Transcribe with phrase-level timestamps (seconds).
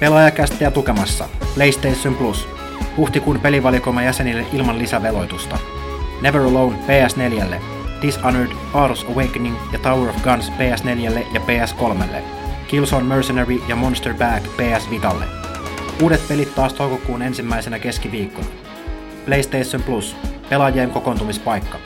[0.00, 2.48] Pelaajakästiä tukemassa PlayStation Plus.
[2.96, 5.58] Huhtikuun pelivalikoima jäsenille ilman lisäveloitusta.
[6.20, 7.54] Never Alone PS4,
[8.02, 12.16] Dishonored, Ars Awakening ja Tower of Guns PS4 ja PS3,
[12.68, 15.24] Killzone Mercenary ja Monster Bag PS Vitalle.
[16.02, 18.46] Uudet pelit taas toukokuun ensimmäisenä keskiviikkona.
[19.24, 20.16] PlayStation Plus,
[20.48, 21.78] pelaajien kokoontumispaikka.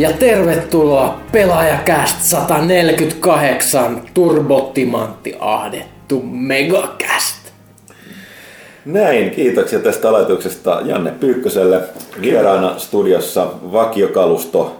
[0.00, 7.52] Ja tervetuloa Pelaajakäst 148 Turbotimantti ahdettu Megakäst.
[8.84, 11.80] Näin, kiitoksia tästä aloituksesta Janne Pyykköselle.
[12.20, 14.76] Vieraana studiossa vakiokalusto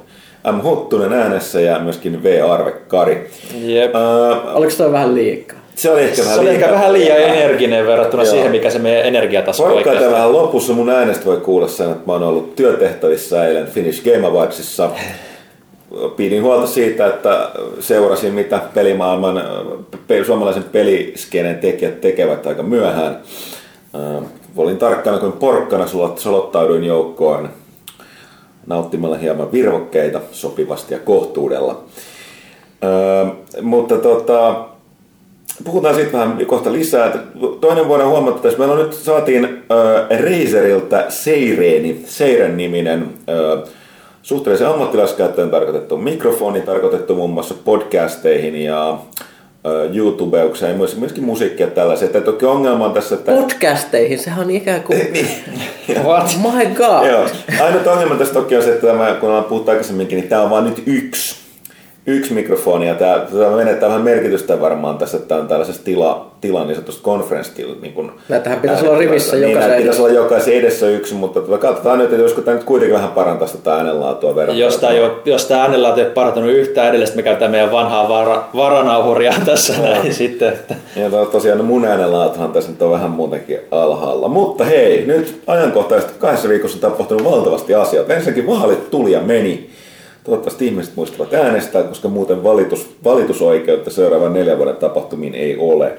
[0.52, 0.62] M.
[0.62, 2.40] Huttunen äänessä ja myöskin V.
[2.50, 3.30] Arve Kari.
[3.54, 3.94] Jep.
[3.94, 5.59] Äh, Oliko toi vähän liikaa?
[5.80, 8.32] Se oli ehkä vähän Se oli ehkä vähän liian energinen verrattuna Joo.
[8.32, 12.12] siihen, mikä se meidän energiataso Vaikka tämä lopussa mun äänestä voi kuulla sen, että mä
[12.12, 14.90] oon ollut työtehtävissä eilen Finnish Game Awardsissa.
[16.16, 19.42] Pidin huolta siitä, että seurasin mitä pelimaailman,
[20.06, 23.20] pe- suomalaisen peliskenen tekijät tekevät aika myöhään.
[24.56, 25.86] Olin tarkkana kuin porkkana,
[26.16, 27.48] solottauduin joukkoon
[28.66, 31.82] nauttimalla hieman virvokkeita sopivasti ja kohtuudella.
[32.84, 33.26] Öö,
[33.62, 34.69] mutta tota,
[35.64, 37.18] puhutaan siitä vähän kohta lisää.
[37.60, 43.68] Toinen voidaan huomata, että meillä on nyt saatiin äh, Razerilta Seireeni, Seiren niminen äh,
[44.22, 51.72] suhteellisen ammattilaiskäyttöön tarkoitettu mikrofoni, tarkoitettu muun muassa podcasteihin ja äh, YouTubeukseen, myös- myöskin musiikkia ja
[51.72, 52.14] tällaiset.
[52.14, 53.32] Ja toki ongelma on tässä, että...
[53.32, 54.98] Podcasteihin, sehän on ikään kuin...
[55.12, 55.28] niin,
[56.04, 56.36] What?
[56.42, 57.06] My god!
[57.06, 57.26] Joo.
[57.62, 60.50] Ainut ongelma tässä toki on se, että tämä, kun ollaan puhuttu aikaisemminkin, niin tämä on
[60.50, 61.39] vain nyt yksi.
[62.10, 66.30] Yksi mikrofoni ja tämä, tämä menettää vähän merkitystä varmaan tässä, että tämä on tällaisessa tila,
[66.40, 70.02] tila niin sanotusti conference niin kuin Näitähän pitäisi olla rivissä niin, jokaisen pitäisi edessä.
[70.02, 73.48] olla jokaisen edessä yksi, mutta tota, katsotaan nyt, että josko tämä nyt kuitenkin vähän parantaa
[73.48, 74.64] sitä äänenlaatua verrattuna.
[74.64, 77.72] Jos tämä, ei ole, jos tämä äänenlaatu ei ole parantunut yhtään edellistä, me käytetään meidän
[77.72, 80.48] vanhaa vara, varanauhuria tässä näin sitten.
[80.48, 80.74] Että.
[80.96, 84.28] Ja to- tosiaan no mun äänenlaatuhan tässä nyt on vähän muutenkin alhaalla.
[84.28, 88.14] Mutta hei, nyt ajankohtaisesti kahdessa viikossa on tapahtunut valtavasti asioita.
[88.14, 89.70] Ensinnäkin vaalit tuli ja meni.
[90.24, 95.98] Toivottavasti ihmiset muistavat äänestää, koska muuten valitus, valitusoikeutta seuraavan neljän vuoden tapahtumiin ei ole.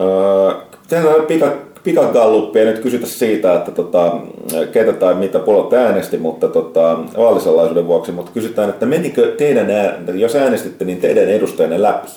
[0.00, 0.54] Öö,
[0.88, 1.52] Tehdään pika,
[1.84, 4.16] pikagalluppi nyt kysytä siitä, että tota,
[4.72, 9.66] ketä tai mitä puolta äänesti, mutta tota, vaalisalaisuuden vuoksi, mutta kysytään, että menikö teidän,
[10.14, 12.08] jos äänestitte, niin teidän edustajanne läpi?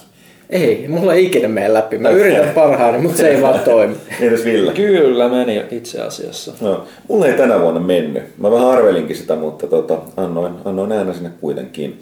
[0.49, 1.97] Ei, mulla ei ikinä mene läpi.
[1.97, 3.95] Mä yritän parhaani, mutta se ei vaan toimi.
[4.21, 4.73] Entäs Ville?
[4.73, 6.53] Kyllä meni itse asiassa.
[6.61, 8.23] No, mulla ei tänä vuonna mennyt.
[8.37, 11.99] Mä vähän arvelinkin sitä, mutta tota, annoin, annoin äänen sinne kuitenkin.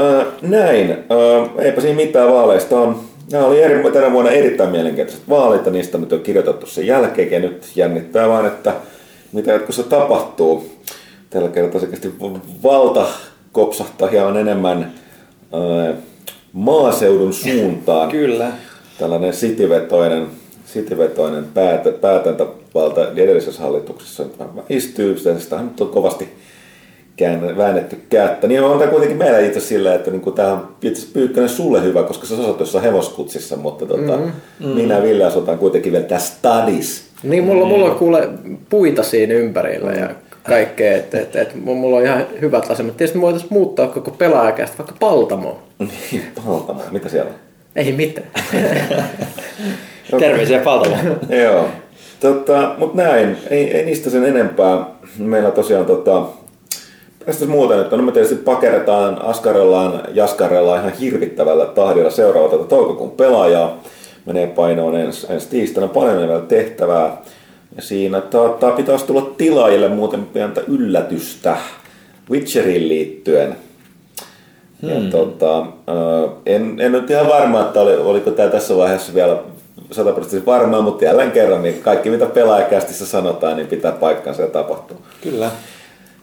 [0.00, 0.90] Öö, näin.
[0.90, 3.00] Öö, eipä siinä mitään vaaleista on.
[3.32, 7.32] Nämä oli eri, tänä vuonna erittäin mielenkiintoiset vaalit ja niistä nyt on kirjoitettu sen jälkeen
[7.32, 8.72] ja nyt jännittää vaan, että
[9.32, 10.70] mitä jatkossa tapahtuu.
[11.30, 12.14] Tällä kertaa selkeästi
[12.62, 13.06] valta
[13.52, 14.92] kopsahtaa hieman enemmän
[15.54, 15.94] öö,
[16.52, 18.52] maaseudun suuntaan Kyllä.
[18.98, 20.26] tällainen sitivetoinen,
[20.64, 24.24] sitivetoinen päätä, päätäntävalta edellisessä hallituksessa
[24.68, 25.18] istyy.
[25.18, 26.28] Sitä nyt on kovasti
[27.18, 28.46] kään- väännetty kättä.
[28.46, 32.02] Niin on tämä kuitenkin meillä itse sillä, että niin tämä on itse Pyykkönen sulle hyvä,
[32.02, 34.68] koska sä asut jossain hevoskutsissa, mutta tota, mm-hmm.
[34.68, 37.08] minä ja Ville asutaan kuitenkin vielä tässä stadis.
[37.22, 38.28] Niin, mulla, mulla on kuule
[38.68, 40.10] puita siinä ympärillä ja
[40.48, 42.96] kaikkea, että et, et, mulla on ihan hyvät asemat.
[42.96, 45.58] Tietysti me voitaisiin muuttaa koko pelaajakästä vaikka Paltamoon.
[46.46, 47.36] Paltamo, mitä siellä on?
[47.76, 48.28] Ei mitään.
[50.18, 51.18] Terveisiä Paltamoon.
[51.44, 51.68] Joo.
[52.20, 54.86] Tota, mutta näin, ei, ei, niistä sen enempää.
[55.18, 56.22] Meillä tosiaan tota,
[57.26, 63.10] tästä muuten, että no me tietysti pakeretaan, askarellaan, jaskarellaan ihan hirvittävällä tahdilla seuraava tätä toukokuun
[63.10, 63.82] pelaajaa.
[64.26, 67.16] Menee painoon ensi, ensi tiistaina paljon vielä tehtävää.
[67.76, 71.56] Ja siinä tota, pitäisi tulla tilaajille muuten pientä yllätystä
[72.30, 73.56] Witcheriin liittyen.
[74.82, 75.10] Ja Hmm.
[75.10, 79.38] tota, äh, en, en nyt ihan varma, että oli, oliko tämä tässä vaiheessa vielä
[79.90, 84.96] sataprosenttisesti varmaa, mutta jälleen kerran, niin kaikki mitä pelaajakästissä sanotaan, niin pitää paikkansa ja tapahtuu.
[85.22, 85.50] Kyllä.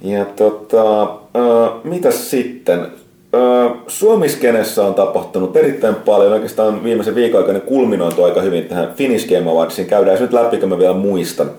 [0.01, 2.87] Ja tota, äh, mitäs sitten?
[3.87, 6.33] Suomiskenessä on tapahtunut erittäin paljon.
[6.33, 9.87] Oikeastaan viimeisen viikon aikana kulminoitu aika hyvin tähän Finnish Game Awardsiin.
[9.87, 11.51] Käydään se nyt läpi, kun mä vielä muistan.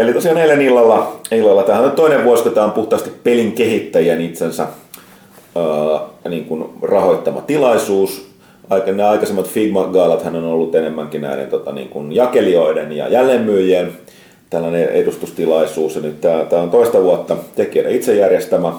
[0.00, 4.20] Eli tosiaan eilen illalla, illalla tähän on toinen vuosi, kun tämä on puhtaasti pelin kehittäjien
[4.20, 4.66] itsensä
[6.28, 8.26] niin kuin rahoittama tilaisuus.
[8.70, 13.92] Aika, nämä aikaisemmat Figma-gaalat hän on ollut enemmänkin näiden tota, niin kuin jakelijoiden ja jälleenmyyjien
[14.50, 15.94] tällainen edustustilaisuus.
[15.96, 18.72] Ja nyt tämä, tämä on toista vuotta tekijöiden itse järjestämä.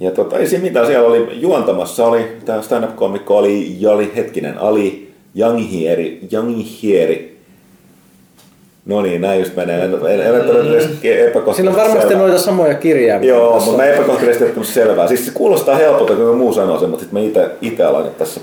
[0.00, 5.12] Ja tota, ei siinä mitään, siellä oli juontamassa, oli tämä stand-up-komikko oli Jali Hetkinen, Ali
[5.34, 7.38] Janghieri, Janghieri.
[8.86, 9.84] No niin, näin just menee.
[9.84, 12.26] En, en, en, edes epäkohtaisesti Siinä on varmasti selvää.
[12.26, 13.28] noita samoja kirjaimia.
[13.28, 15.08] Joo, mutta mä epäkohtaisesti ottanut selvää.
[15.08, 18.40] Siis se kuulostaa helpolta, kun muu sanoo sen, mutta sitten mä ite aloin tässä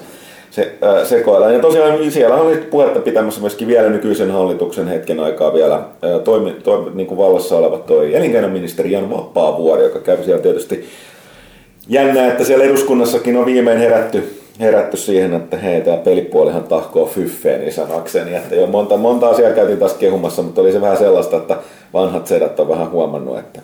[0.51, 1.51] se, äh, sekoilla.
[1.51, 6.51] Ja tosiaan siellä oli puhetta pitämässä myöskin vielä nykyisen hallituksen hetken aikaa vielä äh, toimi,
[6.63, 10.85] toimi, niin kuin vallassa oleva toi elinkeinoministeri Jan Vapaavuori, joka käy siellä tietysti
[11.87, 17.61] jännää, että siellä eduskunnassakin on viimein herätty, herätty siihen, että hei, tämä pelipuolihan tahkoo fyffeen
[17.61, 18.35] niin sanakseni.
[18.35, 21.57] Että jo monta, monta asiaa käytiin taas kehumassa, mutta oli se vähän sellaista, että
[21.93, 23.61] vanhat sedät on vähän huomannut, että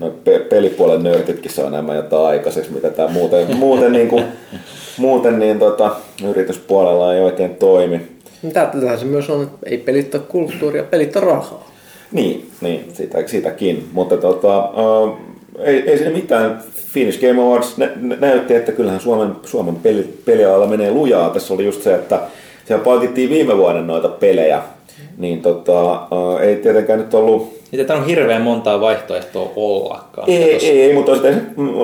[0.00, 4.24] no pe- pelipuolen nörtitkin saa nämä jotain aikaiseksi, mitä tämä muuten, muuten, niin kuin,
[4.98, 5.90] muuten niin tota,
[6.28, 8.00] yrityspuolella ei oikein toimi.
[8.52, 11.70] Tätä se myös on, että ei pelit ole kulttuuria, pelit on rahaa.
[12.12, 13.88] Niin, niin sitä, sitäkin.
[13.92, 15.29] Mutta tota, äh,
[15.64, 16.62] ei, ei siinä mitään.
[16.74, 21.30] Finnish Game Awards nä, nä- näytti, että kyllähän Suomen, Suomen peli, pelialalla menee lujaa.
[21.30, 22.20] Tässä oli just se, että
[22.64, 24.62] siellä palkittiin viime vuoden noita pelejä.
[25.18, 26.06] Niin tota,
[26.40, 30.30] ei tietenkään nyt ollut Niitä on hirveän montaa vaihtoehtoa ollakaan.
[30.30, 30.68] ei, Katos.
[30.68, 31.34] ei, ei, mutta on sitä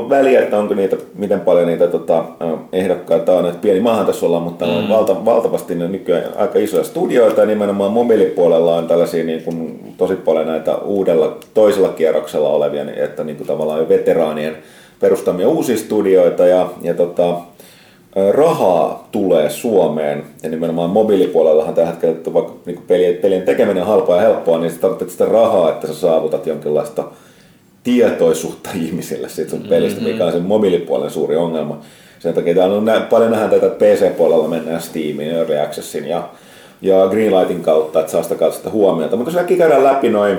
[0.08, 2.24] väliä, että onko niitä, miten paljon niitä tota,
[2.72, 3.46] ehdokkaita on.
[3.46, 4.76] Että pieni maahan tässä ollaan, mutta mm.
[4.76, 9.80] on valta, valtavasti ne nykyään aika isoja studioita ja nimenomaan mobiilipuolella on tällaisia niin kuin,
[9.96, 14.56] tosi paljon näitä uudella toisella kierroksella olevia, niin että niin kuin, tavallaan jo veteraanien
[15.00, 17.34] perustamia uusia studioita ja, ja tota,
[18.30, 23.88] rahaa tulee Suomeen ja nimenomaan mobiilipuolellahan tällä hetkellä, että vaikka niin pelien, pelien tekeminen on
[23.88, 27.04] halpaa ja helppoa, niin sä tarvitset sitä rahaa, että sä saavutat jonkinlaista
[27.84, 31.80] tietoisuutta ihmisille siitä sun pelistä, mikä on sen mobiilipuolen suuri ongelma.
[32.18, 36.28] Sen takia täällä on nä- paljon nähdään tätä, että PC-puolella mennään Steamin, Early Accessin ja,
[36.82, 39.16] ja Greenlightin kautta, että saa sitä kautta sitä huomiota.
[39.16, 40.38] Mutta jos äkkiä käydään läpi noin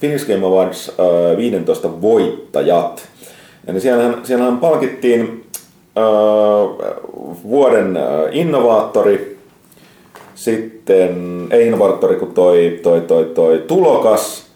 [0.00, 3.08] Finnish Game Awards äh, 15 voittajat,
[3.66, 5.49] ja niin siellähän, siellähän palkittiin
[7.44, 7.98] vuoden
[8.32, 9.38] innovaattori,
[10.34, 14.46] sitten, ei innovaattori kuin toi, toi, toi, toi tulokas,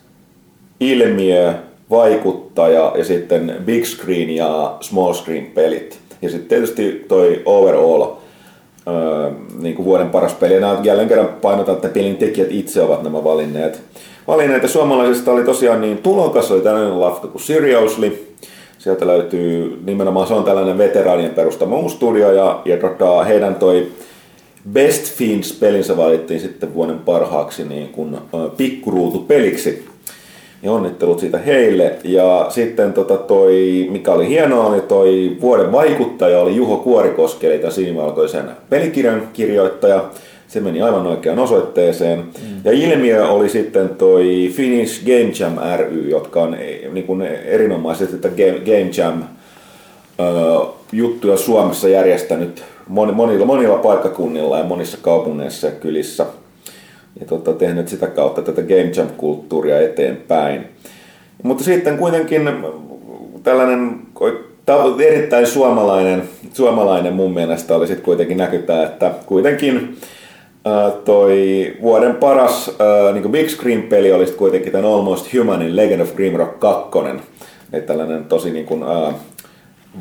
[0.80, 1.54] ilmiö,
[1.90, 5.98] vaikuttaja ja sitten big screen ja small screen pelit.
[6.22, 8.06] Ja sitten tietysti toi overall
[8.88, 10.54] öö, niin kuin vuoden paras peli.
[10.54, 13.82] Ja jälleen kerran painotan, että pelin tekijät itse ovat nämä valinneet.
[14.26, 18.26] Valinneet ja suomalaisista oli tosiaan niin tulokas, oli tällainen lafka kuin Seriously.
[18.84, 23.86] Sieltä löytyy nimenomaan, se on tällainen veteraanien perustama uusi studio ja, ja tota, heidän toi
[24.72, 28.16] Best Fiends-pelinsä valittiin sitten vuoden parhaaksi niin kuin,
[28.56, 29.84] pikkuruutupeliksi.
[30.62, 31.96] Ja onnittelut siitä heille.
[32.04, 37.58] Ja sitten tota toi, mikä oli hienoa, oli toi vuoden vaikuttaja oli Juho Kuorikoski, eli
[37.58, 40.04] tämän sinivalkoisen pelikirjan kirjoittaja.
[40.54, 42.18] Se meni aivan oikeaan osoitteeseen.
[42.18, 42.60] Mm.
[42.64, 48.16] Ja ilmiö oli sitten toi Finnish Game Jam ry, jotka on eh, niin kuin erinomaisesti
[48.16, 49.22] tätä Game, Game Jam
[50.92, 56.26] juttuja Suomessa järjestänyt moni- monilla, monilla paikkakunnilla ja monissa kaupungeissa ja kylissä.
[57.20, 60.66] Ja tota, tehnyt sitä kautta tätä Game Jam-kulttuuria eteenpäin.
[61.42, 62.50] Mutta sitten kuitenkin
[63.42, 63.98] tällainen
[65.06, 69.96] erittäin suomalainen, suomalainen mun mielestä oli sitten kuitenkin näkytää, että kuitenkin
[71.04, 76.60] toi vuoden paras ää, niin Big Screen-peli oli kuitenkin tämän Almost Humanin Legend of Grimrock
[76.60, 76.98] 2.
[77.72, 79.14] Eli tällainen tosi niin kuin, äh,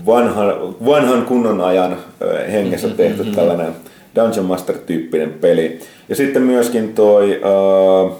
[0.06, 3.74] vanhan, vanhan kunnon ajan äh, hengessä tehty tällainen
[4.16, 5.80] Dungeon Master-tyyppinen peli.
[6.10, 8.18] Ja sitten myöskin toi, äh,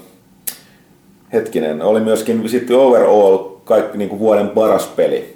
[1.34, 5.34] hetkinen, oli myöskin sitten overall kaikki niin kuin vuoden paras peli.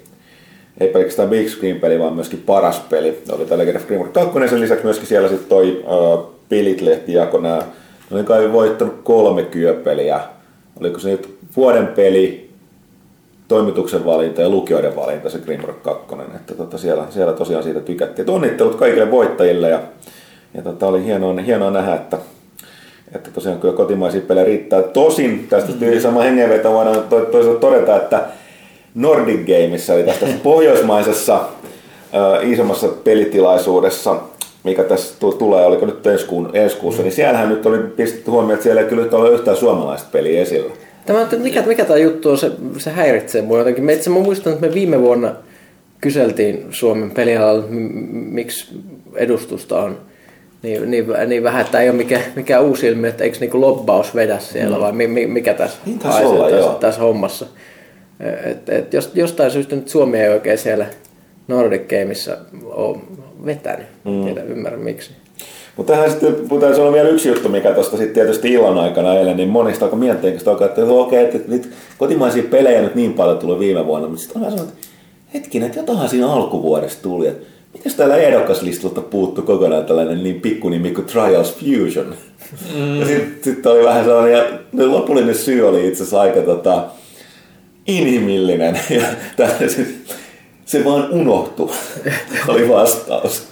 [0.80, 3.22] Ei pelkästään Big Screen-peli, vaan myöskin paras peli.
[3.32, 7.40] Oli tällä Legend of Grimrock 2, sen lisäksi myöskin siellä sitten toi äh, Pilit-lehti jako
[7.40, 7.56] nämä.
[8.10, 10.20] Ne oli kai voittanut kolme kyöpeliä.
[10.80, 12.50] Oliko se nyt vuoden peli,
[13.48, 16.06] toimituksen valinta ja lukijoiden valinta, se Grimrock 2.
[16.36, 18.22] Että tota siellä, siellä tosiaan siitä tykättiin.
[18.22, 19.80] Et onnittelut kaikille voittajille ja,
[20.54, 22.18] ja tota oli hienoa, hienoa nähdä, että,
[23.14, 24.82] että tosiaan kyllä kotimaisia pelejä riittää.
[24.82, 26.00] Tosin tästä mm.
[26.00, 28.24] sama hengenveto voidaan to, toisaalta todeta, että
[28.94, 34.16] Nordic Gameissa, eli tästä pohjoismaisessa äh, isommassa pelitilaisuudessa,
[34.64, 37.04] mikä tässä tulee, oliko nyt ensi, kuun, ensi kuussa, mm.
[37.04, 40.72] niin siellähän nyt oli pistetty huomioon, että siellä ei kyllä ole yhtään suomalaista peliä esillä.
[41.06, 43.84] Tämä, mikä, mikä tämä juttu on, se, se häiritsee mua jotenkin.
[43.84, 45.34] Me itse mä muistan, että me viime vuonna
[46.00, 47.64] kyseltiin Suomen pelialalla,
[48.10, 48.74] miksi
[49.14, 49.98] edustusta on
[50.62, 54.14] niin, niin, niin vähän, että ei ole mikään, mikään uusi ilmiö, että eikö niinku lobbaus
[54.14, 54.82] vedä siellä mm.
[54.82, 57.46] vai mi, mikä tässä, niin olla, tässä, tässä hommassa.
[58.44, 60.86] Et, et jos, jostain syystä nyt Suomi ei oikein siellä
[61.48, 62.98] Nordic Gameissa ole
[63.44, 63.86] vetänyt.
[64.04, 64.24] Mm.
[64.24, 65.10] Tiedä, ymmärrä miksi.
[65.76, 69.14] Mutta tähän sitten, mutta se on vielä yksi juttu, mikä tuosta sitten tietysti illan aikana
[69.14, 73.14] eilen, niin monista aika mietteistä alkaa, että okei, okay, että nyt kotimaisia pelejä nyt niin
[73.14, 74.88] paljon tuli viime vuonna, mutta sitten on vähän että
[75.34, 80.68] hetkinen, että jotainhan siinä alkuvuodesta tuli, että Miten täällä ehdokaslistalta puuttu kokonaan tällainen niin pikku
[80.68, 82.14] nimi kuin Trials Fusion?
[82.74, 83.00] Mm.
[83.00, 84.44] Ja sitten sit oli vähän sellainen, ja
[84.90, 86.84] lopullinen syy oli itse asiassa aika tota,
[87.86, 88.80] inhimillinen.
[89.38, 89.86] Ja se,
[90.68, 91.70] se vaan unohtui,
[92.48, 93.48] oli vastaus.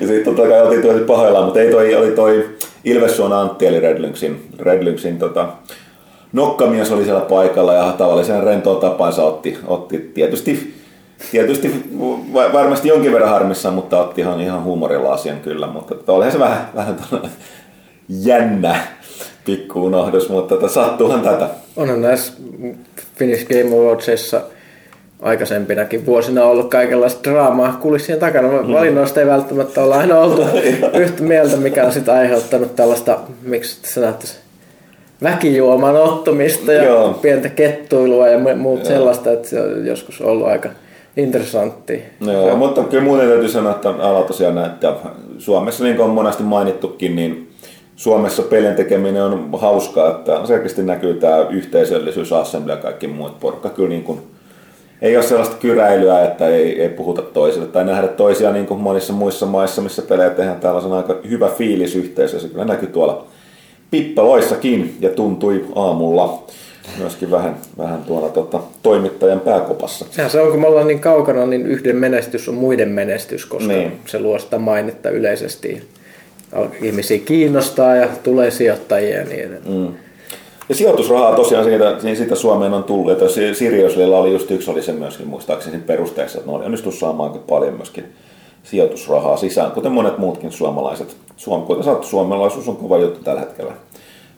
[0.00, 2.48] Ja sitten totta kai oltiin tosi pahoillaan, mutta ei toi, oli toi
[2.84, 5.48] Ilvessuon Antti, eli Redlynxin, Redlynxin tota,
[6.32, 10.74] nokkamies oli siellä paikalla ja tavallisen rentoon tapansa otti, otti tietysti
[11.30, 11.90] tietysti
[12.52, 16.70] varmasti jonkin verran harmissa, mutta otti ihan, ihan huumorilla asian kyllä, mutta olihan se vähän,
[16.74, 16.96] vähän
[18.08, 18.80] jännä
[19.44, 21.48] pikku unohdus, mutta tota, sattuuhan tätä.
[21.76, 22.32] Onhan näissä
[23.16, 24.40] Finnish Game Awardsissa
[25.22, 28.48] aikaisempinakin vuosina ollut kaikenlaista draamaa kulissien takana.
[28.48, 28.72] Mm.
[28.72, 30.44] Valinnoista ei välttämättä olla aina oltu
[30.94, 34.38] yhtä mieltä, mikä on sitä aiheuttanut tällaista, miksi se näyttäisi,
[35.22, 37.12] väkijuoman ottamista ja Joo.
[37.12, 38.88] pientä kettuilua ja muut Joo.
[38.88, 40.68] sellaista, että se on joskus ollut aika
[41.16, 42.02] interessantti.
[42.20, 44.94] Joo, mutta kyllä muuten täytyy sanoa, että ala tosiaan näyttää.
[45.38, 47.50] Suomessa, niin kuin on monesti mainittukin, niin
[47.96, 53.68] Suomessa pelin tekeminen on hauskaa, että selkeästi näkyy tämä yhteisöllisyys, assembly ja kaikki muut porukka.
[53.68, 54.22] Kyllä niin kuin,
[55.02, 59.12] ei ole sellaista kyräilyä, että ei, ei puhuta toisille tai nähdä toisia niin kuin monissa
[59.12, 60.60] muissa maissa, missä pelejä tehdään.
[60.60, 62.40] Täällä on aika hyvä fiilis yhteisö.
[62.40, 63.26] Se kyllä näkyy tuolla
[63.90, 66.44] pippaloissakin ja tuntui aamulla
[66.98, 70.06] myöskin vähän, vähän tuolla tota, toimittajan pääkopassa.
[70.10, 73.72] Sehän se on, kun me ollaan niin kaukana, niin yhden menestys on muiden menestys, koska
[73.72, 73.92] niin.
[74.06, 75.82] se luo sitä mainetta yleisesti.
[76.82, 79.62] Ihmisiä kiinnostaa ja tulee sijoittajia ja niin edelleen.
[79.68, 79.94] Mm.
[80.70, 84.92] Ja sijoitusrahaa tosiaan siitä, siitä Suomeen on tullut, että Siriuslilla oli just yksi oli se
[84.92, 88.04] myöskin muistaakseni perusteessa, että ne oli onnistunut saamaan paljon myöskin
[88.62, 91.16] sijoitusrahaa sisään, kuten monet muutkin suomalaiset.
[91.36, 93.72] Suom, kuten sanottu, suomalaisuus on kova juttu tällä hetkellä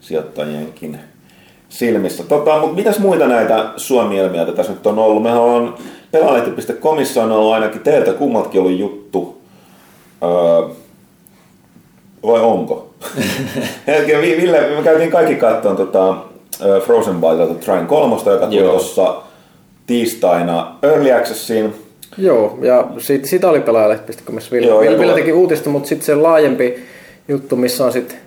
[0.01, 0.99] sijoittajienkin
[1.69, 2.23] silmissä.
[2.23, 5.23] Tota, mutta mitäs muita näitä Suomi-ilmiöitä tässä nyt on ollut?
[5.23, 5.75] Mehän on
[6.11, 9.37] pelalehti.comissa on ollut ainakin teiltä kummatkin ollut juttu.
[10.23, 10.75] Öö,
[12.27, 12.89] vai onko?
[14.21, 16.15] Ville, me käytiin kaikki katsomaan tota,
[16.85, 19.15] Frozen Bytelta Trine 3, joka tuli tuossa
[19.87, 21.73] tiistaina Early Accessiin.
[22.17, 24.51] Joo, ja siitä, siitä oli pelaajalehti.comissa.
[24.51, 26.75] Ville, Joo, Ville, Ville teki uutista, mutta sitten se laajempi
[27.27, 28.17] juttu, missä on sitten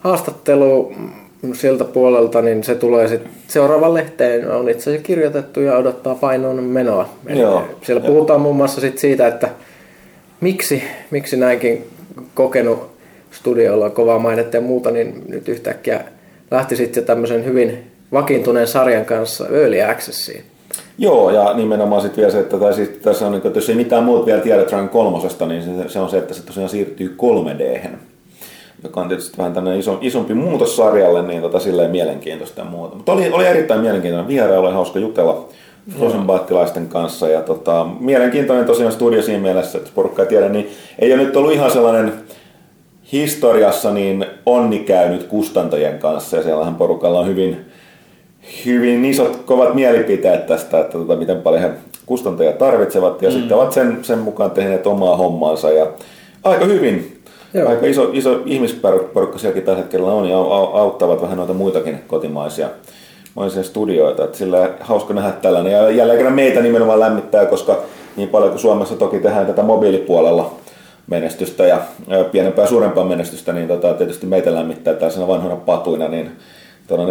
[0.00, 0.92] haastattelu
[1.52, 6.64] sieltä puolelta, niin se tulee sitten seuraavan lehteen, on itse asiassa kirjoitettu ja odottaa painoon
[6.64, 7.08] menoa.
[7.28, 7.64] Joo.
[7.82, 9.48] Siellä puhutaan muun muassa sit siitä, että
[10.40, 11.86] miksi, miksi näinkin
[12.34, 12.97] kokenut
[13.30, 16.04] studiolla on kovaa mainetta ja muuta, niin nyt yhtäkkiä
[16.50, 20.44] lähti sitten tämmöisen hyvin vakiintuneen sarjan kanssa Early Accessiin.
[20.98, 24.04] Joo, ja nimenomaan sitten vielä se, että tai siis tässä on, että jos ei mitään
[24.04, 27.58] muuta vielä tiedä Ryan kolmosesta, niin se, se on se, että se tosiaan siirtyy 3
[27.58, 27.88] d
[28.82, 32.96] joka on tietysti vähän tämmöinen iso, isompi muutos sarjalle, niin tota, silleen mielenkiintoista ja muuta.
[32.96, 35.48] Mutta oli, oli erittäin mielenkiintoinen vierailu, oli hauska jutella
[35.98, 37.28] Frozenbaittilaisten kanssa.
[37.28, 41.36] Ja tota, mielenkiintoinen tosiaan studio siinä mielessä, että porukka ei tiedä, niin ei ole nyt
[41.36, 42.12] ollut ihan sellainen
[43.12, 47.66] historiassa niin onni käynyt kustantajien kanssa ja siellähän porukalla on hyvin,
[48.66, 51.70] hyvin isot kovat mielipiteet tästä, että tota, miten paljon he
[52.06, 53.34] kustantajia tarvitsevat ja mm.
[53.34, 55.86] sitten ovat sen, sen mukaan tehneet omaa hommaansa ja
[56.44, 57.18] aika hyvin
[57.54, 57.68] Joo.
[57.68, 60.38] Aika iso, iso ihmisporukka sielläkin tällä hetkellä on ja
[60.72, 62.68] auttavat vähän noita muitakin kotimaisia
[63.34, 64.24] monisia studioita.
[64.24, 65.72] Että sillä hauska nähdä tällainen.
[65.72, 67.78] Ja jälleen kerran meitä nimenomaan lämmittää, koska
[68.16, 70.54] niin paljon kuin Suomessa toki tehdään tätä mobiilipuolella
[71.10, 71.80] menestystä ja
[72.32, 76.30] pienempää ja suurempaa menestystä, niin tota, tietysti meitä lämmittää tällaisena vanhoina patuina, niin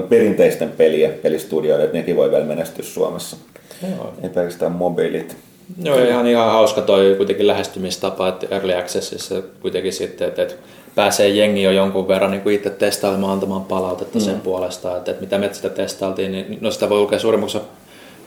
[0.10, 3.38] perinteisten pelien, pelistudioiden, että nekin voi vielä menestyä Suomessa.
[3.89, 4.13] Joo.
[4.24, 5.38] Ei pelkästään mobiilit.
[5.84, 10.56] Joo, ihan, ihan hauska toi kuitenkin lähestymistapa, että Early Accessissa kuitenkin sitten, että, että
[10.96, 14.25] pääsee jengi jo jonkun verran niin itse testailemaan, antamaan palautetta mm.
[14.25, 17.68] sen puolesta, että, että mitä me sitä testailtiin, niin no sitä voi lukea suurimmuksessa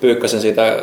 [0.00, 0.76] Pyykkäsen siitä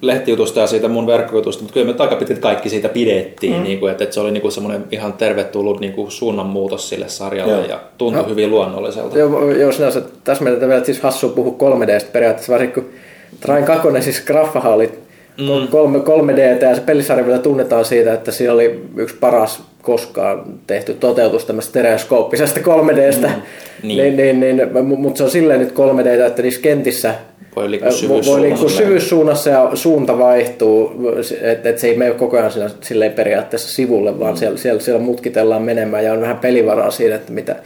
[0.00, 3.62] lehtijutusta ja siitä mun verkkojutusta, mutta kyllä me aika pitkälti kaikki siitä pidettiin, mm.
[3.62, 7.08] niin kuin, että, että se oli niin kuin semmoinen ihan tervetullut niin kuin suunnanmuutos sille
[7.08, 7.64] sarjalle joo.
[7.64, 8.28] ja tuntui no.
[8.28, 9.18] hyvin luonnolliselta.
[9.18, 12.92] Joo, joo sinänsä tässä meidän vielä siis hassu puhua 3Dstä periaatteessa, varsinkin kun
[13.40, 14.92] Train 2, siis graffahan oli
[15.38, 15.68] mm.
[15.70, 20.94] 3, 3D ja se pelisarja vielä tunnetaan siitä, että siinä oli yksi paras koskaan tehty
[20.94, 23.88] toteutus tämmöistä stereoskooppisesta 3Dstä, mm.
[23.88, 24.16] niin.
[24.16, 27.14] niin, niin, niin, mutta se on silleen nyt 3D, että niissä kentissä
[27.56, 28.32] voi liikkua syvyyssuunnassa.
[28.32, 30.92] Voi liikkua syvyyssuunnassa ja suunta vaihtuu,
[31.40, 34.38] että et se ei mene koko ajan siinä, silleen periaatteessa sivulle, vaan mm.
[34.38, 37.56] siellä, siellä, siellä mutkitellaan menemään ja on vähän pelivaraa siinä, että mitä,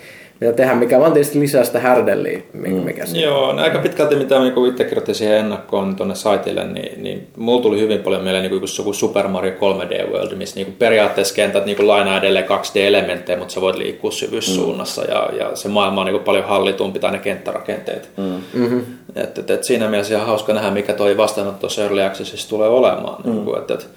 [0.40, 3.14] mitä tehdään, mikä vaan tietysti lisää sitä härdelliä, mikä mm.
[3.14, 7.62] Joo, no aika pitkälti mitä niin itse kirjoitin siihen ennakkoon tuonne saitille, niin, niin mulla
[7.62, 11.66] tuli hyvin paljon mieleen niin kuin Super Mario 3D World, missä niin kuin periaatteessa kentät
[11.66, 15.08] niin kuin lainaa edelleen 2D-elementtejä, mutta sä voit liikkua syvyyssuunnassa mm.
[15.10, 18.08] ja, ja se maailma on niin kuin paljon hallitumpi tai ne kenttärakenteet.
[18.16, 18.60] Mm.
[18.60, 18.82] Mm-hmm.
[19.16, 23.22] Et, et, et siinä mielessä ihan hauska nähdä, mikä toi vastaanotto Early Accessissa tulee olemaan.
[23.24, 23.32] Mm.
[23.32, 23.88] Niin kuin, et, et...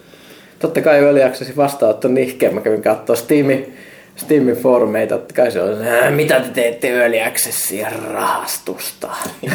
[0.59, 3.73] Totta kai Early Accessin vastaanotto nihkeä, mä kävin katsoa Steamin
[4.15, 5.77] Steamin foorumeita, että kai se on,
[6.09, 9.09] mitä te teette Early Accessia rahastusta?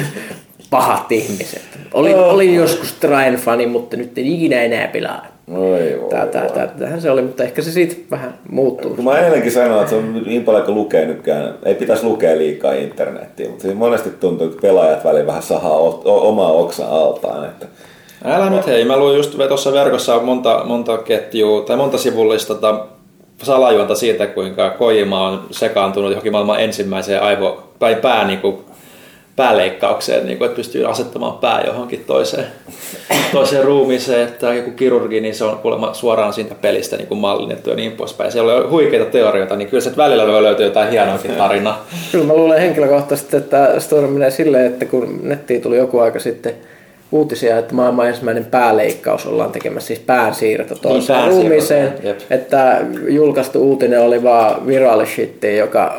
[0.71, 1.63] Pahat ihmiset.
[1.95, 2.35] Olin, oh.
[2.35, 5.27] olin joskus Train fani, mutta nyt en ikinä enää pilaa.
[6.79, 8.95] Tähän se oli, mutta ehkä se siitä vähän muuttuu.
[8.95, 12.39] Kun mä ennenkin sanoin, että se on niin paljon kuin lukee nytkään, ei pitäisi lukea
[12.39, 17.45] liikaa internettiä, mutta monesti tuntuu, että pelaajat väliin vähän sahaa omaa oksa altaan.
[17.45, 17.67] Että
[18.25, 22.87] Älä nyt hei, mä luin just tuossa verkossa monta, monta ketjua tai monta sivullista tota
[23.43, 28.65] salajuonta siitä, kuinka Kojima on sekaantunut johonkin maailman ensimmäiseen aivo, tai pää, niin kuin,
[29.39, 32.47] pääleikkaukseen, niin kuin, että pystyy asettamaan pää johonkin toiseen,
[33.33, 37.71] toiseen ruumiiseen, että joku kirurgi, niin se on kuulemma suoraan siitä pelistä niin kuin mallinnettu
[37.71, 38.33] ja niin poispäin.
[38.33, 41.87] Siellä on huikeita teorioita, niin kyllä se välillä voi löytyä jotain hienoakin tarinaa.
[42.13, 46.55] Kyllä mä luulen henkilökohtaisesti, että story menee silleen, että kun nettiin tuli joku aika sitten
[47.13, 51.95] uutisia, että maailman ensimmäinen pääleikkaus ollaan tekemässä, siis päänsiirto toiseen niin, ruumiiseen,
[52.31, 55.05] että julkaistu uutinen oli vaan viral
[55.57, 55.97] joka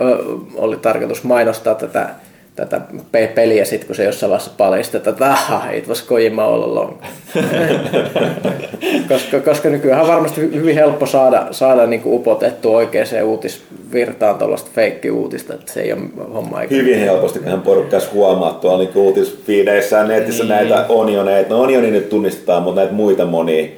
[0.56, 2.10] oli tarkoitus mainostaa tätä
[2.60, 2.82] tätä
[3.36, 6.94] peliä sit, kun se jossain vaiheessa paljastetaan, että aha, it was Kojima all along.
[9.10, 14.70] koska, koska nykyään on varmasti hyvin helppo saada, saada niin kuin upotettua oikeaan uutisvirtaan tuollaista
[14.76, 16.02] feikki-uutista, että se ei ole
[16.34, 20.50] homma eikä Hyvin helposti, kun porukkas huomaa tuolla niin uutisfiideissä ja netissä niin.
[20.50, 21.54] näitä onioneita.
[21.54, 23.70] No onioni nyt tunnistetaan, mutta näitä muita monia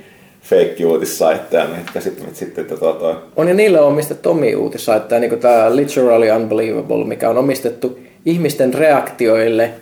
[0.42, 3.16] fake-uutissaitteja, mitkä sitten, sitten tota toi.
[3.36, 8.00] On ja niillä on omistettu omia uutissaitteja, niin kuin tämä Literally Unbelievable, mikä on omistettu
[8.26, 9.74] ihmisten reaktioille,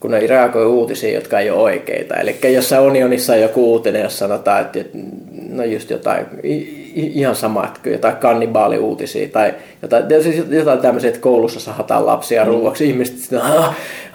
[0.00, 2.14] kun ne reagoi uutisiin, jotka ei ole oikeita.
[2.14, 4.98] Eli jossain Onionissa on joku uutinen, jos sanotaan, että
[5.48, 6.26] no just jotain,
[6.94, 12.48] ihan sama, että jotain kannibaaliuutisia tai jotain, siis jotain tämmöisiä, että koulussa sahataan lapsia mm.
[12.48, 12.88] ruuaksi.
[12.88, 13.40] Ihmiset sitten,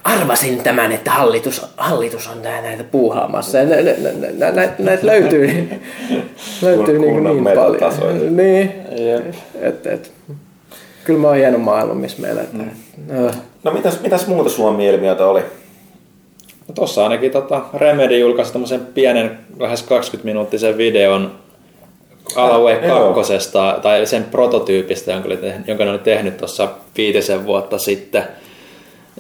[0.04, 3.58] arvasin tämän, että hallitus, hallitus on näitä puuhaamassa.
[3.58, 3.92] Ja näitä,
[4.38, 5.48] näitä, näitä löytyy,
[6.62, 8.36] löytyy niin, niin paljon.
[8.38, 8.74] Niin,
[9.62, 10.12] et, et,
[11.04, 12.42] kyllä mä oon hieno maailma, missä meillä.
[12.42, 12.70] Että, mm.
[13.64, 15.42] No mitäs, mitäs muuta Suomen ilmiötä oli?
[16.68, 21.32] No tossa ainakin tota, Remedy julkaisi tämmöisen pienen, lähes 20 minuuttisen videon
[22.36, 22.76] Alaway
[23.16, 28.24] 2, tai sen prototyypistä, jonka, oli tehnyt, jonka ne oli tehnyt tuossa viitisen vuotta sitten.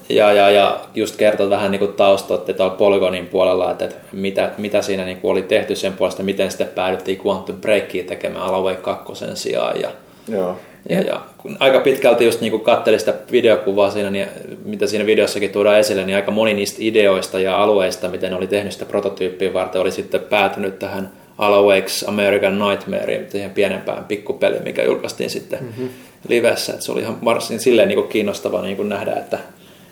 [0.10, 4.82] Ja, ja, ja just kertoi vähän niin taustat tuolla Polygonin puolella, että, että mitä, mitä
[4.82, 9.82] siinä niin oli tehty sen puolesta, miten sitten päädyttiin Quantum Breakiin tekemään Alaway 2 sijaan.
[9.82, 9.90] Ja,
[10.28, 10.58] Joo.
[10.90, 14.28] Ja, ja kun aika pitkälti just niin katselin sitä videokuvaa siinä, niin
[14.66, 18.74] mitä siinä videossakin tuodaan esille, niin aika moni niistä ideoista ja alueista, miten oli tehnyt
[18.74, 25.30] sitä prototyyppiä varten, oli sitten päätynyt tähän Alawakes American Nightmareen, siihen pienempään pikkupeliin, mikä julkaistiin
[25.30, 25.90] sitten mm-hmm.
[26.28, 26.74] livessä.
[26.74, 29.40] Et se oli ihan varsin silleen niin kuin kiinnostava niin nähdä, että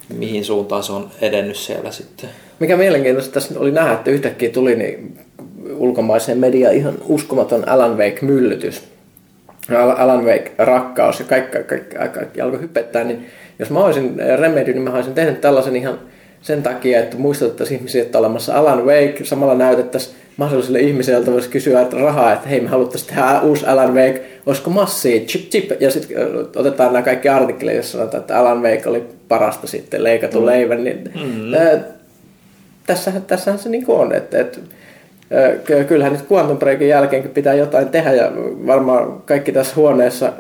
[0.10, 2.30] mihin suuntaan se on edennyt siellä sitten.
[2.60, 5.18] Mikä mielenkiintoista tässä oli nähdä, että yhtäkkiä tuli niin
[5.76, 8.93] ulkomaiseen mediaan ihan uskomaton Alan Wake-myllytys
[9.98, 13.26] Alan Wake rakkaus ja kaikki, kaikki, kaikki, kaikki alkoi hypettää, niin
[13.60, 16.00] jos mä olisin Remedy, niin mä olisin tehnyt tällaisen ihan
[16.42, 21.50] sen takia, että muistutettaisiin ihmisiä, että olemassa Alan Wake, samalla näytettäisiin mahdollisille ihmisille, joilta voisi
[21.50, 25.82] kysyä että rahaa, että hei me haluttaisiin tehdä uusi Alan Wake, olisiko massia, chip chip,
[25.82, 26.18] ja sitten
[26.56, 30.46] otetaan nämä kaikki artikkeleja, joissa sanotaan, että Alan Wake oli parasta sitten leikattu mm.
[30.46, 31.54] leivän, niin mm-hmm.
[31.54, 31.80] ää,
[32.88, 34.60] tässähän, tässähän se niin on, että, että
[35.88, 38.32] kyllähän nyt Quantum Breakin jälkeenkin pitää jotain tehdä ja
[38.68, 40.34] varmaan kaikki tässä huoneessa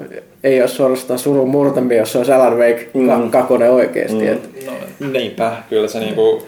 [0.44, 3.32] ei ole suorastaan surun murtamia, jos se on Alan Wake mm.
[3.32, 4.26] kakone oikeasti.
[4.26, 4.66] Mm.
[5.00, 6.44] No, niinpä, kyllä se niinku...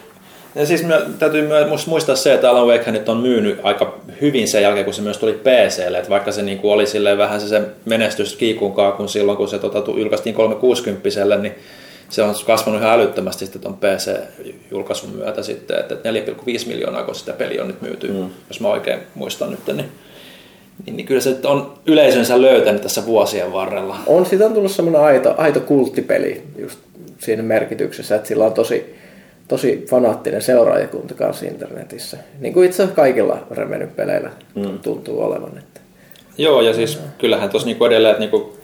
[0.54, 4.48] Ja siis me, täytyy myös muistaa se, että Alan Wake nyt on myynyt aika hyvin
[4.48, 5.98] sen jälkeen, kun se myös tuli PClle.
[5.98, 6.84] Että vaikka se niinku oli
[7.18, 11.08] vähän se, se menestys kiikun kaakun silloin, kun se tota, julkaistiin 360
[11.40, 11.54] niin
[12.08, 17.32] se on kasvanut ihan älyttömästi sitten tuon PC-julkaisun myötä sitten, että 4,5 miljoonaa, kun sitä
[17.32, 18.30] peli on nyt myyty, mm.
[18.48, 19.88] jos mä oikein muistan nyt, niin,
[20.86, 23.96] niin, niin kyllä se on yleisönsä löytänyt tässä vuosien varrella.
[24.06, 26.78] On, siitä on tullut semmoinen aito, aito kulttipeli just
[27.18, 28.94] siinä merkityksessä, että sillä on tosi,
[29.48, 32.16] tosi fanaattinen seuraajakunta kanssa internetissä.
[32.40, 34.78] Niin kuin itse asiassa kaikilla Remedy-peleillä mm.
[34.78, 35.58] tuntuu olevan.
[35.58, 35.80] Että...
[36.38, 38.55] Joo, ja siis kyllähän tuossa niinku edelleen, että niinku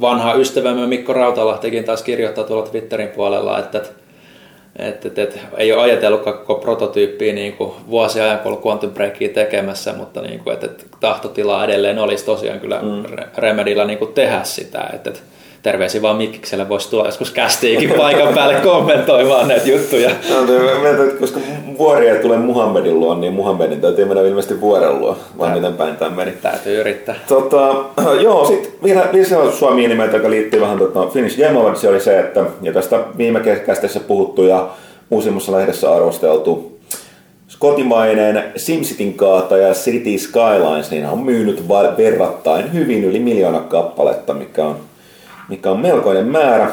[0.00, 5.82] vanha ystävämme Mikko Rautalahtikin taas kirjoittaa tuolla Twitterin puolella, että, että, että, että ei ole
[5.82, 10.66] ajatellut koko prototyyppiä niin kuin vuosia ajan, kun Quantum Breakia tekemässä, mutta niin kuin, että,
[10.66, 13.04] että tahtotila edelleen olisi tosiaan kyllä mm.
[13.36, 14.90] Remedillä niin kuin tehdä sitä.
[14.92, 15.20] Että, että
[15.66, 20.10] terveisiä vaan Mikkikselle voisi tulla joskus kästiikin paikan päälle kommentoimaan näitä juttuja.
[20.10, 20.36] No,
[21.20, 21.40] koska
[21.78, 25.96] vuori ei tule Muhammedin luo, niin Muhammedin täytyy mennä ilmeisesti vuoren luo, vai miten päin
[25.96, 26.32] tämä meni.
[26.42, 27.14] Täytyy yrittää.
[27.28, 27.74] Tota,
[28.22, 32.20] joo, sitten vielä lisää Suomi nimeltä, joka liittyy vähän tota Finnish Game Awards, oli se,
[32.20, 34.68] että, ja tästä viime kästeessä puhuttu ja
[35.10, 36.78] uusimmassa lehdessä arvosteltu,
[37.58, 44.76] kotimainen SimCityn kaataja City Skylines niin on myynyt verrattain hyvin yli miljoona kappaletta, mikä on
[45.48, 46.70] mikä on melkoinen määrä.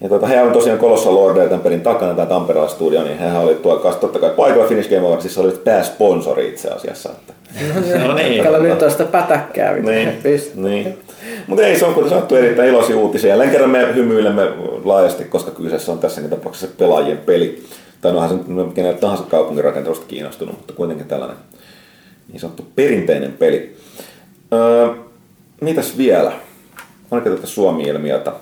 [0.00, 3.42] Ja tuota, he on tosiaan Colossal Lordeja tämän pelin takana, tämä Tampereella studio, niin hehän
[3.42, 7.10] oli tuo kanssa totta kai paikalla Finnish Game Awardsissa, olivat pääsponsori itse asiassa.
[7.10, 7.32] Että.
[8.06, 8.44] No niin.
[8.44, 9.72] Kato nyt on sitä pätäkkää.
[9.72, 10.12] Niin,
[10.54, 10.98] niin.
[11.46, 13.28] Mutta ei, se on kuten sanottu erittäin iloisia uutisia.
[13.28, 14.42] Jälleen kerran me hymyilemme
[14.84, 17.62] laajasti, koska kyseessä on tässäkin tapauksessa pelaajien peli.
[18.00, 21.36] Tai onhan se nyt kenelle tahansa kaupungin rakentelusta kiinnostunut, mutta kuitenkin tällainen
[22.32, 23.76] niin sanottu perinteinen peli.
[24.52, 24.88] Öö,
[25.60, 26.32] mitäs vielä?
[27.10, 28.32] Oliko tätä Suomi-ilmiötä?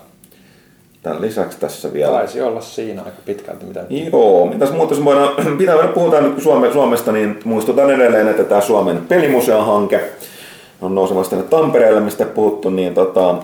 [1.03, 2.11] Tämän lisäksi tässä vielä...
[2.11, 3.65] Taisi olla siinä aika pitkälti.
[3.65, 5.29] Mitä Joo, mitäs muuta se voidaan...
[5.57, 10.01] Pitää puhutaan nyt Suome, Suomesta, niin muistutan edelleen, että tämä Suomen pelimuseohanke
[10.81, 13.35] on nousemassa tänne Tampereelle, mistä puhuttu, niin tota,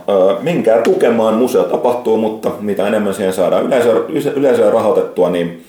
[0.42, 3.94] minkään tukemaan museo tapahtuu, mutta mitä enemmän siihen saadaan yleisöä,
[4.36, 5.66] yleisöä rahoitettua, niin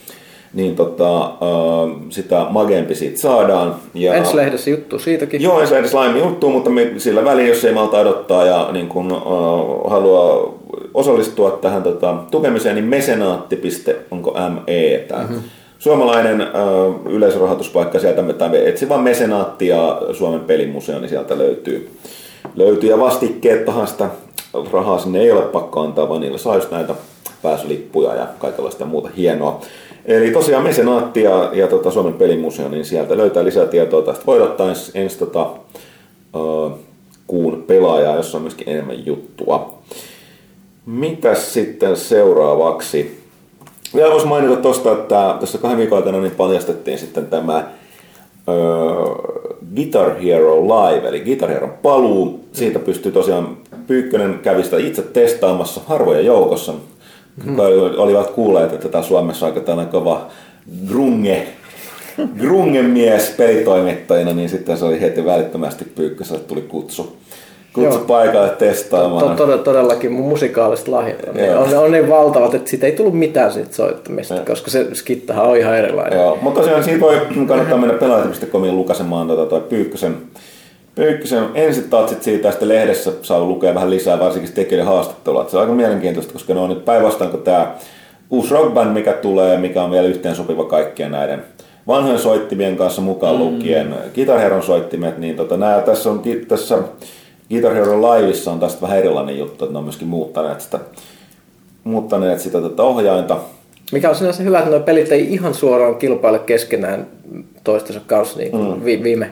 [0.55, 1.31] niin tota, äh,
[2.11, 3.75] sitä magempi siitä saadaan.
[3.95, 5.43] Ja, ensi lehdessä juttu siitäkin.
[5.43, 8.89] Joo, ensi lehdessä laajemmin juttu, mutta me, sillä väliin, jos ei malta odottaa ja niin
[8.89, 10.55] kun, äh, haluaa
[10.95, 13.63] osallistua tähän tota, tukemiseen, niin mesenaatti.
[14.11, 15.41] onko ME tämä mm-hmm.
[15.79, 16.49] suomalainen äh,
[17.07, 21.91] yleisrahoituspaikka sieltä, tai etsi vaan mesenaatti ja Suomen pelimuseo, niin sieltä löytyy.
[22.57, 22.91] löytyy.
[22.91, 24.11] Ja vastikkeettahan sitä
[24.73, 26.95] rahaa sinne ei ole pakko antaa, vaan niillä saa just näitä
[27.43, 29.61] pääsylippuja ja kaikenlaista muuta hienoa.
[30.05, 34.27] Eli tosiaan Mesenaatti ja, ja tota Suomen pelimuseo, niin sieltä löytää lisää tietoa tästä.
[34.27, 35.51] Voi ottaa ensi, ensi tota,
[36.35, 36.73] uh,
[37.27, 39.79] kuun pelaajaa, jossa on myöskin enemmän juttua.
[40.87, 43.21] Mitäs sitten seuraavaksi?
[43.95, 47.69] Vielä voisi mainita tuosta, että tässä kahden viikon aikana niin paljastettiin sitten tämä
[48.47, 49.17] uh,
[49.77, 52.45] Guitar Hero Live, eli Guitar Hero paluu.
[52.53, 56.73] Siitä pystyy tosiaan Pyykkönen kävistä itse testaamassa harvoja joukossa
[57.45, 57.59] hmm.
[57.97, 60.27] olivat kuulleet, että tämä Suomessa aika tällainen kova
[60.89, 61.47] grunge,
[62.39, 67.17] grungen mies pelitoimittajina, niin sitten se oli heti välittömästi Pyykköselle tuli kutsu
[67.75, 68.05] kutsu Joo.
[68.07, 69.37] paikalle testaamaan.
[69.37, 72.93] To, to, todellakin mun musikaaliset lahjat on, niin, on, on niin valtavat, että siitä ei
[72.93, 74.41] tullut mitään siitä soittamista, ja.
[74.41, 76.19] koska se skittahan on ihan erilainen.
[76.19, 80.17] Joo, mutta tosiaan siitä voi kannattaa mennä pelaajat.comiin lukasemaan tuota, toi Pyykkösen
[80.95, 81.49] Pyykkösen
[81.91, 85.49] tatsit siitä sitten lehdessä saa lukea vähän lisää, varsinkin tekijöiden haastattelua.
[85.49, 87.75] Se on aika mielenkiintoista, koska ne on nyt päinvastaan kuin tämä
[88.31, 91.43] uusi rockband, mikä tulee, mikä on vielä yhteen sopiva kaikkien näiden
[91.87, 93.43] vanhojen soittimien kanssa mukaan mm.
[93.43, 93.95] lukien, mm.
[94.15, 96.79] Guitar Hero soittimet, niin tota, nää, tässä, on, tässä
[97.51, 100.79] Guitar Hero Liveissa on tästä vähän erilainen juttu, että ne on myöskin muuttaneet sitä,
[101.85, 103.39] muuttaneet sitä tätä ohjainta.
[103.93, 107.07] Mikä on sinänsä hyvä, että nuo pelit ei ihan suoraan kilpaile keskenään
[107.65, 108.85] toistensa kanssa niin kuin mm.
[108.85, 109.31] viime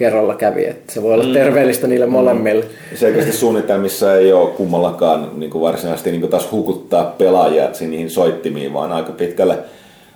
[0.00, 0.66] kerralla kävi.
[0.66, 1.32] Että se voi olla mm.
[1.32, 2.12] terveellistä niille mm.
[2.12, 2.64] molemmille.
[2.94, 8.72] Selkeästi suunnitelmissa ei ole kummallakaan niin kuin varsinaisesti niin kuin taas hukuttaa pelaajia niihin soittimiin,
[8.72, 9.58] vaan aika pitkälle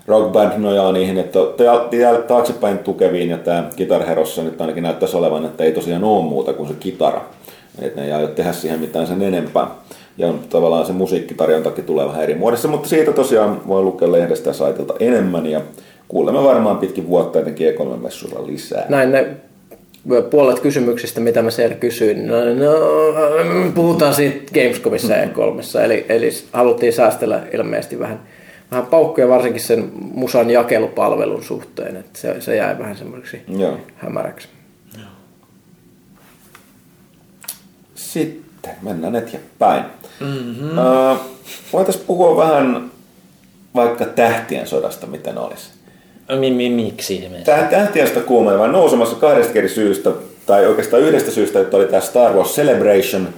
[0.06, 1.38] Rock Band nojaa niihin, että
[2.28, 6.52] taaksepäin tukeviin ja tämä Guitar Herossa nyt ainakin näyttäisi olevan, että ei tosiaan ole muuta
[6.52, 7.24] kuin se kitara.
[7.82, 9.66] Että ne ei aio tehdä siihen mitään sen enempää.
[10.18, 14.54] Ja tavallaan se musiikkitarjontakin tulee vähän eri muodossa, mutta siitä tosiaan voi lukea lehdestä ja
[14.54, 15.60] saitilta enemmän ja
[16.08, 18.86] kuulemme varmaan pitkin vuotta etenkin E3-messuilla lisää.
[18.88, 19.26] Näin ne
[20.30, 26.30] puolet kysymyksistä, mitä mä siellä kysyin, no, no puhutaan siitä Gamescomissa ja 3 eli, eli
[26.52, 28.20] haluttiin säästellä ilmeisesti vähän,
[28.70, 33.78] vähän paukkuja varsinkin sen musan jakelupalvelun suhteen, että se, se jäi vähän semmoiseksi Joo.
[33.96, 34.48] hämäräksi.
[37.94, 39.84] Sitten mennään eteenpäin.
[40.20, 40.78] Mm-hmm.
[40.78, 41.18] Uh,
[41.72, 42.90] voitaisiin puhua vähän
[43.74, 45.73] vaikka tähtien sodasta, miten olisi.
[46.70, 47.30] Miksi
[47.70, 50.10] Tähtien sota kuumenee vaan nousemassa kahdesta eri syystä,
[50.46, 53.28] tai oikeastaan yhdestä syystä, että oli tämä Star Wars Celebration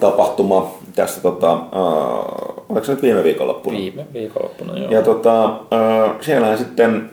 [0.00, 3.78] tapahtuma tässä, tota, uh, oliko se nyt viime viikonloppuna?
[3.78, 4.90] Viime viikonloppuna, joo.
[4.90, 7.10] Ja tota, uh, siellähän sitten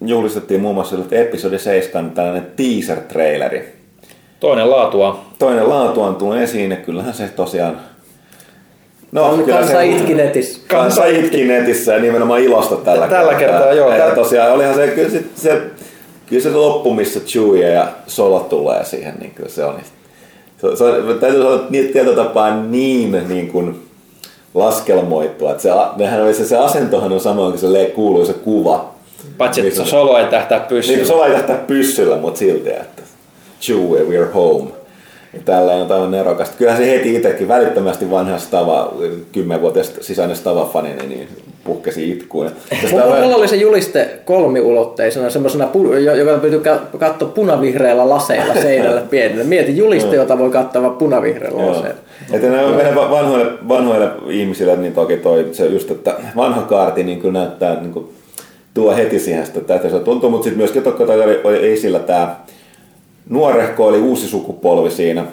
[0.00, 3.64] juhlistettiin muun muassa episodi 7 tällainen teaser-traileri.
[4.40, 5.24] Toinen laatua.
[5.38, 7.80] Toinen laatua on tullut esiin, ja kyllähän se tosiaan
[9.12, 10.60] No, kyllä kansa se, itki netissä.
[10.68, 13.58] Kansa itki netissä ja nimenomaan ilosta tällä, tällä kertaa.
[13.58, 13.92] kertaa joo.
[13.92, 15.62] Ja tosiaan olihan se, kyllä se, se,
[16.26, 19.74] kyllä se loppu, missä Chewie ja Solo tulee siihen, niin kyllä se on.
[20.60, 20.84] Se, se,
[21.20, 23.82] täytyy sanoa, että tietyllä tapaa niin, niin kuin
[24.54, 25.50] laskelmoitua.
[25.50, 28.92] Että se, nehän oli se, se asentohan on sama kuin se kuuluu se kuva.
[29.38, 30.96] Paitsi, että niin, Solo ei tähtää pyssyllä.
[30.96, 33.02] Niin, Solo ei tähtää pyssyllä, mutta silti, että
[33.60, 34.70] Chewie, we're home.
[35.44, 36.54] Tällä on aivan nerokasta.
[36.58, 38.94] Kyllähän se heti itsekin välittömästi vanha Stava,
[39.32, 41.28] kymmenvuotias sisäinen Stava-fani, niin, niin
[41.64, 42.50] puhkesi itkuun.
[42.90, 45.68] Mulla, mulla oli se juliste kolmiulotteisena, semmoisena,
[46.16, 46.62] joka pyytyy
[46.98, 49.44] katsoa punavihreällä laseilla seinällä pienellä.
[49.44, 52.00] Mieti juliste, jota voi katsoa punavihreällä laseilla.
[52.32, 57.38] Että meidän vanhoille, vanhoille ihmisille, niin toki toi se just, että vanha kaarti niin kyllä
[57.38, 58.08] näyttää, niin kuin,
[58.74, 62.36] tuo heti siihen sitä, että se tuntuu, mutta sitten myöskin toki oli, oli esillä tämä
[63.28, 65.24] nuorehko oli uusi sukupolvi siinä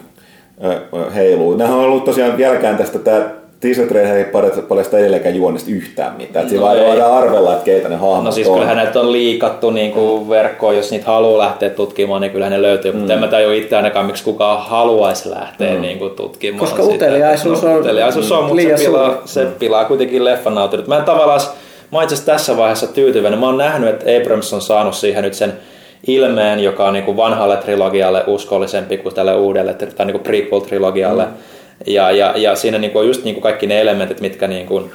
[1.16, 1.56] heiluu.
[1.56, 4.26] Nämä on ollut tosiaan vieläkään tästä tämä teaser trailer ei
[4.68, 6.46] paljasta edelleenkään juonesta yhtään mitään.
[6.46, 8.54] No siinä voidaan arvella, että keitä ne hahmot No siis on.
[8.54, 12.62] kyllähän näitä on liikattu niin kuin verkkoon, jos niitä haluaa lähteä tutkimaan, niin kyllähän ne
[12.62, 12.92] löytyy.
[12.92, 12.98] Mm.
[12.98, 15.82] Mutta en mä tajua itse ainakaan, miksi kukaan haluaisi lähteä mm.
[15.82, 16.96] niin kuin tutkimaan Koska sitä.
[16.96, 20.88] uteliaisuus on, uteliaisuus on, mutta se pilaa, se pilaa kuitenkin leffan nautinut.
[20.88, 21.42] Mä en tavallaan,
[21.92, 23.40] mä itse tässä vaiheessa tyytyväinen.
[23.40, 25.54] Mä oon nähnyt, että Abrams on saanut siihen nyt sen
[26.08, 31.26] ilmeen, joka on niin kuin vanhalle trilogialle uskollisempi kuin tälle uudelle tai niin kuin prequel-trilogialle.
[31.26, 31.34] Mm.
[31.88, 34.66] Ja, ja, ja siinä niin kuin on just niin kuin kaikki ne elementit, mitkä niin
[34.66, 34.92] kuin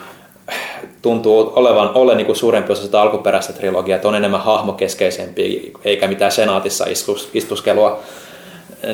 [1.02, 6.08] tuntuu olevan ole niin kuin suurempi osa sitä alkuperäistä trilogiaa, että on enemmän hahmokeskeisempi, eikä
[6.08, 8.00] mitään senaatissa istus, istuskelua.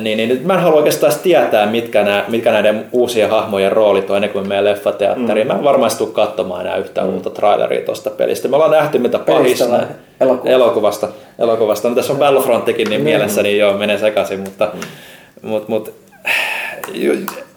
[0.01, 4.15] Niin, niin mä en halua oikeastaan tietää, mitkä, nää, mitkä näiden uusien hahmojen roolit on
[4.15, 5.47] ennen kuin meidän leffateatteriin.
[5.47, 5.53] Mm.
[5.53, 7.13] Mä en varmaan tule katsomaan enää yhtään mm.
[7.13, 8.47] uutta traileria tuosta pelistä.
[8.47, 9.79] Me ollaan nähty, mitä pahista
[10.19, 10.49] elokuvasta.
[10.49, 11.07] elokuvasta.
[11.41, 11.89] Elokuvasta.
[11.89, 13.05] No, tässä on Battlefrontikin niin mm.
[13.05, 15.49] mielessä, niin joo, menee sekaisin, mutta, mm.
[15.49, 15.93] mut, mut,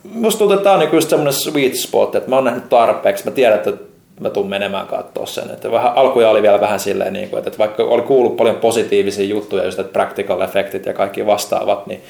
[0.04, 3.24] musta tuntuu, että tämä on niinku just semmoinen sweet spot, että mä oon nähnyt tarpeeksi.
[3.24, 3.72] Mä tiedän, että
[4.20, 5.50] mä tuun menemään katsoa sen.
[5.50, 9.24] Että vähän, alkuja oli vielä vähän silleen, niin kuin, että vaikka oli kuullut paljon positiivisia
[9.24, 12.02] juttuja, just että practical effectit ja kaikki vastaavat, niin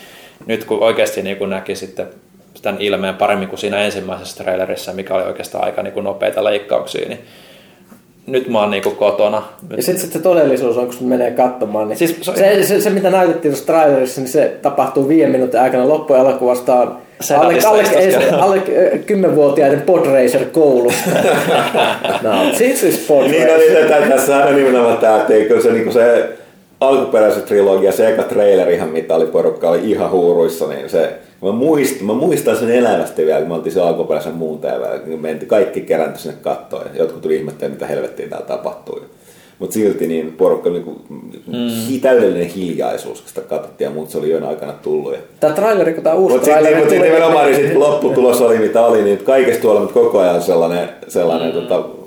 [0.46, 2.08] nyt kun oikeasti niin kuin näki sitten
[2.62, 7.08] tämän ilmeen paremmin kuin siinä ensimmäisessä trailerissa, mikä oli oikeastaan aika niin kuin nopeita leikkauksia,
[7.08, 7.24] niin
[8.26, 9.42] nyt mä oon niinku kotona.
[9.76, 12.90] Ja sitten sit se todellisuus on, kun menee katsomaan, niin siis, se, se, se, se,
[12.90, 16.96] mitä näytettiin tuossa trailerissa, niin se tapahtuu viiden minuutin aikana loppuelokuvasta on
[17.36, 17.82] alle, alle,
[18.40, 18.62] alle,
[19.06, 21.10] kymmenvuotiaiden podracer koulusta.
[22.22, 23.40] no, siis is podracer.
[23.40, 26.28] Niin, no, niin, tässä on nimenomaan tämä, että eikö se, niin se
[26.80, 31.12] alkuperäisen trilogia, se eka trailerihan, mitä oli porukka, oli ihan huuruissa, niin se,
[31.44, 35.20] mä muistan, mä muistan sen elävästi vielä, kun me oltiin se alkuperäisen muun täällä, kun
[35.20, 39.02] mentiin kaikki keräntä sinne kattoon, ja jotkut tuli ihmettelemään, mitä helvettiä täällä tapahtui.
[39.58, 41.00] Mutta silti niin porukka niinku,
[41.46, 42.00] mm.
[42.02, 45.14] täydellinen hiljaisuus, kun sitä katsottiin ja muut se oli yön aikana tullut.
[45.40, 48.86] Tämä traileri, kun tämä uusi mut traileri Mutta sitten nimenomaan niin sit lopputulos oli mitä
[48.86, 51.60] oli, niin kaikesta tuolla koko ajan sellainen, sellainen mm.
[51.60, 52.03] tota,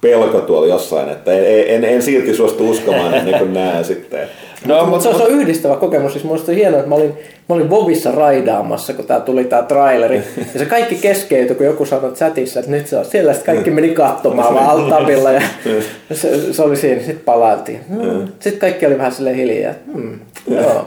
[0.00, 4.28] pelko tuolla jossain, että en, en, en silti suostu uskomaan ennen kuin näen sitten.
[4.66, 6.12] No, mutta, mutta se, on, yhdistävä kokemus.
[6.12, 7.12] Siis musta hienoa, että mä olin,
[7.48, 10.22] mä olin Vovissa raidaamassa, kun tää tuli tää traileri.
[10.52, 13.04] Ja se kaikki keskeytyi, kun joku sanoi chatissa, että nyt se on.
[13.04, 15.42] Siellä sitten kaikki meni katsomaan vaan altavilla ja
[16.12, 17.00] se, se, oli siinä.
[17.00, 17.80] Sitten palailtiin.
[17.88, 18.28] Hmm.
[18.40, 19.74] Sitten kaikki oli vähän silleen hiljaa.
[19.92, 20.18] Hmm.
[20.48, 20.86] Joo.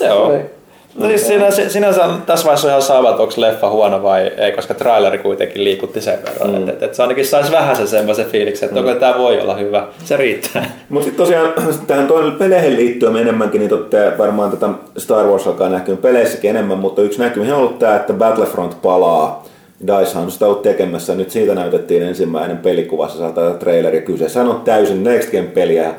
[0.00, 0.32] Joo.
[0.98, 4.52] No siis siinä, sinänsä tässä vaiheessa on ihan sama, että onko leffa huono vai ei,
[4.52, 6.50] koska traileri kuitenkin liikutti sen verran.
[6.50, 6.56] Mm.
[6.56, 8.86] Että et, et se ainakin saisi vähän sen semmoisen fiiliksen, että mm.
[8.86, 9.86] onko tämä voi olla hyvä.
[10.04, 10.70] Se riittää.
[10.88, 11.52] Mutta sitten tosiaan
[11.86, 16.78] tähän toinen peleihin liittyen enemmänkin, niin totte, varmaan tätä Star Wars alkaa näkyä peleissäkin enemmän,
[16.78, 19.44] mutta yksi näkymä on ollut tämä, että Battlefront palaa.
[19.86, 21.14] DICE on sitä ollut tekemässä.
[21.14, 24.40] Nyt siitä näytettiin ensimmäinen pelikuva, se saattaa traileri kyseessä.
[24.40, 25.94] on täysin Next Gen peliä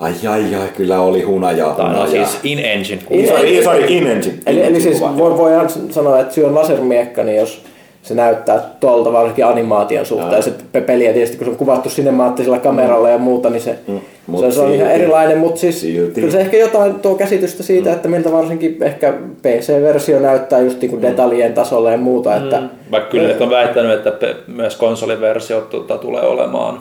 [0.00, 1.74] Ai ai ai, kyllä oli hunajaa.
[1.74, 3.02] Tai no siis in-engine.
[3.10, 4.38] In, sorry, sorry, in-engine.
[4.46, 7.62] Eli, eli siis voi, voidaan sanoa, että syy on lasermiekka, niin jos
[8.02, 10.42] se näyttää tuolta varsinkin animaation suhteen.
[10.42, 10.52] Se
[10.86, 13.12] peliä tietysti, kun se on kuvattu sinemaattisella kameralla mm.
[13.12, 14.00] ja muuta, niin se, mm.
[14.40, 17.96] se, se on ihan erilainen, mutta siis kyllä se ehkä jotain tuo käsitystä siitä, mm.
[17.96, 21.08] että miltä varsinkin ehkä PC-versio näyttää just niin kuin mm.
[21.08, 22.30] detaljien tasolla ja muuta.
[22.30, 22.44] Mm.
[22.44, 26.80] Että, Vaikka kyllä nyt on väittänyt, että myös konsoliversio tuota, tulee olemaan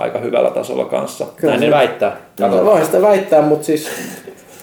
[0.00, 1.26] aika hyvällä tasolla kanssa.
[1.36, 2.16] Kyllä Näin se, ne väittää.
[2.64, 3.88] Voi sitä väittää, mutta siis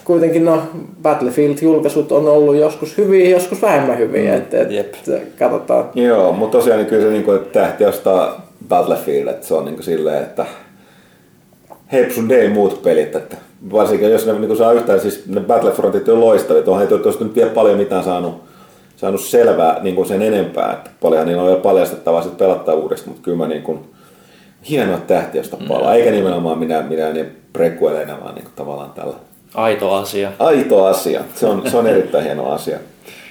[0.04, 0.62] kuitenkin no,
[1.02, 4.30] Battlefield-julkaisut on ollut joskus hyviä, joskus vähemmän hyviä.
[4.30, 4.38] Mm.
[4.38, 4.94] Et, et, Jep.
[5.38, 5.84] katsotaan.
[5.94, 9.64] Joo, mutta tosiaan niin kyllä se niin kuin, että tähti ostaa Battlefield, että se on
[9.64, 10.46] niin kuin silleen, että
[11.92, 13.36] hepsun day muut pelit, että
[13.72, 17.24] varsinkin jos ne niin kuin saa yhtään, siis ne Battlefrontit on loistavia, onhan ei tuosta
[17.24, 18.42] nyt vielä paljon mitään saanut,
[18.96, 23.22] saanut selvää niin kuin sen enempää, että paljonhan niillä on vielä paljastettavaa sitten pelattavuudesta, mutta
[23.22, 23.80] kyllä mä niin kuin,
[24.68, 25.96] hienoa tähtiöstä palaa, mm.
[25.96, 29.14] eikä nimenomaan minä, minä ne prequeleina, vaan niin kuin tavallaan tällä
[29.54, 30.32] Aito asia.
[30.38, 31.20] Aito asia.
[31.34, 32.78] Se on, se on erittäin hieno asia.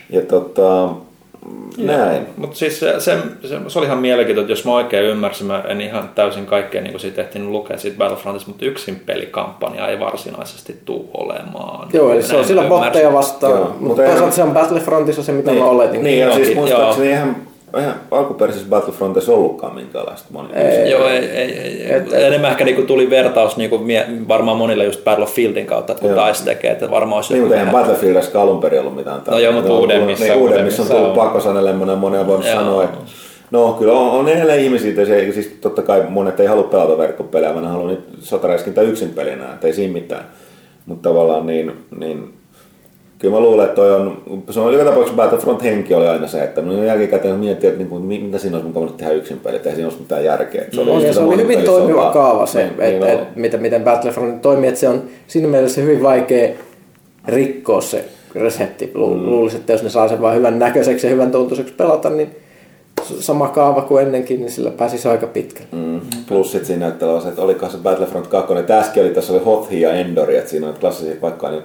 [0.09, 0.89] Ja tota,
[1.77, 2.27] näin.
[2.37, 5.81] Mutta siis se, se, se, se, oli ihan mielenkiintoista, jos mä oikein ymmärsin, mä en
[5.81, 11.05] ihan täysin kaikkea niin siitä ehtinyt lukea siitä Battlefrontista, mutta yksin pelikampanja ei varsinaisesti tule
[11.13, 11.89] olemaan.
[11.93, 15.51] Joo, eli se on sillä botteja vastaan, Joo, mutta toisaalta se on Battlefrontissa se, mitä
[15.51, 16.03] niin, mä oletin.
[16.03, 17.35] Niin, ja siis muistaakseni ihan
[17.73, 20.55] eihän alkuperäisessä Battlefrontissa ollutkaan minkäänlaista monia.
[20.55, 21.93] Ei, joo, ei, ei, ei.
[21.93, 26.15] Et, Enemmän ehkä niinku tuli vertaus niinku mie, varmaan monille just Battlefieldin kautta, että kun
[26.15, 27.33] DICE tekee, että varmaan olisi...
[27.33, 29.21] Niin, mutta eihän Battlefieldissa alun perin ollut mitään.
[29.27, 30.25] No joo, mutta uudemmissa.
[30.25, 32.97] Niin, uudemmissa on tullut pakkosanelemmoinen, monia on voinut sanoa, että
[33.51, 37.53] No kyllä on, on edelleen ihmisiä, se, siis totta kai monet ei halua pelata verkkopelejä,
[37.53, 40.25] vaan ne haluaa niitä sotaräiskintä yksin pelinä, että ei siinä mitään.
[40.85, 42.33] Mutta tavallaan niin, niin
[43.19, 46.43] kyllä mä luulen, että toi on, se on joka tapauksessa Battlefront henki oli aina se,
[46.43, 49.75] että minun jälkikäteen miettii, että niin, mitä siinä olisi mukava tehdä yksin peli, että ei
[49.75, 50.65] siinä olisi mitään järkeä.
[50.71, 53.83] Se oli, no, se oli hyvin toimiva kaava se, niin, että, niin et, miten, miten
[53.83, 56.49] Battlefront toimii, että se on siinä mielessä hyvin vaikea
[57.27, 58.91] rikkoa se resepti.
[58.93, 59.25] Lu, mm.
[59.25, 62.35] Luulisin, että jos ne saa sen vain hyvän näköiseksi ja hyvän tuntuiseksi pelata, niin
[63.19, 65.69] sama kaava kuin ennenkin, niin sillä pääsisi aika pitkälle.
[65.71, 66.01] Mm.
[66.27, 69.91] Plus sitten siinä näyttää että oliko se Battlefront 2, tässäkin oli, tässä oli Hothi ja
[69.91, 71.63] Endori, että siinä on klassisia paikkoja, niin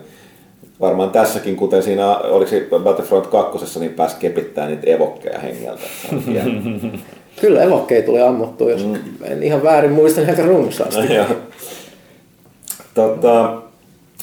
[0.80, 5.82] varmaan tässäkin, kuten siinä oliko Battlefront 2, niin pääsi kepittää niitä evokkeja hengeltä.
[7.40, 8.94] Kyllä evokkeja tuli ammuttua, jos mm.
[9.22, 11.06] en ihan väärin muista, aika runsaasti.
[12.94, 13.62] tota,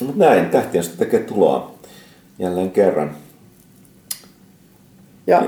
[0.00, 1.74] mutta näin, tähtien tekee tuloa
[2.38, 3.10] jälleen kerran.
[5.26, 5.42] Ja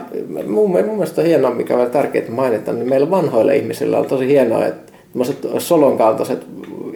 [0.47, 4.27] mun, mun mielestä on hienoa, mikä on tärkeää mainita, niin meillä vanhoille ihmisillä on tosi
[4.27, 4.93] hienoa, että
[5.59, 6.47] solon kaltaiset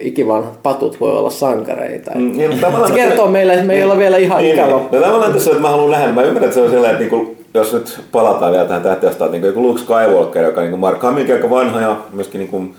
[0.05, 2.11] ikivanhat patut voi olla sankareita.
[2.15, 4.95] Mm, niin, se kertoo meille, että me ei niin, olla vielä ihan niin, ikäloppu.
[4.95, 7.09] No tavallaan tässä, että mä haluan nähdä, mä ymmärrän, että se on sellainen, että niin
[7.09, 11.35] kuin, jos nyt palataan vielä tähän tähtiöstaan, niin joku Luke Skywalker, joka niin Mark Hamillkin
[11.35, 12.75] aika vanha ja myöskin niin kuin,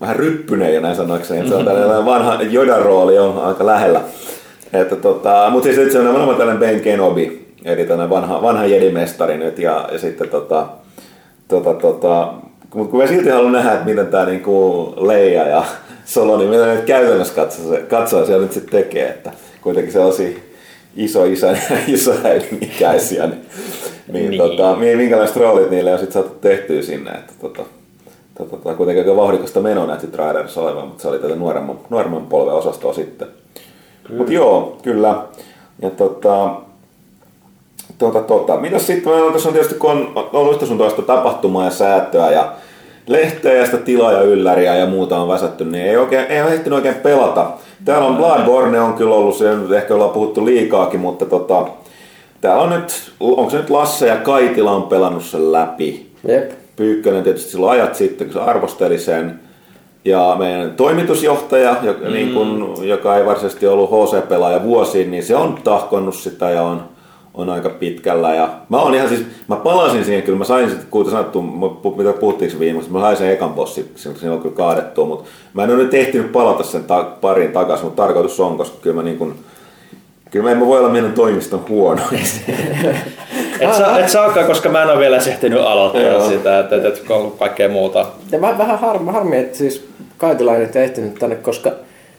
[0.00, 4.00] vähän ryppynen ja näin sanoakseni, se on tällainen vanha Jodan rooli on aika lähellä.
[4.72, 9.38] Että, tota, mutta siis se on nimenomaan tällainen Ben Kenobi, eli tällainen vanha, vanha jedimestari
[9.38, 10.66] nyt ja, ja sitten tota,
[11.48, 12.32] tota, tota,
[12.74, 15.64] mutta kun mä silti haluan nähdä, että miten tämä niinku Leija ja
[16.10, 20.38] Solo, niin mitä ne käytännössä katsoo, katsoo siellä nyt sitten tekee, että kuitenkin sellaisia
[20.96, 23.46] iso isän ja iso äidin ikäisiä, niin,
[24.12, 24.42] niin, niin.
[24.42, 27.62] Tota, minkälaiset roolit niille on sitten saatu tehtyä sinne, että tota,
[28.38, 32.26] tota, tota, kuitenkin aika vauhdikasta menoa näytti Riders olevan, mutta se oli tätä nuoremman, nuoremman
[32.26, 33.28] polven osastoa sitten.
[34.16, 35.22] Mutta joo, kyllä.
[35.82, 36.54] Ja tota,
[37.98, 38.56] tota, tota.
[38.56, 42.52] Mitäs sitten, tässä on tietysti, kun on ollut sun toista tapahtumaa ja säätöä ja
[43.10, 46.52] lehteä ja sitä tilaa ja ylläriä ja muuta on väsätty, niin ei, oikein, ei ole
[46.52, 47.50] ehtinyt oikein pelata.
[47.84, 49.46] Täällä on Bloodborne on kyllä ollut, se
[49.76, 51.66] ehkä ollaan puhuttu liikaakin, mutta tota,
[52.40, 56.10] täällä on nyt, onko se nyt Lasse ja Kaitila on pelannut sen läpi.
[56.28, 56.50] Jep.
[56.76, 59.40] Pyykkönen tietysti silloin ajat sitten, kun se arvosteli sen.
[60.04, 62.12] Ja meidän toimitusjohtaja, joka, mm.
[62.12, 66.82] niin kun, joka ei varsinaisesti ollut HC-pelaaja vuosiin, niin se on tahkonnut sitä ja on
[67.40, 68.34] on aika pitkällä.
[68.34, 71.42] Ja mä on ihan siis, mä palasin siihen, kyllä mä sain sitten, kuten sanottu,
[71.96, 75.70] mitä puhuttiinko viimeksi, mä sain sen ekan bossin, siinä on kyllä kaadettu, mutta mä en
[75.70, 79.18] ole nyt ehtinyt palata sen ta- parin takaisin, mutta tarkoitus on, koska kyllä mä niin
[79.18, 79.34] kuin,
[80.30, 82.02] Kyllä mä en voi olla meidän toimiston huono.
[83.60, 86.28] et, saa, et saakaan, koska mä en ole vielä ehtinyt aloittaa Joo.
[86.28, 88.06] sitä, että et, et, on kaikkea muuta.
[88.32, 91.72] Ja vähän harmi, harmi että siis Kaitilainen ei ehtinyt tänne, koska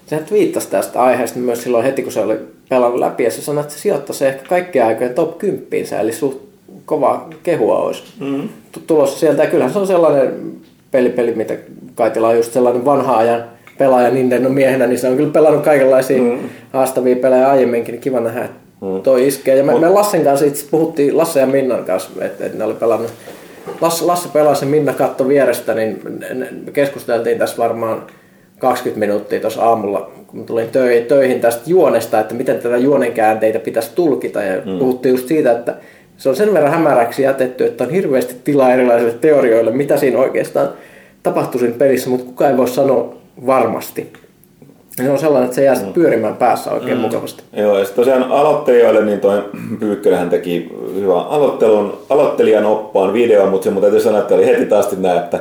[0.05, 2.39] sehän twiittasi tästä aiheesta myös silloin heti, kun se oli
[2.71, 6.37] pelannut läpi, ja se sanoi, että se sijoittaisi ehkä kaikkien aikojen top 10, eli suht
[6.85, 8.49] kova kehua olisi mm.
[8.87, 9.43] tulossa sieltä.
[9.43, 10.53] Ja kyllähän se on sellainen
[10.91, 11.53] pelipeli, mitä
[11.95, 13.43] Kaitila on just sellainen vanha ajan
[13.77, 16.39] pelaaja Nintendo miehenä, niin se on kyllä pelannut kaikenlaisia mm.
[16.73, 19.01] haastavia pelejä aiemminkin, niin kiva nähdä, että mm.
[19.01, 19.55] toi iskee.
[19.55, 22.73] Ja me, me Lassen kanssa itse puhuttiin, Lasse ja Minnan kanssa, että, että ne oli
[22.73, 23.11] pelannut
[23.81, 26.01] Lasse, Lasse pelasi Minna katto vierestä, niin
[26.73, 28.03] keskusteltiin tässä varmaan
[28.61, 30.69] 20 minuuttia tuossa aamulla, kun tulin
[31.07, 34.43] töihin tästä juonesta, että miten tätä juonenkäänteitä pitäisi tulkita.
[34.43, 34.79] Ja mm.
[34.79, 35.75] puhuttiin just siitä, että
[36.17, 40.69] se on sen verran hämäräksi jätetty, että on hirveästi tilaa erilaisille teorioille, mitä siinä oikeastaan
[41.23, 44.13] tapahtui siinä pelissä, mutta kukaan ei voi sanoa varmasti.
[44.97, 45.93] Ja se on sellainen, että se jää mm.
[45.93, 47.01] pyörimään päässä oikein mm.
[47.01, 47.43] mukavasti.
[47.53, 49.43] Joo, ja tosiaan aloittelijoille, niin toi
[49.79, 54.65] Pyykkönenhän teki hyvän aloittelun, aloittelijan oppaan video, mutta se mun täytyy sanoa, että oli heti
[54.65, 55.39] taas näin, että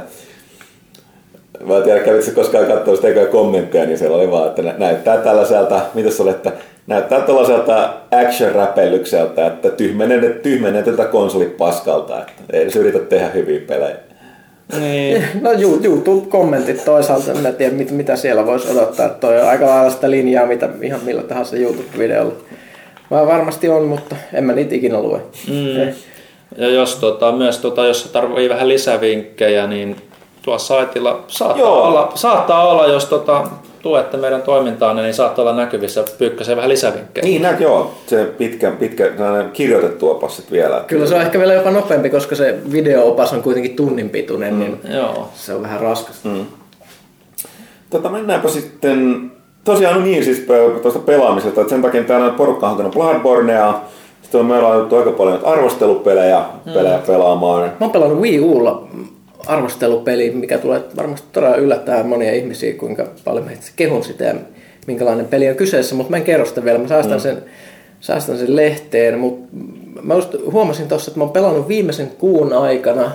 [1.64, 5.80] Mä en tiedä, kävitkö koskaan katsoa sitä kommentteja, niin siellä oli vaan, että näyttää tällaiselta,
[5.94, 6.52] mitä se oli, että
[6.86, 9.70] näyttää tällaiselta action-räpellykseltä, että
[10.42, 13.96] tyhmenen, tätä konsolipaskalta, että ei edes yritä tehdä hyviä pelejä.
[14.78, 15.24] Niin.
[15.40, 19.90] No YouTube-kommentit toisaalta, en tiedä mit, mitä siellä voisi odottaa, että toi on aika lailla
[19.90, 22.32] sitä linjaa, mitä ihan millä tahansa YouTube-videolla.
[23.10, 25.20] Mä varmasti on, mutta en mä niitä ikinä lue.
[25.48, 25.94] Mm.
[26.56, 29.96] Ja jos tota, myös tota, jos tarvii vähän lisävinkkejä, niin
[30.42, 33.44] tuolla saitilla saattaa, olla, saattaa olla, jos tota,
[33.82, 37.24] tuette meidän toimintaan, niin saattaa olla näkyvissä pyykkäseen vähän lisävinkkejä.
[37.24, 37.94] Niin, näet, joo.
[38.06, 39.10] Se pitkä, pitkä
[39.52, 40.84] kirjoitettu opas vielä.
[40.86, 44.58] Kyllä se on ehkä vielä jopa nopeampi, koska se video-opas on kuitenkin tunnin pituinen, mm.
[44.60, 45.28] niin joo.
[45.34, 46.24] se on vähän raskas.
[46.24, 46.46] Mm.
[47.90, 49.30] Tota, mennäänpä sitten,
[49.64, 50.46] tosiaan niin siis
[50.82, 53.74] tuosta pelaamisesta, että sen takia täällä porukka on hankkinut Bloodbornea,
[54.22, 56.72] sitten on meillä on aika paljon arvostelupelejä mm.
[56.72, 57.62] pelejä pelaamaan.
[57.62, 58.88] Mä oon pelannut Wii Ulla
[59.46, 64.34] arvostelupeli, mikä tulee varmasti todella yllättää monia ihmisiä, kuinka paljon mä kehun sitä ja
[64.86, 66.78] minkälainen peli on kyseessä, mutta mä en kerro sitä vielä.
[66.78, 67.22] Mä säästän, mm.
[67.22, 67.36] sen,
[68.00, 69.56] säästän sen lehteen, mutta
[70.02, 73.12] mä just huomasin tuossa, että mä oon pelannut viimeisen kuun aikana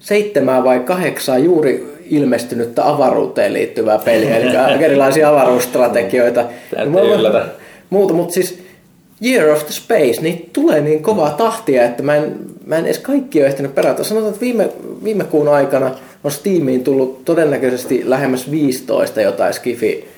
[0.00, 6.44] seitsemää vai kahdeksaa juuri ilmestynyttä avaruuteen liittyvää peliä, eli erilaisia avaruusstrategioita.
[6.74, 7.44] Täytyy yllätä.
[7.90, 8.67] Muuta, mutta siis
[9.24, 12.98] Year of the Space, niin tulee niin kovaa tahtia, että mä en, mä en edes
[12.98, 14.04] kaikki ole ehtinyt perätä.
[14.04, 14.68] Sanotaan, että viime,
[15.04, 15.90] viime kuun aikana
[16.24, 20.08] on Steamiin tullut todennäköisesti lähemmäs 15 jotain skifi,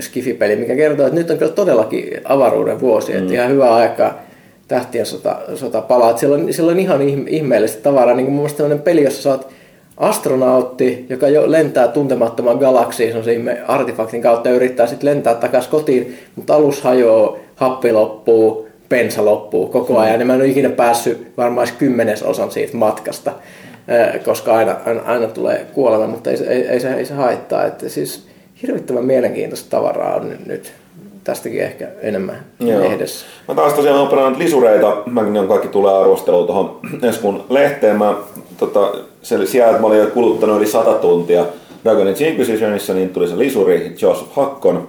[0.00, 3.18] skifi-peli, mikä kertoo, että nyt on kyllä todellakin avaruuden vuosi, mm.
[3.18, 4.14] että ihan hyvä aika
[4.68, 6.16] tähtien sota, sota palaa.
[6.16, 9.48] Siellä on, siellä on ihan ihmeellistä tavaraa, niin kuin mun mielestä peli, jossa oot
[9.96, 13.14] astronautti, joka jo lentää tuntemattoman galaksiin
[13.66, 19.66] artefaktin kautta ja yrittää sitten lentää takaisin kotiin, mutta alus hajoaa, happi loppuu, pensa loppuu
[19.66, 20.20] koko ajan.
[20.20, 23.32] Ja mä en ole ikinä päässyt varmaan kymmenesosan siitä matkasta,
[24.24, 27.64] koska aina, aina, aina tulee kuolema, mutta ei, ei, ei, se, ei se haittaa.
[27.64, 28.26] Että siis
[28.62, 30.72] hirvittävän mielenkiintoista tavaraa on nyt
[31.24, 32.80] tästäkin ehkä enemmän Joo.
[32.80, 33.26] lehdessä.
[33.48, 35.02] Mä taas tosiaan olen pelannut lisureita.
[35.06, 37.96] Mäkin on kaikki tulee arvosteluun tuohon Eskun lehteen.
[37.96, 38.14] Mä,
[38.58, 38.92] tota,
[39.22, 41.44] se siellä, että mä olin jo kuluttanut yli 100 tuntia
[41.84, 44.88] Dragon Age Inquisitionissa, niin tuli se lisuri Joseph Hakkon,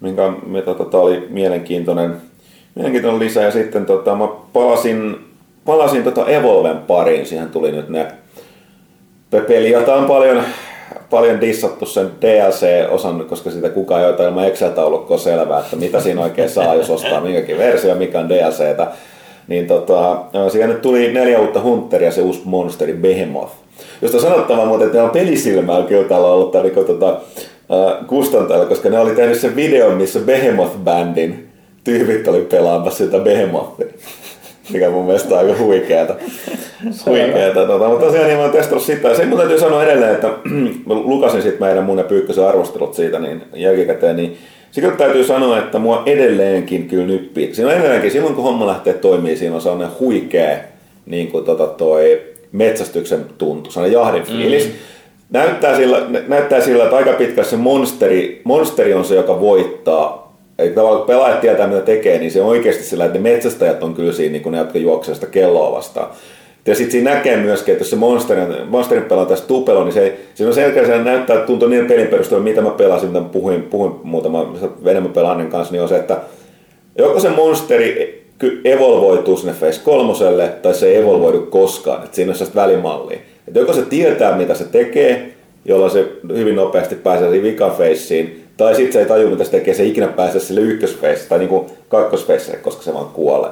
[0.00, 2.16] minkä mitä, tota, oli mielenkiintoinen,
[2.74, 3.42] mielenkiintoinen lisä.
[3.42, 5.16] Ja sitten tota, mä palasin,
[5.64, 7.26] palasin tota Evolven pariin.
[7.26, 8.06] Siihen tuli nyt ne
[9.30, 10.42] peli, jota on paljon
[11.10, 16.22] paljon dissattu sen DLC-osan, koska sitä kukaan ei ole ilman Excel-taulukkoa selvää, että mitä siinä
[16.22, 18.86] oikein saa, jos ostaa minkäkin versio, mikä on DLCtä.
[19.48, 20.22] Niin tota,
[20.52, 23.52] siihen nyt tuli neljä uutta Hunteria, se uusi monsteri Behemoth.
[24.02, 27.20] Josta sanottava muuten, että ne on pelisilmällä kyllä täällä ollut niin tota,
[27.68, 31.34] uh, kustantajalla, koska ne oli tehnyt sen videon, missä Behemoth-bändin
[31.84, 33.86] tyypit oli pelaamassa sitä Behemothia
[34.72, 36.14] mikä mun mielestä on aika huikeeta.
[37.06, 39.14] huikeeta tota, mutta tosiaan niin mä oon testannut sitä.
[39.14, 40.26] Sen mun täytyy sanoa edelleen, että
[40.86, 44.36] mä lukasin sitten meidän mun ja Pyykkösen arvostelut siitä niin jälkikäteen, niin
[44.70, 47.54] sitten täytyy sanoa, että mua edelleenkin kyllä nyppii.
[47.54, 50.56] Siinä on edelleenkin, silloin kun homma lähtee toimii, siinä on sellainen huikea
[51.06, 54.26] niin kuin tota toi metsästyksen tuntu, sellainen jahdin mm.
[54.26, 54.66] fiilis.
[54.66, 54.72] Mm.
[55.30, 60.26] Näyttää sillä, näyttää sillä, että aika pitkästi se monsteri, monsteri on se, joka voittaa
[60.58, 63.82] Eli tavallaan kun pelaajat tietää mitä tekee, niin se on oikeasti sillä, että ne metsästäjät
[63.82, 66.10] on kyllä siinä, niin kuin ne, jotka juoksevat sitä kelloa vastaan.
[66.66, 70.16] Ja sitten siinä näkee myöskin, että jos se monsterin, monsterin pelaa tästä tupelo, niin se,
[70.34, 73.28] siinä on selkeä, se näyttää, että tuntuu niin pelin perusteella, mitä mä pelasin, mitä mä
[73.28, 74.54] puhuin, puhuin muutama
[74.84, 76.20] enemmän pelaajan kanssa, niin on se, että
[76.98, 78.26] joko se monsteri
[78.64, 83.18] evolvoituu sinne Face kolmoselle, tai se ei evolvoidu koskaan, että siinä on sellaista välimallia.
[83.48, 85.32] Että joko se tietää, mitä se tekee,
[85.64, 89.74] jolla se hyvin nopeasti pääsee siihen vikafeissiin, tai sitten se ei tajua, mitä se tekee,
[89.74, 93.50] se ei ikinä pääse sille ykkösfeisse tai niinku kakkosfeisse, koska se vaan kuolee.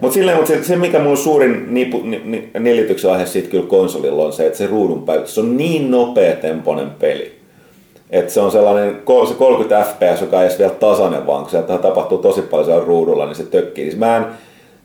[0.00, 3.66] Mutta silleen, mut se, se, mikä mun suurin nipu, ni, ni, nilityksen aihe siitä kyllä
[3.66, 7.38] konsolilla on se, että se ruudun päivitys se on niin nopea temponen peli.
[8.10, 8.96] Että se on sellainen,
[9.28, 12.84] se 30 fps, joka ei edes vielä tasainen, vaan kun se tapahtuu tosi paljon siellä
[12.84, 13.84] ruudulla, niin se tökkii.
[13.84, 14.24] Siis mä en,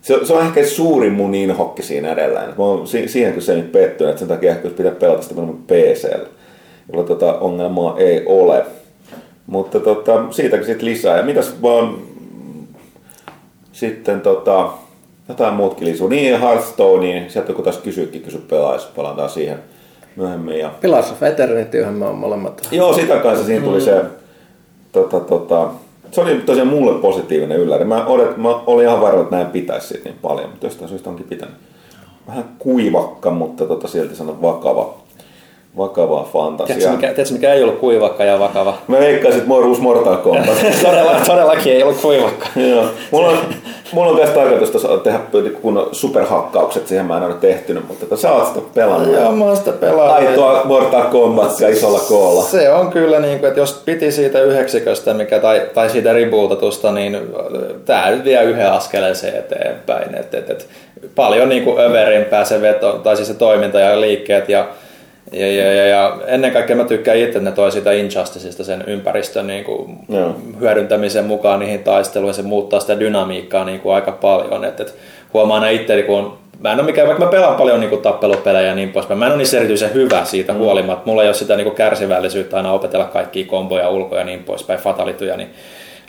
[0.03, 2.49] se, se, on ehkä suurin mun inhokki siinä edelleen.
[2.49, 5.41] Mä oon si, siihen kyllä se nyt pettynyt, että sen takia ehkä pitää pelata sitä
[5.67, 6.27] PCllä,
[6.91, 8.65] jolla tota ongelmaa ei ole.
[9.47, 11.17] Mutta tota, siitäkin sitten lisää.
[11.17, 11.97] Ja mitäs vaan
[13.71, 14.69] sitten tota,
[15.29, 16.07] jotain muutkin lisuu.
[16.07, 19.57] Niin Hearthstoneen, sieltä kun taas kysyykin, kysy pelaajassa, palataan siihen
[20.15, 20.59] myöhemmin.
[20.59, 20.71] Ja...
[20.81, 22.67] Pillars of Eternity, johon mä oon molemmat.
[22.71, 23.85] Joo, sitä kanssa siinä tuli mm.
[23.85, 24.01] se
[24.91, 25.69] tota, tota,
[26.14, 27.86] se oli tosiaan mulle positiivinen ylläri.
[27.86, 31.09] Mä, olet, mä olin ihan varma, että näin pitäisi siitä niin paljon, mutta jostain syystä
[31.09, 31.55] onkin pitänyt.
[32.28, 35.02] Vähän kuivakka, mutta tota silti sanon vakava
[35.78, 36.78] vakavaa fantasiaa.
[36.78, 38.78] Tiedätkö mikä, tiedätkö, mikä ei ollut kuivakka ja vakava?
[38.88, 40.65] Mä veikkaisin, että Morus Mortal Kombat.
[40.86, 42.47] Todella, todellakin ei ollut kuivakka.
[42.55, 42.86] Joo.
[43.11, 43.38] Mulla on,
[43.91, 45.19] mulla on tässä tarkoitus tehdä
[45.61, 49.13] kun superhakkaukset, siihen mä en ole tehtynyt, mutta että sä oot sitä pelannut.
[49.13, 50.30] Joo, mä oon sitä pelannut.
[50.30, 52.43] Aitoa Mortal Kombatia isolla koolla.
[52.43, 56.91] Se on kyllä, niin kuin, että jos piti siitä yhdeksiköstä mikä, tai, tai siitä rebootetusta,
[56.91, 57.17] niin
[57.86, 60.15] tämä nyt vie yhden askeleen se eteenpäin.
[60.15, 60.67] Et, et, et,
[61.15, 64.67] paljon niin kuin överimpää se veto, tai siis se toiminta ja liikkeet ja
[65.34, 68.84] ja, ja, ja, ja ennen kaikkea mä tykkään itse, että ne toi sitä Injusticeista sen
[68.88, 69.97] ympäristön niin kuin,
[70.59, 74.65] hyödyntämisen mukaan niihin taisteluihin, se muuttaa sitä dynamiikkaa niin kuin aika paljon.
[74.65, 74.95] Et, et
[75.34, 78.67] huomaa aina itse, kun mä en ole mikään, vaikka mä pelaan paljon niin kuin, tappelupelejä
[78.67, 80.59] ja niin poispäin, mä en ole niin erityisen hyvä siitä mm.
[80.59, 81.05] huolimatta.
[81.05, 84.79] Mulla ei ole sitä niin kuin, kärsivällisyyttä aina opetella kaikkia komboja, ulkoja ja niin poispäin,
[84.79, 85.49] fatalituja, niin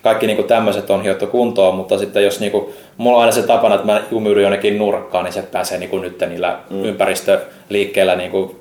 [0.05, 2.65] kaikki niin tämmöiset on hiottu kuntoon, mutta sitten jos niin kuin,
[2.97, 6.03] mulla on aina se tapana, että mä jumiudun jonnekin nurkkaan, niin se pääsee niin kuin
[6.03, 6.85] nyt niillä mm.
[6.85, 8.57] ympäristöliikkeillä niin kuin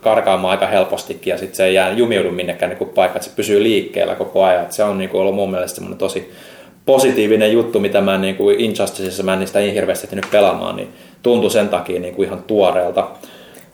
[0.00, 3.62] karkaamaan aika helpostikin ja sitten se ei jää jumiudu minnekään niin paikka, että se pysyy
[3.62, 4.62] liikkeellä koko ajan.
[4.62, 6.32] Että se on niin kuin ollut mun mielestä semmoinen tosi
[6.86, 10.88] positiivinen juttu, mitä mä niin kuin Injusticeissa, mä en niistä niin hirveästi nyt pelaamaan, niin
[11.22, 13.08] tuntui sen takia niin kuin ihan tuoreelta.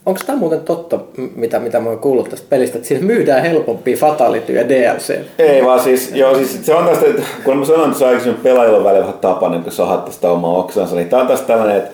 [0.07, 0.99] Onko tämä muuten totta,
[1.37, 5.19] mitä, mitä mä oon kuullut tästä pelistä, että siinä myydään helpompia Fatality ja DLC?
[5.39, 7.07] Ei vaan siis, joo, siis se on tästä,
[7.45, 10.97] kun mä sanoin että aikaisemmin pelaajilla välillä vähän tapa niin kun sahatta sitä omaa oksansa,
[10.97, 11.91] niin tää on tästä tällainen, että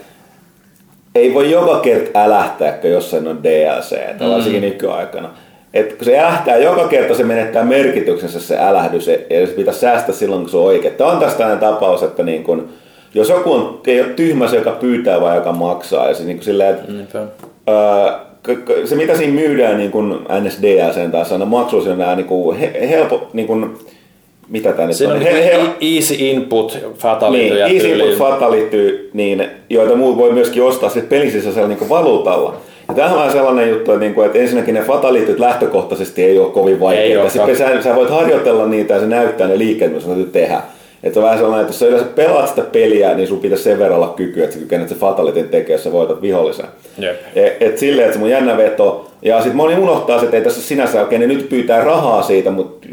[1.14, 4.30] ei voi joka kerta älähtää, kun jossain on DLC, mm.
[4.30, 5.30] varsinkin nykyaikana.
[5.74, 10.14] Et kun se ähtää, joka kerta se menettää merkityksensä se älähdys, ja se pitäisi säästää
[10.14, 10.94] silloin, kun se on oikein.
[10.94, 12.68] Tämä on tästä tällainen tapaus, että niin kun,
[13.14, 16.36] jos joku on, ei ole tyhmä se, joka pyytää vai joka maksaa, ja se niin
[16.36, 17.28] kuin silleen, että mm
[18.84, 22.58] se mitä siinä myydään niin kuin NSDLCn taas aina maksuisena nämä niin kuin
[22.88, 23.70] helpo, niin kuin,
[24.48, 25.12] mitä tämä nyt on?
[25.12, 30.62] on he, he, easy input fatality niin, easy input fatality, niin, joita muut voi myöskin
[30.62, 32.56] ostaa sitten pelin sisäisellä niin valuutalla.
[32.88, 36.50] Ja tämähän on sellainen juttu, että, niin kuin, että ensinnäkin ne fatalityt lähtökohtaisesti ei ole
[36.50, 37.28] kovin vaikeita.
[37.28, 40.62] Sitten sä, sä, voit harjoitella niitä ja se näyttää ne liikkeet, mitä sä tehdä.
[41.02, 43.78] Että on vähän sellainen, että jos sä yleensä pelaat sitä peliä, niin sun pitäisi sen
[43.78, 46.66] verran olla kykyä, että sä kykenet se fatalitin tekemään, jos sä voitat vihollisen.
[47.02, 47.16] Yep.
[47.34, 49.10] Et, et silleen, että se mun jännä veto.
[49.22, 52.86] Ja sitten moni unohtaa, että ei tässä sinänsä oikein, niin nyt pyytää rahaa siitä, mutta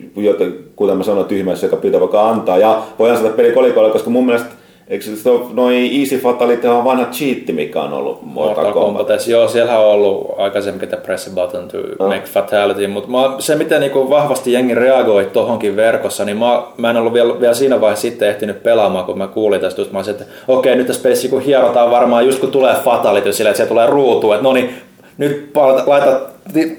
[0.75, 2.57] kuten mä sanoin, tyhmässä, joka pyytää vaikka antaa.
[2.57, 4.49] Ja voi antaa peli kolikolle, koska mun mielestä
[4.87, 9.07] Eikö se noin Easy Fatality on vanha cheat, mikä on ollut Mortal, Mortal Kombat?
[9.07, 9.27] Kombat.
[9.27, 12.07] Joo, siellä on ollut aikaisemmin, että press a button to no.
[12.07, 13.09] make fatality, mutta
[13.39, 17.53] se miten niinku vahvasti jengi reagoi tohonkin verkossa, niin mä, mä en ollut vielä, vielä
[17.53, 20.87] siinä vaiheessa sitten ehtinyt pelaamaan, kun mä kuulin tästä, just mä olisin, että okei, nyt
[20.87, 24.43] tässä pelissä kun hierotaan varmaan, just kun tulee fatality sillä, että se tulee ruutu, että
[24.43, 24.75] no niin,
[25.17, 25.51] nyt
[25.85, 26.19] laita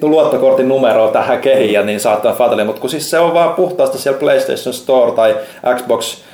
[0.02, 4.20] luottokortin numeroa tähän kehiin, niin saattaa fatality, mutta kun siis se on vaan puhtaasti siellä
[4.20, 5.36] PlayStation Store tai
[5.76, 6.24] Xbox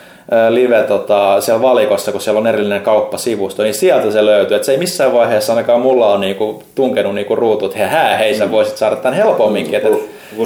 [0.49, 4.57] live tota, siellä valikossa, kun siellä on erillinen kauppasivusto, niin sieltä se löytyy.
[4.57, 8.35] Et se ei missään vaiheessa ainakaan mulla on niinku, tunkenut niinku ruutut, hei, hää, hei
[8.35, 8.51] sä mm.
[8.51, 9.75] voisit saada tämän helpomminkin.
[9.75, 9.85] Et,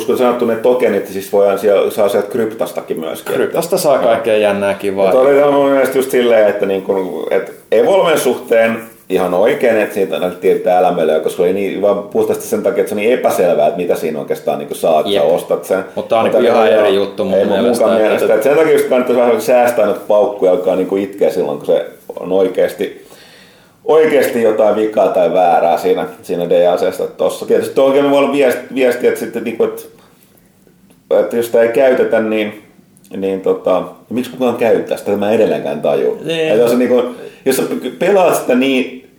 [0.07, 3.35] kun sanottu ne tokenit, siis voidaan siellä, saa sieltä kryptastakin myöskin.
[3.35, 5.05] Kryptasta saa kaikkea jännää kivaa.
[5.05, 10.30] Mutta oli mun mielestä just silleen, että, niinku, että Evolven suhteen ihan oikein, että siitä
[10.40, 13.80] tietää älämölyä, koska oli niin, vaan puhtaasti sen takia, että se on niin epäselvää, että
[13.80, 15.22] mitä siinä oikeastaan niin saat, Jep.
[15.22, 15.84] sä ostat sen.
[15.94, 17.86] Mutta tämä on niin ihan eri juttu mun ei mielestä.
[17.86, 18.24] Mun mielestä.
[18.24, 18.34] Että...
[18.34, 21.86] Että sen takia just kannattaisi vähän säästää noita paukkuja, alkaa niin itkeä silloin, kun se
[22.20, 23.07] on oikeasti,
[23.84, 27.07] oikeasti jotain vikaa tai väärää siinä, siinä DLCstä.
[27.07, 29.82] Tuossa tietysti oikein voi olla viesti, viesti että, sitten, niin kuin, että,
[31.20, 32.62] että jos sitä ei käytetä, niin
[33.16, 36.18] niin tota, miksi kukaan käyttää sitä, mä edelleenkään taju.
[36.24, 36.59] Niin.
[36.59, 37.62] Jos, niin kuin, jos sä
[37.98, 39.11] pelaat sitä niin,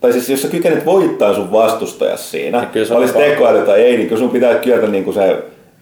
[0.00, 4.20] tai siis jos sä kykenet voittaa sun vastustajas siinä, olisi tekoäly tai ei, niin kyllä
[4.20, 5.36] sun pitää kyetä niin kuin se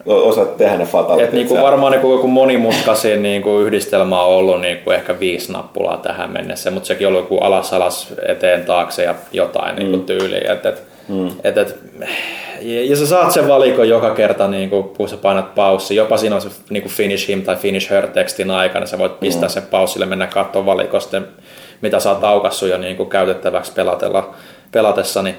[0.07, 1.33] osaat tehdä ne fatalitit.
[1.33, 5.21] Niin kuin varmaan niin kuin joku monimutkaisin niin kuin yhdistelmä on ollut niin kuin ehkä
[5.21, 9.75] viisi nappulaa tähän mennessä, mutta sekin on ollut joku alas alas eteen taakse ja jotain
[9.75, 9.79] mm.
[9.79, 10.53] niin kuin tyyliä.
[10.53, 11.29] Et, et, mm.
[11.45, 11.79] et, et,
[12.61, 15.97] ja sä saat sen valikon joka kerta, niin kuin, kun sä painat paussi.
[15.97, 18.87] Jopa siinä on se niin kuin finish him tai finish her tekstin aikana.
[18.87, 19.53] Sä voit pistää mm.
[19.53, 21.23] sen paussille, mennä katsomaan valikosta,
[21.81, 24.35] mitä sä oot aukassut jo niin kuin käytettäväksi pelatella,
[24.73, 25.23] pelatessa.
[25.23, 25.37] Niin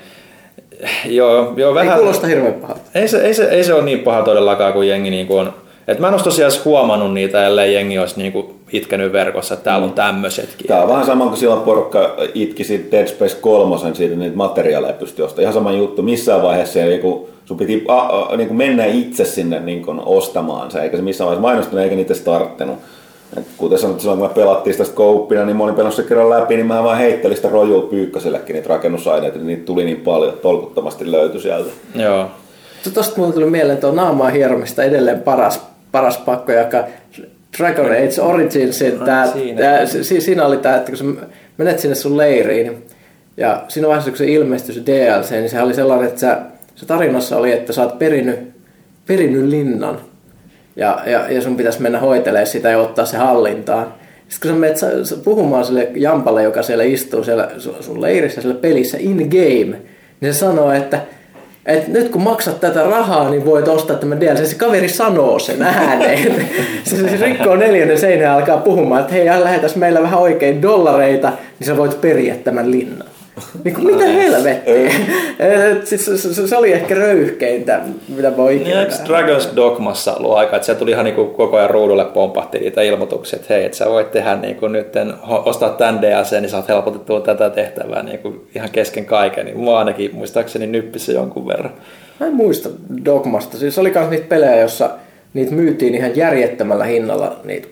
[1.05, 2.81] joo, joo, vähän, ei kuulosta hirveän pahalta.
[2.95, 5.53] Ei se, ei, se, ei se ole niin paha todellakaan kuin jengi niin kuin on.
[5.89, 9.63] Et mä en ole tosiaan huomannut niitä, ellei jengi olisi niin kuin itkenyt verkossa, että
[9.63, 9.95] täällä on mm.
[9.95, 10.67] tämmöisetkin.
[10.67, 14.93] Tämä on vähän sama kuin silloin porukka itki siitä Dead Space 3 siitä niitä materiaaleja
[14.93, 15.41] pystyi ostamaan.
[15.41, 19.25] Ihan sama juttu, missään vaiheessa ei, kun sun piti a, a, niin kuin mennä itse
[19.25, 22.77] sinne niin kuin ostamaan se, eikä se missään vaiheessa mainostunut eikä niitä starttenut.
[23.37, 26.55] Et kuten sanoit, silloin kun me pelattiin sitä kouppina, niin mä olin pelannut kerran läpi,
[26.55, 30.41] niin mä vaan heittelin sitä rojua pyykkäsellekin niitä rakennusaineita, niin niitä tuli niin paljon, että
[30.41, 31.69] tolkuttomasti löytyi sieltä.
[31.95, 32.25] Joo.
[32.93, 35.61] Tuosta mulle tuli mieleen tuo naamaa hieromista edelleen paras,
[35.91, 36.83] paras pakko, joka
[37.57, 39.27] Dragon Age Origins, tää,
[39.57, 41.27] tää, si, siinä oli tämä, että kun sä
[41.57, 42.85] menet sinne sun leiriin,
[43.37, 46.39] ja siinä vaiheessa, kun se ilmestyi se DLC, niin se oli sellainen, että sä,
[46.75, 48.39] se tarinassa oli, että sä oot perinnyt,
[49.05, 49.99] perinnyt linnan,
[50.75, 53.93] ja, ja, ja sun pitäisi mennä hoitelemaan sitä ja ottaa se hallintaan.
[54.29, 58.97] Sitten kun sä menet puhumaan sille jampalle, joka siellä istuu siellä sun leirissä siellä pelissä
[58.99, 59.81] in game,
[60.21, 61.01] niin se sanoo, että
[61.69, 64.45] et nyt kun maksat tätä rahaa, niin voit ostaa tämän DLC.
[64.45, 66.45] Se kaveri sanoo sen ääneen.
[66.83, 71.31] se, se rikkoo neljännen seinän ja alkaa puhumaan, että hei, lähetäs meillä vähän oikein dollareita,
[71.59, 73.07] niin sä voit periä tämän linnan.
[73.63, 74.91] Niin kuin, mitä helvettiä?
[75.83, 78.83] siis, se, se, oli ehkä röyhkeintä, mitä voi ikinä.
[78.83, 82.59] Niin, Dragon's Dogmassa ollut aika, että se tuli ihan niin kuin koko ajan ruudulle pompahti
[82.59, 84.93] niitä ilmoituksia, että hei, että sä voit tehdä niin kuin nyt,
[85.45, 89.45] ostaa tämän DLC, niin saat helpotettua tätä tehtävää niin kuin ihan kesken kaiken.
[89.45, 91.73] Niin mua ainakin muistaakseni nyppissä jonkun verran.
[92.19, 92.69] Mä en muista
[93.05, 93.57] Dogmasta.
[93.57, 94.89] Siis oli myös niitä pelejä, jossa
[95.33, 97.67] niitä myytiin ihan järjettömällä hinnalla niitä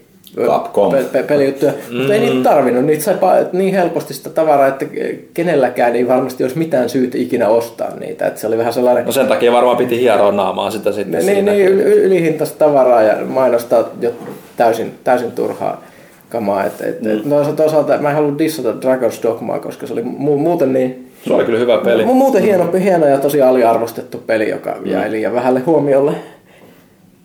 [0.46, 0.92] Capcom.
[0.92, 1.98] Pe- pe- pelijuttuja, mm.
[1.98, 2.86] mutta ei niitä tarvinnut.
[2.86, 3.18] Niitä sai
[3.52, 4.86] niin helposti sitä tavaraa, että
[5.34, 8.28] kenelläkään ei varmasti olisi mitään syytä ikinä ostaa niitä.
[8.28, 9.06] Että se oli vähän sellainen...
[9.06, 13.90] No sen takia varmaan piti hieroa naamaa sitä sitten Niin, niin ylihintaista tavara ja mainostaa
[14.02, 14.12] jo
[14.58, 15.84] täysin, täysin turhaa
[16.30, 16.66] kamaa.
[16.66, 17.12] Et, et, mm.
[17.12, 21.12] et, no, toisaalta mä en halua dissata Dragon's Dogmaa, koska se oli mu- muuten niin...
[21.28, 22.04] Se oli kyllä hyvä peli.
[22.04, 24.92] Mu- muuten hieno, hieno ja tosi aliarvostettu peli, joka mm.
[24.92, 26.12] jäi liian vähälle huomiolle.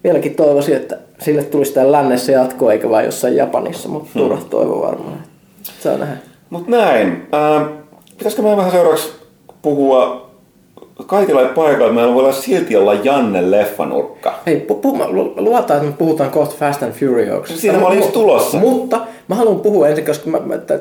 [0.05, 4.23] Vieläkin toivoisin, että sille tulisi täällä lännessä jatko eikä vain jossain Japanissa, mutta hmm.
[4.23, 5.19] turha toivo varmaan.
[5.81, 6.17] Saa nähdä.
[6.51, 7.29] Mutta näin.
[7.35, 7.69] Äh,
[8.19, 9.13] pitäisikö meidän vähän seuraavaksi
[9.63, 10.32] puhua
[11.07, 14.35] kaikilla paikoilla meillä voi olla silti olla Janne leffanurkka.
[14.47, 17.61] Hei, pu- pu- luotaan, että me puhutaan kohta Fast and Furious.
[17.61, 18.59] Siinä mä olin just tulossa.
[18.59, 20.31] Mutta mä haluan puhua ensin, koska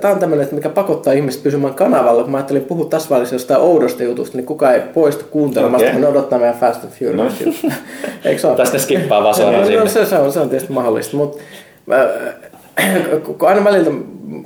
[0.01, 2.21] tämä on tämmöinen, mikä pakottaa ihmiset pysymään kanavalla.
[2.21, 5.91] Kun mä ajattelin puhua tässä välissä jostain oudosta jutusta, niin kukaan ei poistu kuuntelemasta, okay.
[5.93, 7.63] kun ne odottaa meidän Fast and Furious.
[7.63, 7.69] No.
[8.25, 8.57] Eikö se ole?
[8.57, 11.43] Tästä skippaa vaan suoraan no, no, se, se, on, se on tietysti mahdollista, mutta
[13.23, 13.91] kun aina välillä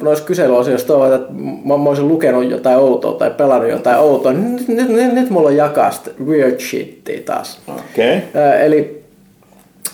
[0.01, 1.33] noissa kyselyosioissa toivon, että
[1.65, 5.29] mä, mä olisin lukenut jotain outoa tai pelannut jotain outoa, niin nyt, nyt, nyt, nyt
[5.29, 7.59] mulla on jakaa sitä weird shittia taas.
[7.67, 8.19] Okay.
[8.61, 9.03] eli,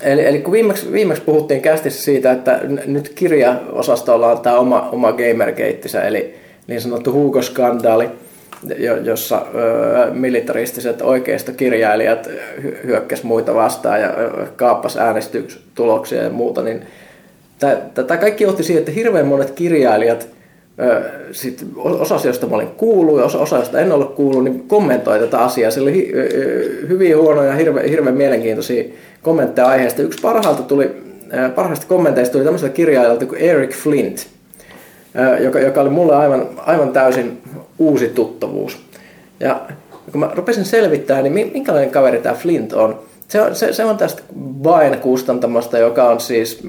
[0.01, 5.11] eli, eli kun viimeksi, viimeksi puhuttiin kästissä siitä, että nyt kirjaosastolla on tämä oma, oma
[5.11, 6.35] gamergeittisä, eli
[6.67, 8.09] niin sanottu Hugo-skandaali,
[9.03, 11.01] jossa ö, militaristiset
[11.51, 12.29] kirjailijat
[12.83, 14.13] hyökkäsivät muita vastaan ja
[14.55, 16.81] kaappas äänestystuloksia ja muuta, niin
[17.95, 20.27] Tämä kaikki johti siihen, että hirveän monet kirjailijat,
[21.31, 25.19] sit osa asioista mä olin kuullut ja osa, osa josta en ollut kuullut, niin kommentoi
[25.19, 25.71] tätä asiaa.
[25.71, 26.11] Se oli
[26.89, 28.83] hyvin huonoja ja hirveän, hirveän mielenkiintoisia
[29.21, 30.01] kommentteja aiheesta.
[30.01, 30.91] Yksi parhaalta tuli,
[31.55, 34.27] parhaista kommenteista tuli tämmöiseltä kirjailijalta kuin Eric Flint,
[35.39, 37.41] joka, joka oli mulle aivan, aivan täysin
[37.79, 38.79] uusi tuttavuus.
[39.39, 39.61] Ja
[40.11, 42.99] kun mä rupesin selvittämään, niin minkälainen kaveri tämä Flint on,
[43.31, 44.21] se on, se, se on tästä
[44.63, 46.63] vain kustantamosta, joka on siis,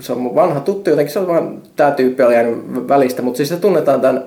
[0.00, 3.48] se on vanha tuttu jotenkin, se on vaan, tämä tyyppi oli jäänyt välistä, mutta siis
[3.48, 4.24] se tunnetaan tämän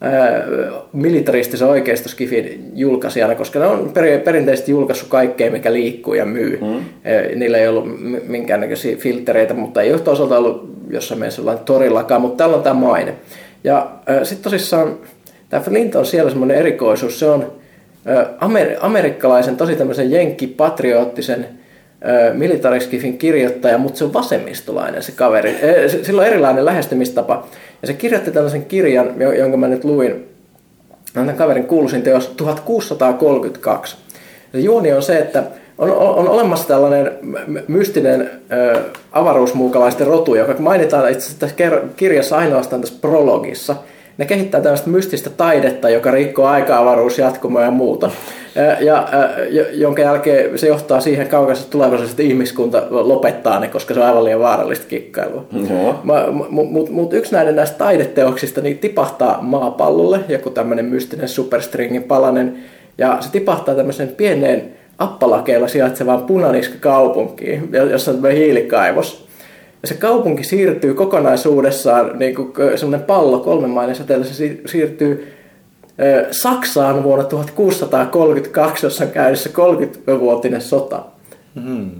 [0.00, 0.44] ää,
[0.92, 6.58] militaristisen oikeistoskifin julkaisijana, koska ne on per, perinteisesti julkaissut kaikkea, mikä liikkuu ja myy.
[6.60, 6.84] Mm.
[7.38, 7.86] Niillä ei ollut
[8.26, 12.80] minkäännäköisiä filtreitä, mutta ei ole toisaalta ollut jossain mielessä jollain torillakaan, mutta täällä on tämä
[12.80, 13.14] maine.
[13.64, 13.90] Ja
[14.22, 14.96] sitten tosissaan
[15.48, 17.52] tämä Flint on siellä semmoinen erikoisuus, se on
[18.40, 21.46] amer- amerikkalaisen, tosi tämmöisen jenkkipatriottisen
[22.32, 25.56] militariskifin kirjoittaja, mutta se on vasemmistolainen se kaveri.
[26.02, 27.46] Sillä on erilainen lähestymistapa.
[27.82, 30.28] Ja se kirjoitti tällaisen kirjan, jonka mä nyt luin,
[31.12, 33.96] tämän kaverin kuuluisin teos 1632.
[34.52, 35.42] Ja juoni on se, että
[35.78, 37.12] on, on olemassa tällainen
[37.68, 38.80] mystinen ö,
[39.12, 41.56] avaruusmuukalaisten rotu, joka mainitaan itse asiassa tässä
[41.96, 43.76] kirjassa ainoastaan tässä prologissa–
[44.18, 48.10] ne kehittää tällaista mystistä taidetta, joka rikkoo aika-avaruus, jatkumoa ja muuta.
[48.80, 49.08] Ja,
[49.50, 54.06] ja, jonka jälkeen se johtaa siihen kaukaisessa tulevaisuudessa, että ihmiskunta lopettaa ne, koska se on
[54.06, 55.44] aivan liian vaarallista kikkailua.
[56.02, 62.56] Mutta mut, mut yksi näiden näistä taideteoksista niin tipahtaa maapallolle, joku tämmöinen mystinen superstringin palanen,
[62.98, 69.25] ja se tipahtaa tämmöisen pieneen appalakeilla sijaitsevaan punaniska-kaupunkiin, jossa on hiilikaivos.
[69.86, 75.32] Ja se kaupunki siirtyy kokonaisuudessaan, niin kuin semmoinen pallo kolmemainen säteellä, se siirtyy
[76.30, 81.02] Saksaan vuonna 1632, jossa on käynnissä 30-vuotinen sota.
[81.62, 81.90] Hmm.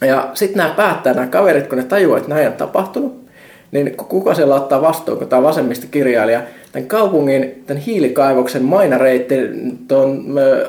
[0.00, 3.24] Ja sitten nämä päättää, nämä kaverit, kun ne tajuaa, että näin on tapahtunut,
[3.70, 6.42] niin kuka siellä ottaa vastuun, kun tämä vasemmista kirjailija,
[6.72, 10.24] tämän kaupungin, tämän hiilikaivoksen mainareitin tuon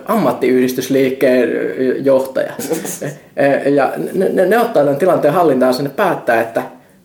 [0.06, 1.50] ammattiyhdistysliikkeen
[2.06, 2.54] johtaja.
[3.76, 6.64] ja ne, ne, ne ottaa tämän tilanteen hallintaan, ne päättää, että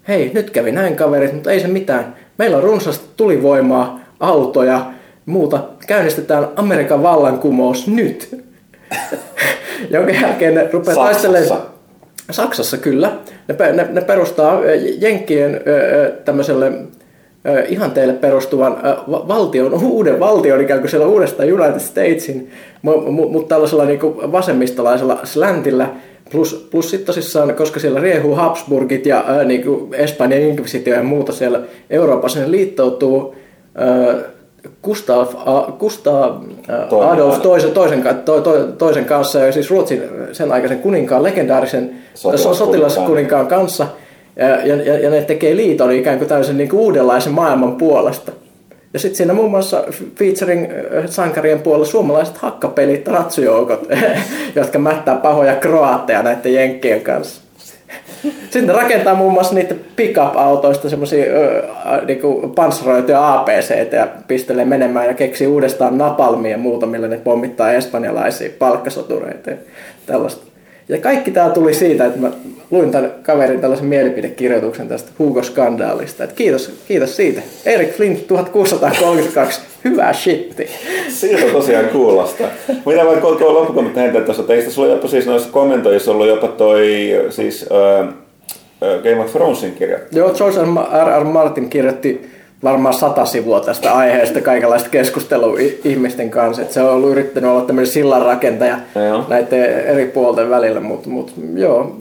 [0.09, 2.15] hei, nyt kävi näin kaverit, mutta ei se mitään.
[2.39, 4.91] Meillä on runsaasti tulivoimaa, autoja,
[5.27, 5.65] muuta.
[5.87, 8.45] Käynnistetään Amerikan vallankumous nyt.
[9.91, 11.63] Jonka jälkeen ne rupeaa taistelemaan
[12.31, 13.13] Saksassa kyllä.
[13.49, 14.61] Ne, ne, ne perustaa
[14.99, 15.61] Jenkkien
[16.25, 16.73] tämmöiselle
[17.69, 18.77] ihan teille perustuvan
[19.09, 22.51] valtion, uuden valtion ikään kuin siellä uudestaan United Statesin,
[22.83, 25.89] mutta tällaisella niin kuin vasemmistolaisella släntillä,
[26.31, 31.03] Plus, plus sitten tosissaan, koska siellä riehuu Habsburgit ja ää, niin kuin Espanjan inkvisitio ja
[31.03, 33.35] muuta siellä Euroopassa, ne liittoutuu
[33.75, 34.15] ää,
[34.83, 35.27] Gustav,
[35.79, 36.35] Gustav
[37.11, 41.91] Adolf toisen, toisen, to, to, toisen kanssa, ja siis Ruotsin sen aikaisen kuninkaan, legendaarisen
[42.55, 43.87] sotilaskuninkaan kanssa,
[44.37, 48.33] ja, ja, ja ne tekee liiton ikään kuin tällaisen niin kuin uudenlaisen maailman puolesta.
[48.93, 49.85] Ja sitten siinä muun muassa
[50.19, 50.67] featuring
[51.07, 53.89] sankarien puolella suomalaiset hakkapelit, ratsujoukot,
[54.57, 57.43] jotka mättää pahoja kroaatteja näiden jenkkien kanssa.
[58.23, 61.25] Sitten ne rakentaa muun muassa niitä pick-up-autoista semmoisia
[62.07, 67.73] niinku panssaroituja APC ja pistelee menemään ja keksii uudestaan napalmia ja muuta, millä ne pommittaa
[67.73, 69.57] espanjalaisia palkkasotureita ja
[70.07, 70.54] tällaista.
[70.89, 72.31] Ja kaikki tämä tuli siitä, että mä
[72.71, 76.25] luin tämän kaverin tällaisen mielipidekirjoituksen tästä Hugo-skandaalista.
[76.25, 77.43] Että kiitos, kiitos siitä.
[77.67, 80.69] Erik Flint 1632, hyvää shitti.
[81.09, 82.49] Siitä tosiaan kuulostaa.
[82.69, 86.49] Mitä mä tuo loppukommentti heitä tuossa, eikö tässä ollut jopa siis noissa kommentoissa ollut jopa
[86.49, 88.15] toi siis uh,
[89.03, 89.99] Game of Thronesin kirja?
[90.13, 91.21] Joo, George R.
[91.21, 91.25] R.
[91.25, 92.34] Martin kirjoitti
[92.65, 96.63] varmaan sata sivua tästä aiheesta, kaikenlaista keskustelua ihmisten kanssa.
[96.63, 99.25] Että se on ollut yrittänyt olla tämmöinen sillanrakentaja joo.
[99.29, 101.97] näiden eri puolten välillä, mutta mut, joo,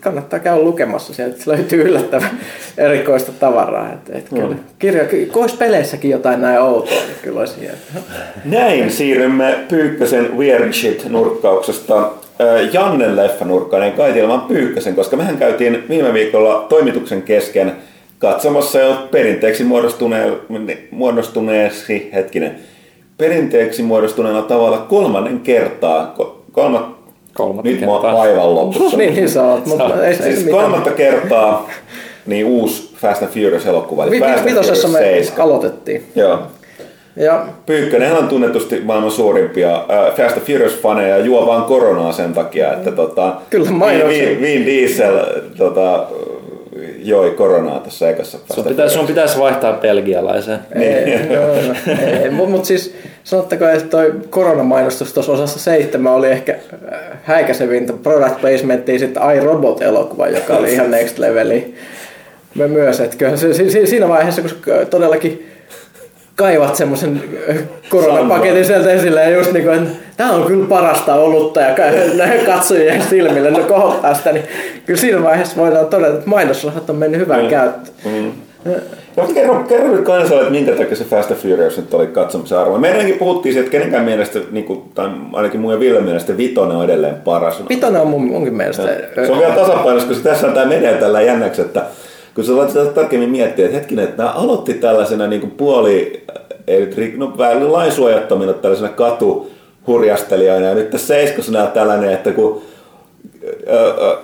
[0.00, 2.30] kannattaa käydä lukemassa sieltä, se löytyy yllättävän
[2.78, 3.92] erikoista tavaraa.
[3.92, 7.68] Et, et kyllä, kirja, kois peleissäkin jotain näin outoa, niin kyllä olisi.
[8.44, 12.10] Näin siirrymme Pyykkösen Weird Shit-nurkkauksesta
[12.72, 17.72] Jannen leffanurkkaan, kai ilman Pyykkösen, koska mehän käytiin viime viikolla toimituksen kesken–
[18.18, 20.32] katsomassa jo perinteeksi muodostuneen,
[20.90, 22.58] muodostuneesi, hetkinen,
[23.18, 26.14] perinteeksi muodostuneella tavalla kolmannen kertaa,
[26.52, 26.96] kolma,
[27.34, 28.14] kolmatta nyt kertaa.
[28.14, 28.96] vaivan lopussa.
[28.96, 31.68] niin, niin sä oot, mutta ei, siis ei kolmatta kertaa
[32.26, 34.10] niin uusi Fast and Furious-elokuva.
[34.10, 35.44] Vi, vitosessa me 7.
[35.44, 36.04] aloitettiin.
[36.14, 36.38] Joo.
[37.16, 37.46] Ja.
[37.66, 42.72] Pyykkönen on tunnetusti maailman suurimpia äh, Fast and Furious-faneja ja juo vaan koronaa sen takia,
[42.72, 43.70] että tota, Kyllä
[44.08, 45.18] Vin, Vin Diesel
[45.56, 46.06] tota,
[46.98, 50.58] joi koronaa tässä ekassa sun pitäisi, sun pitäisi vaihtaa belgialaiseen.
[50.74, 52.34] Niin.
[52.34, 52.94] Mutta siis
[53.24, 56.52] sanottakaa, että toi koronamainostus tuossa osassa seitsemän oli ehkä
[56.92, 61.74] äh, häikäisevintä product placementtia sitten iRobot-elokuva, joka oli ihan next leveli.
[62.54, 64.50] Me myös, että kyllä se, siinä vaiheessa, kun
[64.90, 65.50] todellakin
[66.36, 67.56] kaivat semmoisen äh,
[67.88, 71.74] koronapaketin sieltä esille ja just niin kuin, että tämä on kyllä parasta olutta ja
[72.52, 74.44] katsojien silmille ne kohottaa sitä, niin
[74.86, 77.50] kyllä siinä vaiheessa voidaan todeta, että mainosrahat on mennyt hyvään mm.
[77.50, 77.94] käyttöön.
[78.04, 78.32] Mm.
[79.16, 82.58] No, kerro, kerro nyt kansalle, että minkä takia se Fast and Furious nyt oli katsomisen
[82.58, 82.78] arvo.
[82.78, 86.76] Meidänkin puhuttiin siitä, että kenenkään mielestä, niin kuin, tai ainakin mun ja Ville mielestä, Vitonen
[86.76, 87.62] on edelleen paras.
[87.68, 88.82] Vitonen on mun, munkin mielestä.
[88.82, 89.26] Ja.
[89.26, 91.82] Se on vielä tasapainossa, koska tässä on tämä menee tällä jännäksi, että
[92.34, 96.24] kun sä voit sitä tarkemmin miettiä, että hetkinen, että nämä aloitti tällaisena niin kuin puoli,
[96.68, 99.50] eli no, lainsuojattomina tällaisena katu
[99.86, 100.66] hurjastelijoina.
[100.66, 102.62] Ja nyt tässä seiskossa näet tällainen, että kun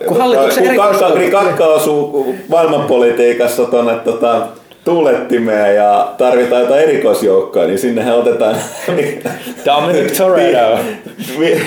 [0.09, 4.47] kun hallituksen kun kakka, kakka osuu maailmanpolitiikassa tuonne tota,
[4.85, 8.57] tuulettimeen ja tarvitaan jotain erikoisjoukkoa, niin sinnehän otetaan...
[9.67, 10.79] Dominic Toretto.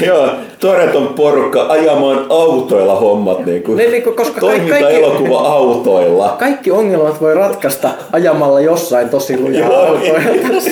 [0.06, 0.30] joo,
[0.60, 3.46] Toreton porukka ajamaan autoilla hommat.
[3.46, 6.36] Niin kuin, niin, niin koska toiminta-elokuva autoilla.
[6.40, 10.20] Kaikki ongelmat voi ratkaista ajamalla jossain tosi lujaa autoilla.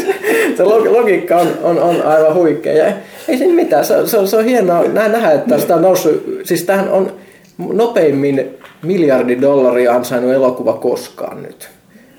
[0.58, 2.94] se logiikka on, on, on aivan huikea.
[3.28, 6.64] Ei siinä mitään, se, se, on, se on hienoa nähdä, että sitä on noussut, siis
[6.64, 7.14] tähän on
[7.58, 11.70] nopeimmin miljardi dollaria ansainnut elokuva koskaan nyt.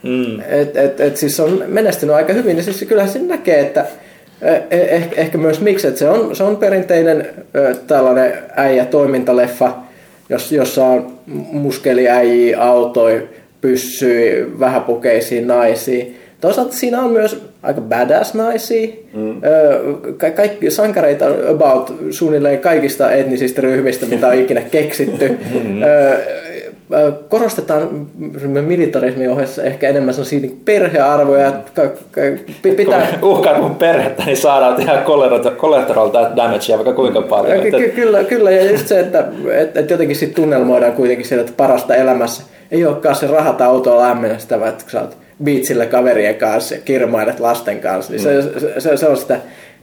[0.03, 0.41] Mm.
[0.41, 3.87] Et, et, et siis on menestynyt aika hyvin ja siis kyllähän se näkee, että
[4.71, 7.29] eh, ehkä myös miksi, että se on, se on perinteinen
[7.87, 9.73] tällainen äijä-toimintaleffa,
[10.51, 11.19] jossa on
[11.53, 13.21] muskeliäjiä, autoja,
[13.61, 16.05] pyssyy, vähäpukeisiin naisia.
[16.45, 18.89] Toisaalta siinä on myös aika badass naisia.
[19.15, 19.41] Mm.
[20.17, 25.29] Ka- kaikki sankareita about suunnilleen kaikista etnisistä ryhmistä, mitä on ikinä keksitty.
[25.55, 25.81] Mm.
[27.29, 28.07] Korostetaan
[28.67, 31.53] militarismin ohessa ehkä enemmän sellaisia perhearvoja.
[32.63, 33.09] Pitää...
[33.21, 35.03] Kun uhkaat mun perhettä, niin saadaan tehdä
[35.57, 37.61] collateral damagea vaikka kuinka paljon.
[37.61, 39.25] Ky- kyllä, kyllä, ja just se, että,
[39.55, 44.03] että, että jotenkin sit tunnelmoidaan kuitenkin sieltä, että parasta elämässä ei olekaan se rahat autoa
[44.03, 48.81] lämmennestä, vaan että sä oot biitsillä kaverien kanssa ja kirmailet lasten kanssa, niin se, se,
[48.81, 49.41] se, se on sitä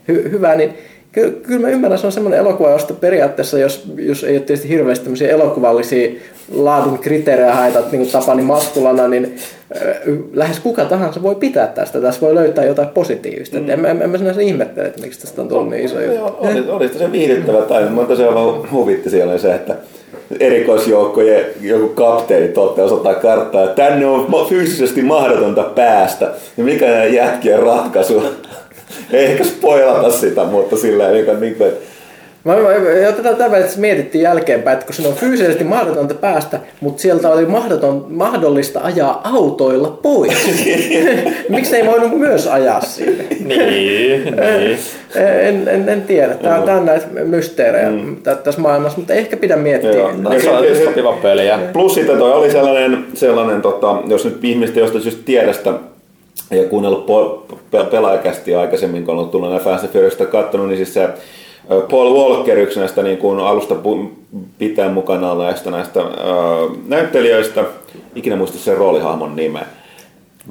[0.07, 0.55] hy, hyvää.
[0.55, 0.73] Niin
[1.11, 4.69] kyllä, kyllä mä ymmärrän, se on semmoinen elokuva, josta periaatteessa, jos, jos ei ole tietysti
[4.69, 6.11] hirveästi tämmöisiä elokuvallisia
[6.51, 9.35] laadun kriteerejä haitat niin kuin Tapani Mastulana, niin
[9.75, 9.83] äh,
[10.33, 12.01] lähes kuka tahansa voi pitää tästä.
[12.01, 13.59] Tässä voi löytää jotain positiivista.
[13.59, 13.69] Mm.
[13.69, 16.35] En, en, en mä sinänsä ihmettele, että miksi tästä on tullut niin iso juttu.
[16.37, 19.75] Oli, oli se viihdyttävä tai Mä tosiaan vaan huvitti siellä se, että
[20.39, 26.31] erikoisjoukkojen joku kapteeni tuolta osoittaa karttaa, että tänne on fyysisesti mahdotonta päästä.
[26.57, 28.23] Ja mikä jätkien ratkaisu?
[29.13, 31.71] Ei ehkä spoilata sitä, mutta sillä niin, niin kuin,
[32.43, 37.01] Mä, mä, ja tätä, tätä mietittiin jälkeenpäin, että kun se on fyysisesti mahdotonta päästä, mutta
[37.01, 40.47] sieltä oli mahdoton, mahdollista ajaa autoilla pois.
[41.49, 43.23] Miksi ei voinut myös ajaa sinne?
[43.45, 44.77] niin, niin.
[45.41, 46.33] En, en, en tiedä.
[46.33, 46.63] Tämä, mm.
[46.63, 48.15] tämä on näitä mysteerejä mm.
[48.43, 49.91] tässä maailmassa, mutta ehkä pidä miettiä.
[49.91, 51.43] Joo, no, se on sopiva peli.
[51.73, 55.73] Plus sitten toi oli sellainen, sellainen tota, jos nyt ihmiset jostain syystä tiedä sitä
[56.51, 57.05] ja kuunnellut
[57.91, 61.09] pelaajakästi aikaisemmin, kun on tullut näin Fast and Furiousista katsonut, niin siis se
[61.69, 63.75] Paul Walker, yksi näistä niin kuin alusta
[64.57, 66.07] pitää mukana näistä, näistä äh,
[66.87, 67.63] näyttelijöistä,
[68.15, 69.65] ikinä muista sen roolihahmon nimeä.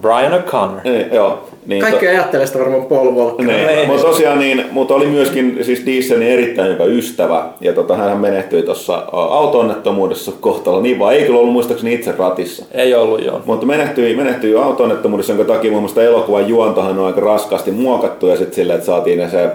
[0.01, 0.81] Brian O'Connor.
[0.85, 1.49] Niin, joo.
[1.67, 2.13] Niin, Kaikki to...
[2.13, 3.47] ajattelee sitä varmaan Paul Walker.
[3.47, 3.87] Niin, niin.
[3.87, 7.45] Mutta tosiaan niin, mutta oli myöskin siis Dieselin erittäin hyvä ystävä.
[7.61, 10.81] Ja tota, hän menehtyi tuossa auto-onnettomuudessa kohtalla.
[10.81, 12.65] Niin vaan ei kyllä ollut muistaakseni itse ratissa.
[12.73, 13.41] Ei ollut joo.
[13.45, 18.27] Mutta menehtyi, menehtyi auto-onnettomuudessa, jonka takia muun muassa elokuvan juontohan on aika raskaasti muokattu.
[18.27, 19.51] Ja sitten silleen, että saatiin ne se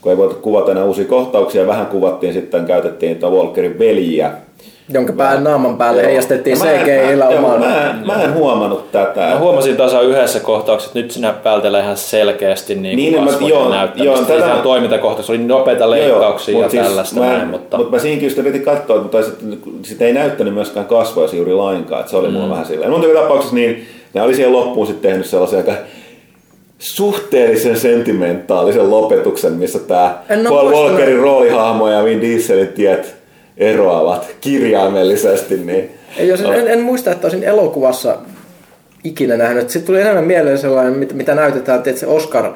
[0.00, 4.32] kun ei voitu kuvata enää uusia kohtauksia, vähän kuvattiin sitten, käytettiin tuota Walkerin veljiä.
[4.92, 7.60] Jonka pään naaman päälle heijastettiin CGI-llä omaan.
[7.60, 9.20] Mä, mä, mä, en huomannut tätä.
[9.20, 13.68] Mä huomasin tasa yhdessä kohtauksessa, että nyt sinä vältellä ihan selkeästi niin, niin kasvojen joo,
[13.68, 14.32] näyttämistä.
[14.32, 14.62] Joo, tätä...
[14.62, 17.20] toimintakohtaus oli nopeita leikkauksia joo, ja siis tällaista.
[17.20, 17.76] Mä, näin, mutta...
[17.76, 19.18] mutta mä siinäkin just yritin katsoa, mutta
[19.82, 22.00] sitten ei näyttänyt myöskään kasvoja juuri lainkaan.
[22.00, 22.34] Että se oli mm.
[22.34, 22.90] mulla vähän silleen.
[22.90, 25.72] Mutta tapauksessa niin ne oli siihen loppuun sitten tehnyt sellaisia aika
[26.80, 30.18] suhteellisen sentimentaalisen lopetuksen, missä tämä
[30.48, 33.14] Paul Walkerin roolihahmo ja Vin Dieselin tiet
[33.56, 35.56] eroavat kirjaimellisesti.
[35.56, 36.52] Niin, Ei, jos, no.
[36.52, 38.16] en, en, muista, että olisin elokuvassa
[39.04, 39.70] ikinä nähnyt.
[39.70, 42.52] Sitten tuli enemmän mieleen sellainen, mitä, mitä näytetään tietysti Oscar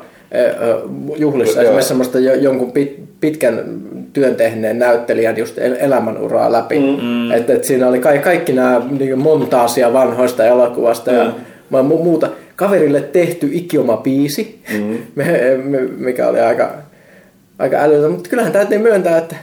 [1.16, 1.62] juhlissa, Joo.
[1.62, 3.64] esimerkiksi semmoista jonkun pit, pitkän
[4.12, 6.78] työn tehneen näyttelijän just elämänuraa läpi.
[6.78, 7.32] Mm.
[7.32, 11.16] Että et siinä oli kaikki, kaikki nämä niin montaasia vanhoista elokuvasta mm.
[11.16, 14.98] ja muuta kaverille tehty ikioma biisi, mm-hmm.
[16.06, 16.74] mikä oli aika,
[17.58, 18.08] aika älytöntä.
[18.08, 19.36] Mutta kyllähän täytyy myöntää, että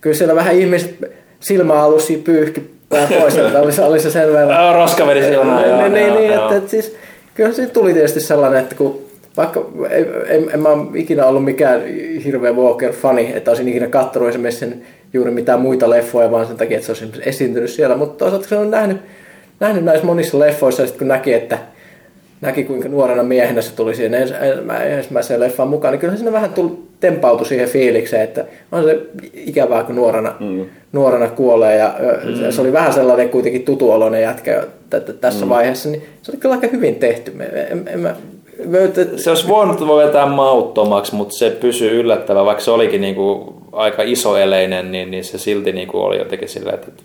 [0.00, 2.60] kyllä siellä vähän ihmiset silmäalusia pyyhki
[3.20, 4.74] pois, että oli, oli se sen verran.
[4.74, 5.92] Roskaveri silmään.
[5.92, 6.96] Niin, niin, niin että, että siis,
[7.34, 11.44] kyllä se tuli tietysti sellainen, että kun vaikka en, en, en mä ole ikinä ollut
[11.44, 11.82] mikään
[12.24, 16.76] hirveä Walker-fani, että olisin ikinä katsonut esimerkiksi sen, juuri mitään muita leffoja, vaan sen takia,
[16.78, 17.96] että se olisi esiintynyt siellä.
[17.96, 18.96] Mutta toisaalta se on nähnyt,
[19.60, 21.58] nähnyt näissä monissa leffoissa, sit kun näki, että
[22.40, 24.14] näki, kuinka nuorena miehenä se tuli siihen
[24.90, 29.00] ensimmäiseen leffaan mukaan, niin kyllähän siinä vähän tuli, tempautui siihen fiilikseen, että on se
[29.34, 30.66] ikävää, kun nuorena, mm.
[30.92, 31.76] nuorena kuolee.
[31.76, 32.50] Ja mm.
[32.50, 34.64] se oli vähän sellainen kuitenkin tutuoloinen jätkä
[35.20, 35.48] tässä mm.
[35.48, 37.32] vaiheessa, niin se oli kyllä aika hyvin tehty.
[37.70, 38.14] En, en, mä,
[39.16, 44.92] se olisi voinut vetää mauttomaksi, mutta se pysyy yllättävän, vaikka se olikin niinku aika isoeleinen,
[44.92, 47.02] niin, niin se silti niinku oli jotenkin silleen, että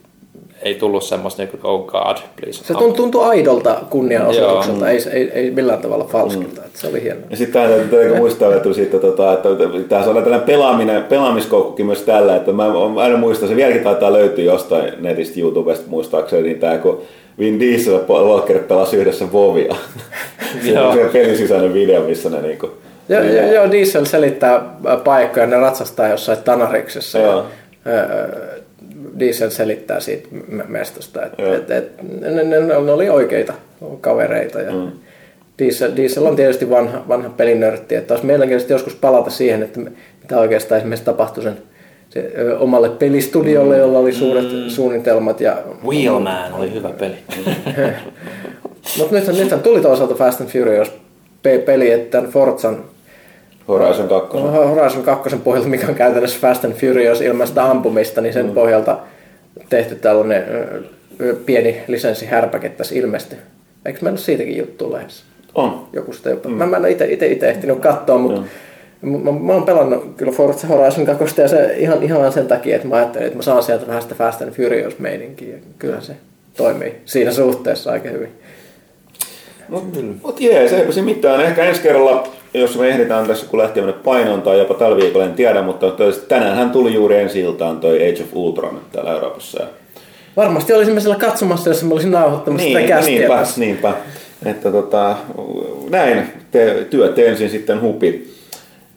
[0.63, 2.63] ei tullut semmoista niin kuin, oh god, please.
[2.63, 6.61] Se tuntui, tuntui aidolta kunnianosoitukselta, ei, ei, ei millään tavalla falskilta.
[6.61, 6.65] Mm.
[6.65, 7.23] Että se oli hienoa.
[7.29, 9.49] Ja sitten täytyy täytyy muistaa, että, siitä, tota, että
[9.89, 12.63] tässä on tällainen pelaaminen, pelaamiskoukkukin myös tällä, että mä,
[12.95, 17.01] aina muistan, se vieläkin taitaa löytyä jostain netistä YouTubesta muistaakseni, niin tämä kun
[17.39, 19.75] Vin Diesel ja Walker pelasi yhdessä Vovia.
[20.65, 22.71] se on se pelin sisäinen video, missä ne niinku...
[23.09, 24.61] Joo, niin, joo, Diesel selittää
[25.03, 27.19] paikkoja, ne ratsastaa jossain Tanariksessa.
[27.19, 27.45] Joo.
[27.85, 27.91] Ja,
[29.19, 30.27] Diesel selittää siitä
[30.67, 31.91] mestosta, että et, et,
[32.21, 33.53] ne, ne, ne, oli oikeita
[34.01, 34.61] kavereita.
[34.61, 34.91] Ja mm.
[35.59, 39.79] Diesel, Diesel on tietysti vanha, vanha pelinörtti, että olisi mielenkiintoista joskus palata siihen, että
[40.21, 41.57] mitä oikeastaan esimerkiksi tapahtui sen
[42.09, 44.69] se, ö, omalle pelistudiolle, jolla oli suuret mm.
[44.69, 45.41] suunnitelmat.
[45.41, 47.15] Ja, Wheelman oli hyvä peli.
[48.97, 50.91] Mutta nythän, nythän tuli toisaalta Fast and Furious
[51.65, 52.83] peli, että Forzan
[53.67, 54.37] Horizon 2.
[54.37, 58.51] Horizon 2 pohjalta, mikä on käytännössä Fast and Furious ilmaista ampumista, niin sen mm.
[58.51, 58.99] pohjalta
[59.69, 60.43] tehty tällainen
[61.45, 63.37] pieni lisenssihärpäke tässä ilmestyi.
[63.85, 65.23] Eikö meillä ole siitäkin juttu lehdessä?
[65.55, 65.87] On.
[65.93, 66.49] Joku sitä jopa.
[66.49, 66.55] Mm.
[66.55, 68.41] Mä, mä en itse, itse, itse ehtinyt katsoa, mutta
[69.01, 69.09] mm.
[69.09, 72.87] mä, mä, oon pelannut kyllä Forza Horizon 2 ja se ihan, ihan sen takia, että
[72.87, 75.57] mä ajattelin, että mä saan sieltä vähän sitä Fast and Furious meininkiä.
[75.79, 76.13] Kyllä se
[76.57, 78.29] toimii siinä suhteessa aika hyvin.
[79.73, 81.41] Mutta mut jees, eipä se mitään.
[81.41, 85.25] Ehkä ensi kerralla jos me ehditään tässä, kun lähtee mennä painoon tai jopa tällä viikolla,
[85.25, 85.91] en tiedä, mutta
[86.27, 89.63] tänään hän tuli juuri ensi iltaan toi Age of Ultron täällä Euroopassa.
[90.37, 93.19] Varmasti olisimme siellä katsomassa, jos mä olisin nauhoittamassa niin, sitä kästiä.
[93.19, 93.59] Niinpä, tässä.
[93.59, 93.93] niinpä.
[94.45, 95.15] Että tota,
[95.89, 98.33] näin te, työt ensin sitten hupi.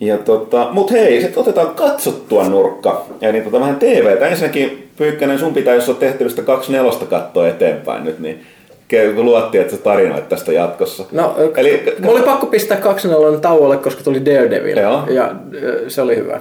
[0.01, 3.07] Ja tota, mut hei, sitten otetaan katsottua nurkka.
[3.23, 4.27] Eli tota, vähän TVtä.
[4.27, 8.47] Ensinnäkin Pyykkänen, sun pitää, jos on tehtävistä 24 katsoa eteenpäin nyt, niin
[9.17, 11.05] luottiin, että sä tarinoit tästä jatkossa.
[11.13, 13.09] No, Eli, mulla oli pakko pistää 2
[13.41, 14.79] tauolle, koska tuli Daredevil.
[14.79, 15.03] Joo.
[15.09, 15.35] Ja
[15.89, 16.41] se oli hyvä.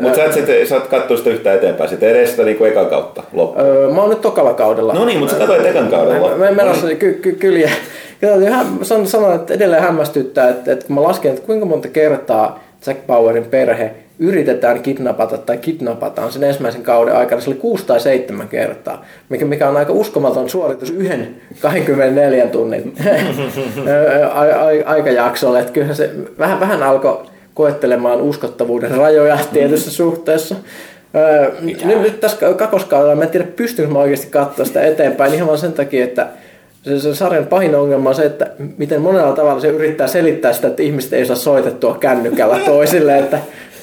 [0.00, 2.86] Mutta sä et, sit, sä et katsoa sitä yhtä eteenpäin, sitä edes sitä niinku ekan
[2.86, 3.66] kautta loppuun.
[3.66, 4.94] Öö, mä oon nyt tokalla kaudella.
[4.94, 6.36] No niin, mutta sä katsoit ekan kaudella.
[6.36, 6.96] Mä, mä, no niin.
[6.96, 7.68] ky, ky, kyllä.
[8.82, 13.06] Sanon, sanon, että edelleen hämmästyttää, että, että kun mä lasken, että kuinka monta kertaa Jack
[13.06, 17.40] Powerin perhe yritetään kidnapata tai kidnapataan sen ensimmäisen kauden aikana.
[17.40, 22.94] Se oli kuusi tai seitsemän kertaa, mikä, mikä on aika uskomaton suoritus yhden 24 tunnin
[24.86, 25.60] aikajaksolle.
[25.60, 27.22] Että kyllähän se vähän, vähän alkoi
[27.54, 30.56] koettelemaan uskottavuuden rajoja tietyssä suhteessa.
[31.60, 35.58] nyt, nyt tässä kakoskaudella, mä en tiedä pystynkö mä oikeasti katsoa sitä eteenpäin ihan vaan
[35.58, 36.26] sen takia, että
[36.82, 40.68] se, se sarjan pahin ongelma on se, että miten monella tavalla se yrittää selittää sitä,
[40.68, 43.38] että ihmiset ei saa soitettua kännykällä toisille, että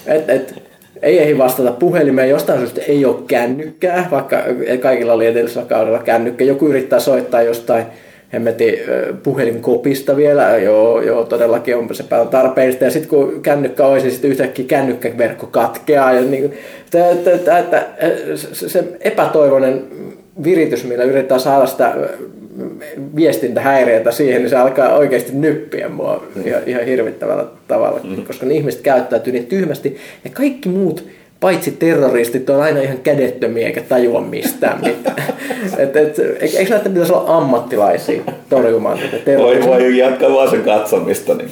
[0.07, 0.53] et, et,
[1.01, 4.37] ei ehdi vastata puhelimeen, jostain syystä ei ole kännykkää, vaikka
[4.81, 6.43] kaikilla oli edellisellä kaudella kännykkä.
[6.43, 7.85] Joku yrittää soittaa jostain
[8.33, 8.79] hemmetin
[9.23, 12.83] puhelinkopista vielä, joo, joo todellakin on se paljon tarpeellista.
[12.83, 16.13] Ja sitten kun kännykkä olisi, niin sitten yhtäkkiä kännykkäverkko katkeaa.
[16.13, 16.53] Ja niin,
[16.85, 17.87] että, että, että,
[18.51, 19.83] se epätoivoinen
[20.43, 21.95] viritys, millä yritetään saada sitä
[23.15, 28.25] viestintähäiriötä siihen, niin se alkaa oikeasti nyppiä mua ihan, ihan hirvittävällä tavalla, mm.
[28.25, 31.07] koska ne ihmiset käyttäytyy niin tyhmästi ja kaikki muut
[31.41, 35.17] paitsi terroristit on aina ihan kädettömiä eikä tajua mistään mitään.
[35.77, 39.69] et, et, eikö näitä pitäisi olla ammattilaisia torjumaan tätä terrorismia?
[39.69, 41.33] Voi, voi jatkaa vaan sen katsomista.
[41.33, 41.49] Niin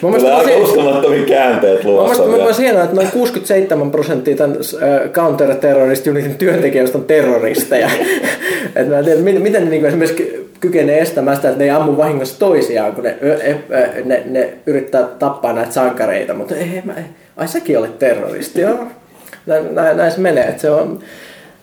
[0.00, 2.24] Tulee aika uskomattomia käänteet luossa.
[2.24, 7.90] Mä mielestä hienoa, että noin 67 prosenttia tämän äh, counter-terroristi työntekijöistä on terroristeja.
[8.76, 11.96] et mä en tiedä, miten, ne niin esimerkiksi kykenee estämään sitä, että ne ei ammu
[11.96, 13.62] vahingossa toisiaan, kun ne, ne,
[14.04, 16.34] ne, ne yrittää tappaa näitä sankareita.
[16.34, 16.94] Mutta ei, mä,
[17.40, 18.86] ai säkin olet terroristi, joo.
[19.46, 21.00] Näin, näin, se menee, että se on,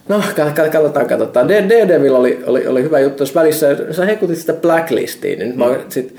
[0.10, 0.22] No,
[0.56, 1.50] katsotaan, katsotaan.
[1.50, 3.24] Daredevil oli, oli, oli hyvä juttu.
[3.24, 5.58] Jos välissä sä hekutit sitä Blacklistiin, niin mm.
[5.58, 6.16] mä oon sit,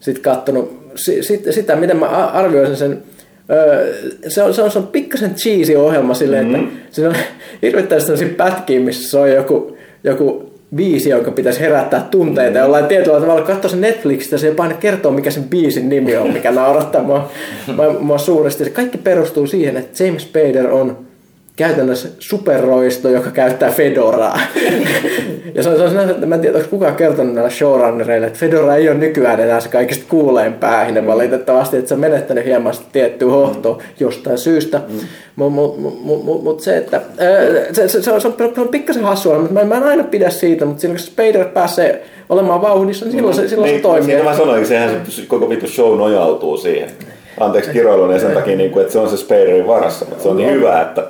[0.00, 3.02] sit kattonut sit, sitä, miten mä arvioisin sen.
[4.28, 6.54] Se on, se on, se on pikkasen cheesy ohjelma silleen, mm.
[6.54, 7.16] että siinä on
[7.62, 13.20] hirvittävästi sellaisia pätkiä, missä se on joku, joku biisi, jonka pitäisi herättää tunteita jollain tietyllä
[13.20, 13.42] tavalla.
[13.42, 17.30] Katso se Netflixistä, se jopa aina kertoo, mikä sen biisin nimi on, mikä naurattaa mua,
[17.76, 18.64] mua, mua suuresti.
[18.64, 21.11] Se kaikki perustuu siihen, että James Spader on
[21.56, 24.40] käytännössä superroisto, joka käyttää Fedoraa.
[25.54, 28.38] ja se on, se on että mä en tiedä, onko kukaan kertonut näille showrunnereille, että
[28.38, 32.74] Fedora ei ole nykyään enää se kaikista kuuleen päähinen valitettavasti, että se on menettänyt hieman
[32.92, 34.80] tiettyä hohtoa jostain syystä.
[34.88, 34.98] Mm.
[35.36, 37.00] Mutta mut, mut, mut, mut se, että
[37.72, 40.04] se, se, se, on, se, on, se on pikkasen hassua, mutta mä, mä en aina
[40.04, 43.82] pidä siitä, mutta silloin kun Spader pääsee olemaan vauhdissa, niin silloin, se, silloin niin, se
[43.82, 44.04] toimii.
[44.04, 46.90] Siitä mä sanoin, sehän se koko vittu show nojautuu siihen.
[47.40, 50.28] Anteeksi kiroilun ja sen takia, niin kuin, että se on se Spaderin varassa, mutta se
[50.28, 51.06] on niin hyvä, että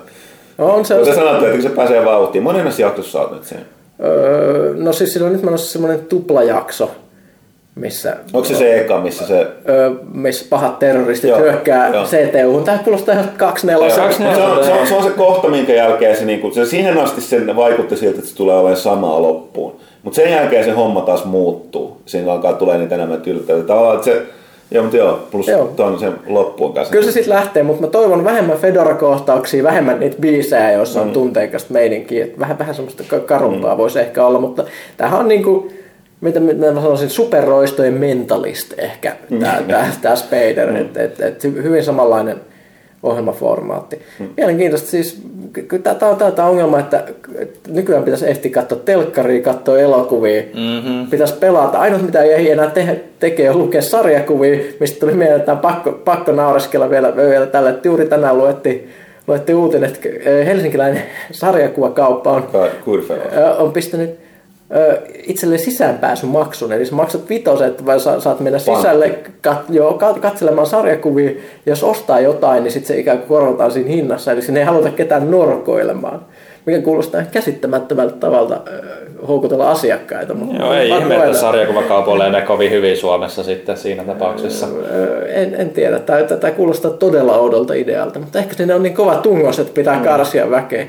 [0.64, 2.44] on se, Mutta sanottu, että se pääsee vauhtiin.
[2.44, 3.66] Monennassa jaksossa olet nyt sen?
[4.04, 6.90] Öö, no siis silloin nyt menossa semmoinen tuplajakso,
[7.74, 8.16] missä...
[8.32, 9.46] Onko se se eka, missä se...
[9.68, 12.62] Öö, missä pahat terroristit joo, hyökkää CTU.
[12.64, 14.12] Tämä kuulostaa ihan kaksi nelosa.
[14.12, 14.34] Se, se, on,
[14.64, 17.96] se, on, se on se kohta, minkä jälkeen se, niinku, se siihen asti sen vaikutti
[17.96, 19.76] siltä, että se tulee olemaan samaa loppuun.
[20.02, 21.96] Mutta sen jälkeen se homma taas muuttuu.
[22.06, 23.62] Siinä alkaa tulee niitä enemmän tylttäitä.
[23.62, 24.22] Tavallaan, että se,
[24.72, 25.72] Joo, mutta joo, plus joo.
[25.76, 26.92] ton sen loppuun kanssa.
[26.92, 31.12] Kyllä se sitten lähtee, mutta mä toivon vähemmän Fedora-kohtauksia, vähemmän niitä biisejä, joissa on mm.
[31.12, 32.26] tunteikasta meininkiä.
[32.38, 33.78] Vähän, vähän semmoista karumpaa mm.
[33.78, 34.64] voisi ehkä olla, mutta
[34.96, 35.72] tämähän on niinku,
[36.20, 39.66] mitä, mitä mä sanoisin, superroistojen mentalist ehkä, tämä mm.
[39.66, 40.70] tää, tää Spader.
[40.70, 40.76] Mm.
[40.76, 42.40] Et, et, et, hyvin samanlainen
[43.03, 44.03] ohjelmaformaatti.
[44.18, 44.28] Hmm.
[44.36, 45.22] Mielenkiintoista siis,
[45.98, 47.05] tämä on tämä ongelma, että
[47.68, 51.07] nykyään pitäisi ehtiä katsoa telkkaria, katsoa elokuvia, mm-hmm.
[51.11, 51.78] pitäisi pelata.
[51.78, 56.32] Ainoa mitä ei enää te- tekee on lukea sarjakuvia, mistä tuli mieleen, että pakko, pakko
[56.32, 58.88] naureskella vielä, vielä tällä, että juuri tänään luettiin
[59.26, 60.09] luettiin uutinen, että
[60.44, 62.48] helsinkiläinen sarjakuvakauppa on,
[63.59, 64.21] on pistänyt
[65.26, 66.72] itselle sisäänpääsymaksun.
[66.72, 68.82] Eli sä maksat vitoset, vai sa, saat mennä Pankki.
[68.82, 71.30] sisälle kat, jo, katselemaan sarjakuvia.
[71.66, 74.32] Jos ostaa jotain, niin sitten se ikään kuin korvataan siinä hinnassa.
[74.32, 76.20] Eli sinne ei haluta ketään norkoilemaan.
[76.66, 80.34] Mikä kuulostaa käsittämättömältä tavalta äh, houkutella asiakkaita.
[80.34, 84.66] Mutta Joo, ei ihme, että sarjakuvakaupoille ne kovin hyvin Suomessa sitten siinä tapauksessa.
[85.28, 85.98] En, en tiedä.
[85.98, 89.98] Tämä, tämä kuulostaa todella oudolta idealta, mutta ehkä siinä on niin kova tungos, että pitää
[89.98, 90.04] mm.
[90.04, 90.86] karsia väkeä.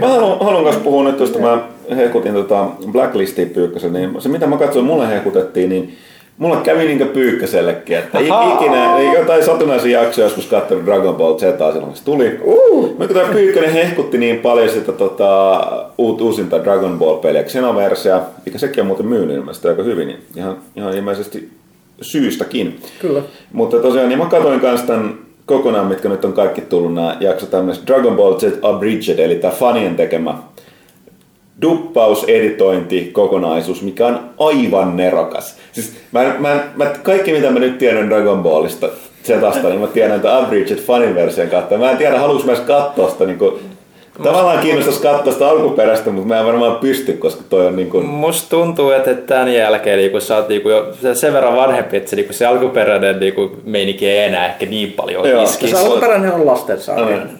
[0.00, 1.58] Mä haluan, haluan myös puhua nyt tuosta, mä
[1.96, 5.96] hekutin tota Blacklistin pyykkösen, niin se mitä mä katsoin, mulle hekutettiin, niin
[6.38, 11.84] mulla kävi niinkö pyykkäsellekin, että ikinä, jotain satunnaisia jaksoja joskus katsonut Dragon Ball Z silloin,
[11.84, 12.40] kun se tuli.
[12.44, 12.98] Uh.
[12.98, 15.60] Mutta tämä pyykkönen hehkutti niin paljon sitä tota,
[15.98, 20.56] uut, uusinta Dragon Ball-peliä, Xenoversia, mikä sekin on muuten myynyt ilmeisesti aika hyvin, niin ihan,
[20.76, 21.50] ihan ilmeisesti
[22.00, 22.80] syystäkin.
[23.00, 23.22] Kyllä.
[23.52, 25.14] Mutta tosiaan, niin mä katsoin kanssa tämän
[25.46, 29.54] kokonaan, mitkä nyt on kaikki tullut nämä jaksot tämmöistä Dragon Ball Z Abridged, eli tämä
[29.54, 30.34] fanien tekemä
[31.62, 35.56] duppaus, editointi, kokonaisuus, mikä on aivan nerokas.
[35.72, 38.88] Siis mä, mä, mä, kaikki mitä mä nyt tiedän Dragon Ballista,
[39.24, 41.78] Zetasta, niin mä tiedän että Unbridged Funin version kautta.
[41.78, 43.60] Mä en tiedä, haluaisin myös katsoa sitä niin kuin,
[44.22, 48.06] Tavallaan kiinnostaisi katsoa sitä alkuperäistä, mutta mä en varmaan pysty, koska toi on niin kuin...
[48.06, 51.96] Musta tuntuu, että tämän jälkeen niin kun sä oot niin kun jo sen verran vanhempi,
[51.96, 55.42] että se, niin se alkuperäinen niin kun meininki ei enää ehkä niin paljon Joo.
[55.42, 55.68] iski.
[55.68, 56.78] Se alkuperäinen on lasten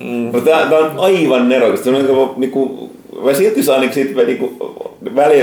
[0.00, 0.06] Mm.
[0.06, 1.84] Mutta tää, tää, on aivan nerokasta.
[1.84, 4.58] Se on niin kuin, niin kuin, mä silti saan niin siitä, niin kuin,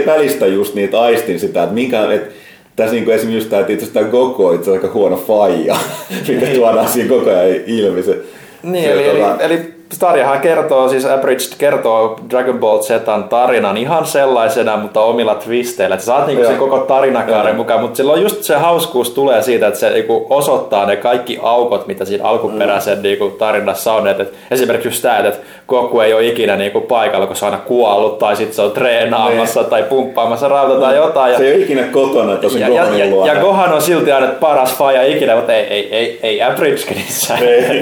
[0.06, 2.34] välistä just niitä aistin sitä, että minkä, että
[2.76, 5.76] tässä niin esimerkiksi just tämä, että itse asiassa tämä Goku on itse aika huono faija,
[6.28, 8.04] mikä tuodaan siinä koko ajan ilmi.
[8.04, 8.18] Se,
[8.64, 9.44] niin, se, eli, tuota...
[9.44, 15.36] eli, eli Starjahan kertoo, siis Abridged kertoo Dragon Ball Zetan tarinan ihan sellaisena, mutta omilla
[15.36, 15.94] twisteillä.
[15.94, 19.80] Että saat niinku sen koko tarinakaaren mukaan, mutta silloin just se hauskuus tulee siitä, että
[19.80, 23.02] se niinku osoittaa ne kaikki aukot, mitä siinä alkuperäisen mm.
[23.02, 24.08] niinku tarinassa on.
[24.08, 27.52] Et, et esimerkiksi just tämä, että Goku ei ole ikinä niinku paikalla, kun se on
[27.52, 31.32] aina kuollut, tai sitten se on treenaamassa tai pumppaamassa rauta tai jotain.
[31.32, 34.28] Ja, se ei ole ikinä kotona, että ja, ja, ja, ja, Gohan on silti aina
[34.28, 37.38] paras faija ikinä, mutta ei, ei, ei, ei Abridgedissä.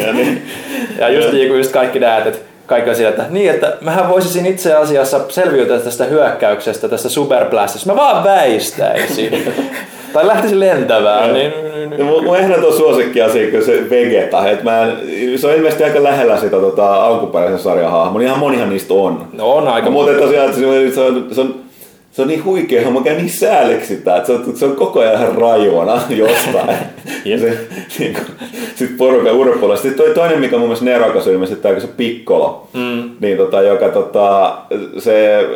[0.08, 0.42] ja, niin.
[1.00, 4.46] ja just, niinku, just kaikki näet, että kaikki on siellä, että niin, että mähän voisin
[4.46, 7.90] itse asiassa selviytyä tästä hyökkäyksestä, tästä superblastista.
[7.90, 9.54] Mä vaan väistäisin.
[10.14, 11.34] tai lähtisin lentämään.
[11.34, 12.06] niin, niin, niin.
[12.06, 14.50] Mun, mun ehdoton suosikki asia on se Vegeta.
[14.50, 14.98] Et mä en,
[15.40, 18.22] se on ilmeisesti aika lähellä sitä tota, alkuperäisen sarjan hahmoa.
[18.22, 19.28] Ihan monihan niistä on.
[19.34, 19.90] No on aika.
[19.90, 21.56] Mutta tosiaan se on, se on,
[22.18, 25.00] se on niin huikea, mä käyn niin sääliksi sitä, että se on, se on koko
[25.00, 26.78] ajan ihan raivona jostain.
[27.26, 27.40] yep.
[27.40, 27.58] se,
[28.00, 28.26] niin kuin,
[28.76, 29.76] sit porukan urpoilla.
[29.76, 33.10] Sitten toi toinen, mikä mun mielestä nerokas on ilmeisesti tämä se pikkolo, mm.
[33.20, 34.58] niin tota, joka tota,
[34.98, 35.48] se,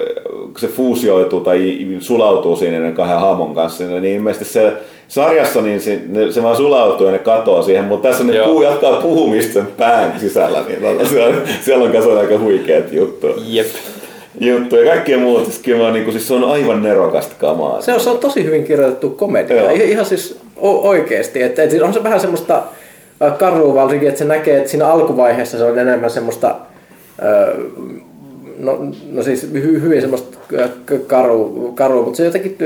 [0.57, 4.73] se fuusioituu tai sulautuu siinä ne kahden hahmon kanssa, niin ilmeisesti se
[5.07, 8.61] sarjassa niin se, ne, se vaan sulautuu ja ne katoaa siihen, mutta tässä ne puu,
[8.61, 13.33] jatkaa puhumista sen pään sisällä, niin tota, siellä, siellä on kanssa aika huikeat juttuja.
[13.47, 13.67] Jep
[14.39, 15.45] juttu ja kaikkea muuta.
[15.45, 17.81] Siis kyllä mä, niin kuin, siis se on aivan nerokasta kamaa.
[17.81, 19.61] Se on, se on tosi hyvin kirjoitettu komedia.
[19.61, 19.71] Joo.
[19.71, 21.41] Ihan siis oikeesti.
[21.41, 22.63] Että, että on se vähän semmoista
[23.37, 26.55] karua varsinkin, että se näkee, että siinä alkuvaiheessa se on enemmän semmoista
[28.61, 28.77] no,
[29.11, 30.37] no siis hy, hyvin semmoista
[31.07, 32.57] karu, karu mutta se jotenkin,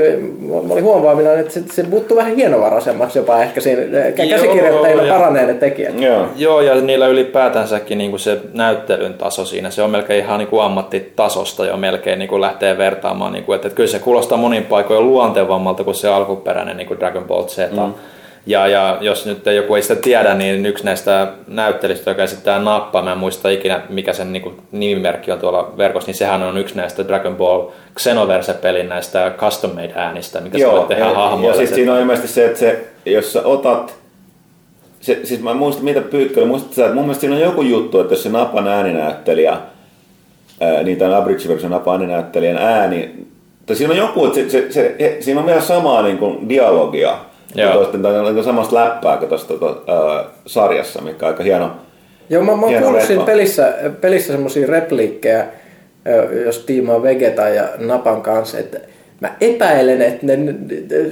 [0.48, 5.54] mä olin huomaamina, että se, se muuttuu vähän hienovaraisemmaksi jopa ehkä siinä käsikirjoittajilla paranee ne
[5.54, 6.00] tekijät.
[6.00, 6.26] Joo.
[6.36, 10.48] Joo, ja niillä ylipäätänsäkin niin kuin se näyttelyn taso siinä, se on melkein ihan niin
[10.48, 14.38] kuin ammattitasosta jo melkein niin kuin lähtee vertaamaan, niin kuin, että, että kyllä se kuulostaa
[14.38, 17.58] monin paikoin luontevammalta kuin se alkuperäinen niin kuin Dragon Ball Z.
[17.70, 17.94] Mm
[18.46, 23.02] ja, ja jos nyt joku ei sitä tiedä, niin yksi näistä näyttelistä, joka esittää Nappa,
[23.02, 26.58] mä en muista ikinä mikä sen niin kuin, nimimerkki on tuolla verkossa, niin sehän on
[26.58, 27.68] yksi näistä Dragon Ball
[27.98, 31.48] Xenoverse-pelin näistä custom made äänistä, mikä Joo, se tehdä hahmoille.
[31.48, 33.94] Ja siis siinä on ilmeisesti se, että se, jos sä otat
[35.00, 38.12] se, siis mä muistan, mitä Pyykköllä, muistat että mun mielestä siinä on joku juttu, että
[38.14, 39.56] jos se Napan ääninäyttelijä,
[40.60, 43.26] ää, niin tämän Abridge version Napan ääninäyttelijän ääni,
[43.66, 47.18] tai siinä on joku, että se, se, se, siinä on vielä samaa niin kuin dialogia,
[47.54, 47.84] Joo.
[47.84, 51.70] Tai samasta läppää kuin tuosta to, äh, sarjassa, mikä on aika hieno.
[52.30, 55.46] Joo, mä, mä kuullut siinä pelissä, pelissä semmoisia repliikkejä,
[56.44, 58.78] jos tiimaa Vegeta ja Napan kanssa, että
[59.20, 60.54] mä epäilen, että ne,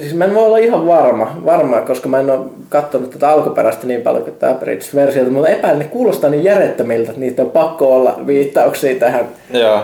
[0.00, 3.86] siis mä en voi olla ihan varma, varma koska mä en ole katsonut tätä alkuperäistä
[3.86, 7.96] niin paljon kuin tämä Bridge-versiota, mutta epäilen, että kuulostaa niin järjettömiltä, että niitä on pakko
[7.96, 9.80] olla viittauksia tähän, Joo.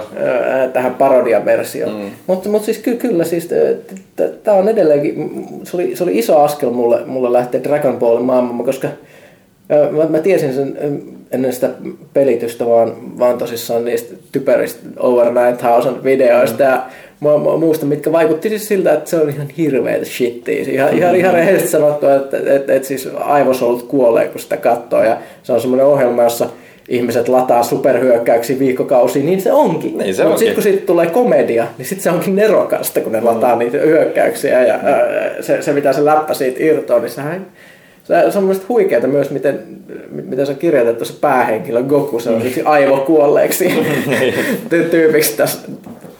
[0.73, 1.95] tähän parodiaversioon.
[1.95, 2.11] Mm.
[2.27, 3.49] Mutta, mutta siis ky- kyllä, siis
[4.45, 8.65] tämä on edelleenkin, se oli, se oli iso askel mulle, mulle lähteä Dragon Ballin maailmaan,
[8.65, 8.89] koska
[9.91, 10.79] Mä, mä tiesin sen
[11.31, 11.71] ennen sitä
[12.13, 16.65] pelitystä vaan, vaan tosissaan niistä typeristä Over 9000 videoista.
[16.65, 16.71] Mm.
[16.71, 16.83] Ja
[17.21, 20.65] mä, mä muistan, mitkä vaikutti siis siltä, että se on ihan hirveetä shittiä.
[20.69, 25.05] Ihan, ihan, ihan rehellisesti sanottu, että, että, että, että siis aivosolut kuolee, kun sitä katsoo.
[25.05, 26.49] Ja se on semmoinen ohjelma, jossa
[26.89, 29.99] ihmiset lataa superhyökkäyksiä viikkokausia, niin se onkin.
[29.99, 33.21] Niin se Mutta sitten kun siitä tulee komedia, niin sitten se onkin nerokasta, kun ne
[33.21, 33.27] mm.
[33.27, 35.43] lataa niitä hyökkäyksiä ja mm.
[35.43, 37.47] se, se, mitä se läppä siitä irtoaa, niin sehän
[38.31, 39.61] se on mielestäni huikeaa myös, miten,
[40.11, 42.51] miten se on kirjoitettu se päähenkilö Goku, se on mm.
[42.65, 43.85] aivokuolleeksi
[44.91, 45.59] tyypiksi tässä,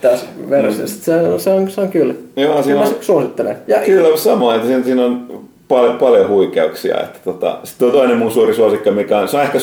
[0.01, 0.87] tässä versiossa.
[0.87, 2.13] Se, se, on, se on kyllä.
[2.35, 3.57] Joo, siinä on, suosittelen.
[3.67, 7.01] Ja, kyllä samoin, että siinä, siinä on paljon, paljon huikeuksia.
[7.01, 9.59] Että tota, sitten on toinen mun suuri suosikki, mikä on, se on ehkä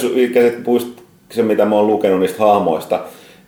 [1.31, 3.01] se, mitä mä oon lukenut niistä hahmoista,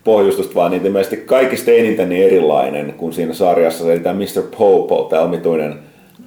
[0.03, 4.43] pohjustusta, vaan niitä ilmeisesti kaikista eniten niin erilainen kuin siinä sarjassa, eli tämä Mr.
[4.57, 5.75] Popo, tämä omituinen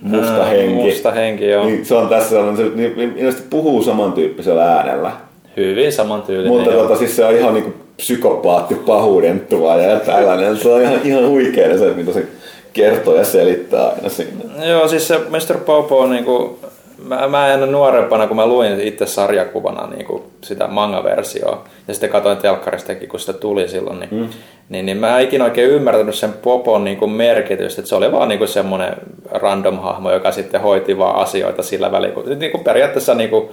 [0.02, 0.74] musta henki.
[0.74, 1.64] Musta henki, joo.
[1.64, 5.12] Niin se on tässä sellainen, se niin, puhuu samantyyppisellä äänellä.
[5.56, 6.52] Hyvin samantyylinen.
[6.52, 10.56] Mutta tota, siis se on ihan niinku psykopaatti, pahuuden tuoja ja tällainen.
[10.56, 12.26] Se on ihan, ihan huikea se, mitä se
[12.72, 14.66] kertoo ja selittää aina siinä.
[14.66, 15.58] Joo, siis se Mr.
[15.66, 16.58] Popo on niinku,
[17.04, 22.10] mä, mä en nuorempana, kun mä luin itse sarjakuvana niin kuin sitä manga-versioa, ja sitten
[22.10, 24.28] katsoin telkkaristakin, kun sitä tuli silloin, niin, mm.
[24.68, 28.12] niin, niin mä en ikinä oikein ymmärtänyt sen Popon niin kuin merkitystä, että se oli
[28.12, 28.94] vaan niin kuin semmoinen
[29.30, 33.48] random hahmo, joka sitten hoiti vaan asioita sillä välin, kun, niin kuin periaatteessa niin kuin,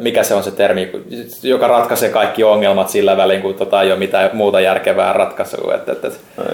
[0.00, 0.90] mikä se on se termi,
[1.42, 5.74] joka ratkaisee kaikki ongelmat sillä välin, kun tota ei ole mitään muuta järkevää ratkaisua.
[5.74, 6.10] Että, että,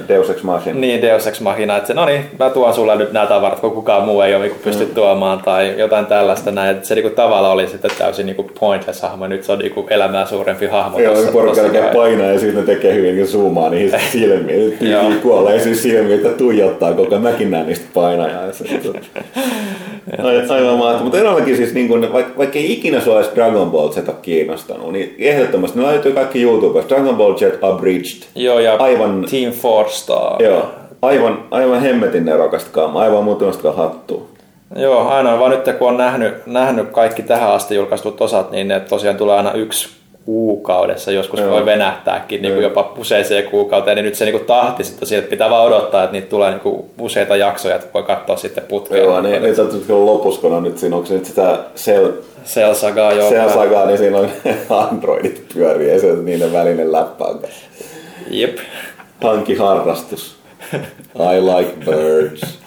[0.09, 0.81] Deus Ex Machina.
[0.81, 4.05] Niin, Deus Ex Machina, että no niin, mä tuon sulle nyt nämä tavarat, kun kukaan
[4.05, 4.94] muu ei ole niin pysty mm.
[4.94, 6.70] tuomaan tai jotain tällaista näin.
[6.77, 9.59] Että se niin kuin, tavalla oli sitten täysin niin kuin pointless hahmo, nyt se on
[9.59, 10.99] niin kuin, elämää suurempi hahmo.
[10.99, 14.78] Joo, tossa, porukka alkaa painaa ja sitten tekee hyvin niin zoomaa niihin silmiin.
[14.78, 17.23] Tyyli kuolee siis silmiin, että tuijottaa koko ajan.
[17.23, 18.43] Mäkin näen niistä painajaa.
[20.51, 21.03] Aivan mahtavaa.
[21.03, 24.93] Mutta edelläkin siis, niin kuin, vaikka, vaikka ei ikinä sua edes Dragon Ball Z kiinnostanut,
[24.93, 26.94] niin ehdottomasti ne löytyy kaikki YouTubesta.
[26.94, 28.22] Dragon Ball Z Abridged.
[28.34, 30.43] Joo, ja aivan, Team Four Star.
[30.43, 30.66] Joo,
[31.02, 34.22] aivan, aivan hemmetin nerokasta aivan muutamasta hattua.
[34.76, 38.80] Joo, aina vaan nyt kun on nähnyt, nähnyt kaikki tähän asti julkaistut osat, niin ne
[38.80, 39.89] tosiaan tulee aina yksi
[40.24, 41.51] kuukaudessa, joskus Joo.
[41.51, 45.19] voi venähtääkin niin kuin jopa useiseen kuukauteen, niin nyt se niin kuin tahti sitten siitä,
[45.19, 48.65] että pitää vaan odottaa, että niitä tulee niin kuin useita jaksoja, että voi katsoa sitten
[48.65, 49.05] putkeen.
[49.05, 52.12] Joo, niin, niin nyt lopussa, kun on nyt siinä, onko se nyt sitä Cell,
[52.44, 53.31] Cell Sagaa, joo.
[53.31, 54.28] Cell Sagaa, niin siinä on
[54.90, 57.24] Androidit pyörii ja se on niiden välinen läppä
[58.31, 58.59] Jep.
[59.20, 60.36] Pankkiharrastus.
[61.15, 62.59] I like birds.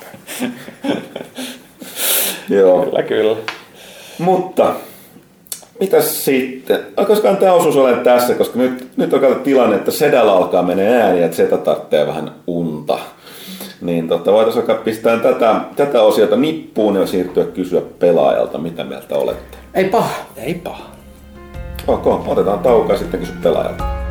[2.49, 2.86] joo.
[2.86, 3.36] Kyllä, kyllä.
[4.18, 4.73] Mutta
[5.80, 6.80] Mitäs sitten?
[7.07, 11.03] Koska tämä osuus olen tässä, koska nyt, nyt on kato tilanne, että sedällä alkaa mennä
[11.03, 12.99] ääni ja Zeta tarvitsee vähän unta.
[13.81, 19.15] Niin tota, voitaisiin alkaa pistää tätä, tätä osiota nippuun ja siirtyä kysyä pelaajalta, mitä mieltä
[19.15, 19.57] olette.
[19.73, 20.15] Ei paha.
[20.38, 20.84] Ei paha.
[21.88, 24.05] Ok, otetaan tauko ja sitten kysy pelaajalta.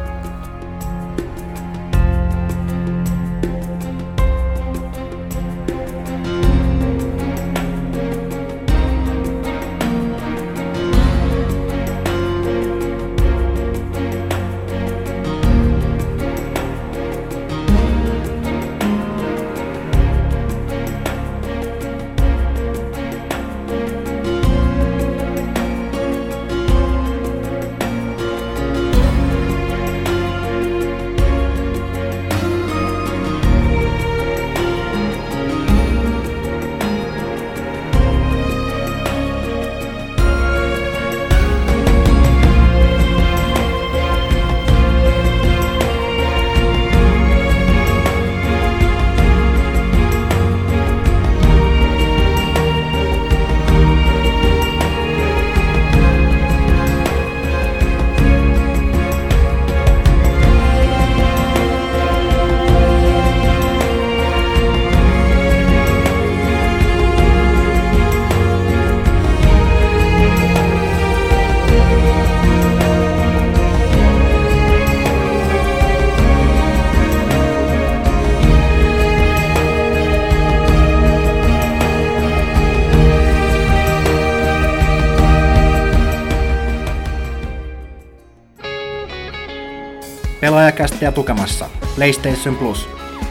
[91.05, 92.89] Pelaajakästiä tukemassa PlayStation Plus.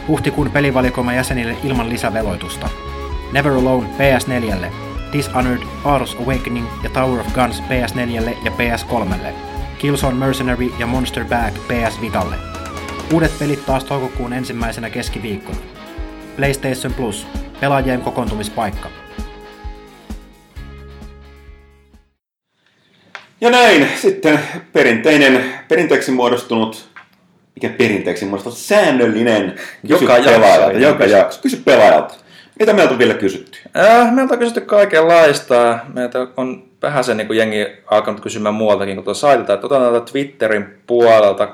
[0.08, 2.68] Huhtikuun pelivalikoima jäsenille ilman lisäveloitusta.
[3.32, 4.66] Never Alone PS4,
[5.12, 9.32] Dishonored, Aros Awakening ja Tower of Guns PS4 ja PS3,
[9.78, 12.36] Killzone Mercenary ja Monster Bag PS Vitalle.
[13.12, 15.58] Uudet pelit taas toukokuun ensimmäisenä keskiviikkona.
[16.36, 17.26] PlayStation Plus,
[17.60, 18.88] pelaajien kokoontumispaikka.
[23.40, 24.40] Ja näin sitten
[24.72, 26.93] perinteinen, perinteeksi muodostunut
[27.54, 30.78] mikä perinteeksi muista säännöllinen joka pelaajalta.
[30.78, 31.42] Joka jakso.
[31.42, 32.14] Kysy pelaajalta.
[32.58, 33.58] Mitä meiltä on vielä kysytty?
[33.76, 35.78] Äh, meiltä on kysytty kaikenlaista.
[35.94, 39.54] Meiltä on vähän se niin kuin jengi alkanut kysymään muualtakin kuin tuossa saitilta.
[39.54, 41.48] Että otetaan täältä Twitterin puolelta.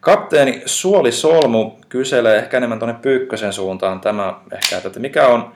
[0.00, 5.52] Kapteeni Suoli Solmu kyselee ehkä enemmän tuonne Pyykkösen suuntaan tämä ehkä, että mikä on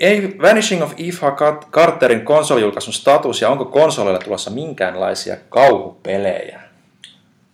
[0.00, 1.36] ei Vanishing of Eva
[1.70, 6.65] Carterin konsolijulkaisun status ja onko konsoleille tulossa minkäänlaisia kauhupelejä?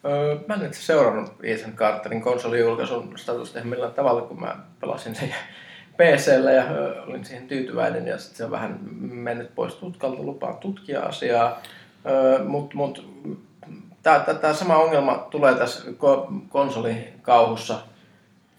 [0.04, 5.34] Öö, mä en itse seurannut Ethan Carterin konsolijulkaisun statusta millään tavalla, kun mä pelasin sen
[5.96, 10.56] PCllä ja öö, olin siihen tyytyväinen ja sitten se on vähän mennyt pois tutkalta lupaan
[10.56, 11.62] tutkia asiaa.
[12.06, 13.08] Öö, Mutta mut,
[14.02, 15.90] tämä sama ongelma tulee tässä
[16.48, 17.78] konsolikauhussa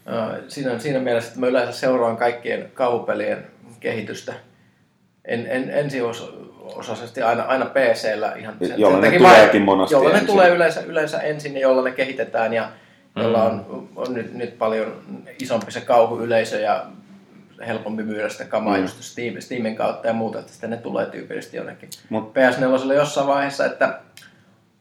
[0.08, 3.48] öö, siinä, siinä mielessä, että mä yleensä seuraan kaikkien kauhupelien
[3.80, 4.34] kehitystä.
[5.26, 6.02] En, en, ensi
[6.76, 8.34] osaisesti aina, aina PC-llä.
[8.36, 10.26] Ihan sen, jolla sen ne tuleekin monasti Jolla ensin.
[10.26, 12.70] ne tulee yleensä, yleensä ensin ja jolla ne kehitetään ja
[13.16, 13.22] mm.
[13.22, 15.02] jolla on, on nyt, nyt paljon
[15.40, 16.86] isompi se kauhuyleisö ja
[17.68, 18.82] helpompi myydä sitä kamaa mm.
[18.82, 21.90] just Steam, Steamin kautta ja muuta, että sitten ne tulee tyypillisesti jonnekin.
[22.10, 22.34] Mut.
[22.34, 24.00] PS4 jossain vaiheessa, että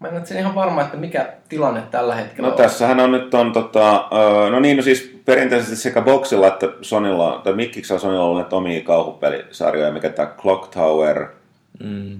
[0.02, 2.62] Mä en ole ihan varma, että mikä tilanne tällä hetkellä no, on.
[2.62, 4.09] tässähän on nyt on, tota,
[4.50, 8.80] no niin, no siis perinteisesti sekä Boxilla että Sonylla, tai Mikkiksellä Sonylla on ollut omia
[8.80, 11.26] kauhupelisarjoja, mikä tämä Clock Tower,
[11.82, 12.14] mm.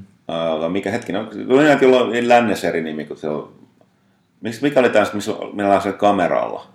[0.65, 3.53] uh, mikä hetkinen, on, tuli näitä jollain lännessä eri nimi, kun se on,
[4.63, 6.67] mikä oli tämä, missä millä on se kameralla?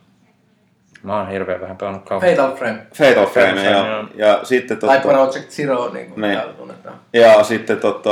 [1.03, 2.29] Mä oon hirveän vähän pelannut kauan.
[2.29, 2.87] Fatal Frame.
[2.93, 4.77] Fatal Frame, Frame ja, ja, ja sitten...
[4.77, 6.39] Tota, tai Project Zero, niin kuin niin.
[6.57, 6.95] tunnetaan.
[7.13, 8.09] Ja sitten tota,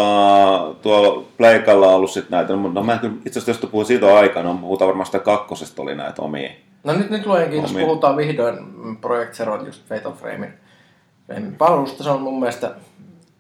[0.82, 4.18] tuolla Pleikalla on ollut sitten näitä, no mä en kyllä itse asiassa jos puhuin siitä
[4.18, 6.50] aikana, no, puhutaan varmaan sitä kakkosesta oli näitä omia.
[6.84, 8.58] No nyt, nyt luenkin, jos puhutaan vihdoin
[9.02, 10.54] Project Zero, just Fatal Framein
[11.58, 12.72] palvelusta, se on mun mielestä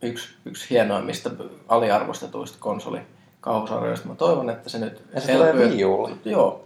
[0.08, 1.30] yksi, yksi hienoimmista
[1.68, 3.00] aliarvostetuista konsoli
[3.42, 4.08] kauhusarjoista.
[4.08, 5.02] Mä toivon, että se nyt...
[5.14, 5.54] Ja se tulee
[6.26, 6.66] Joo,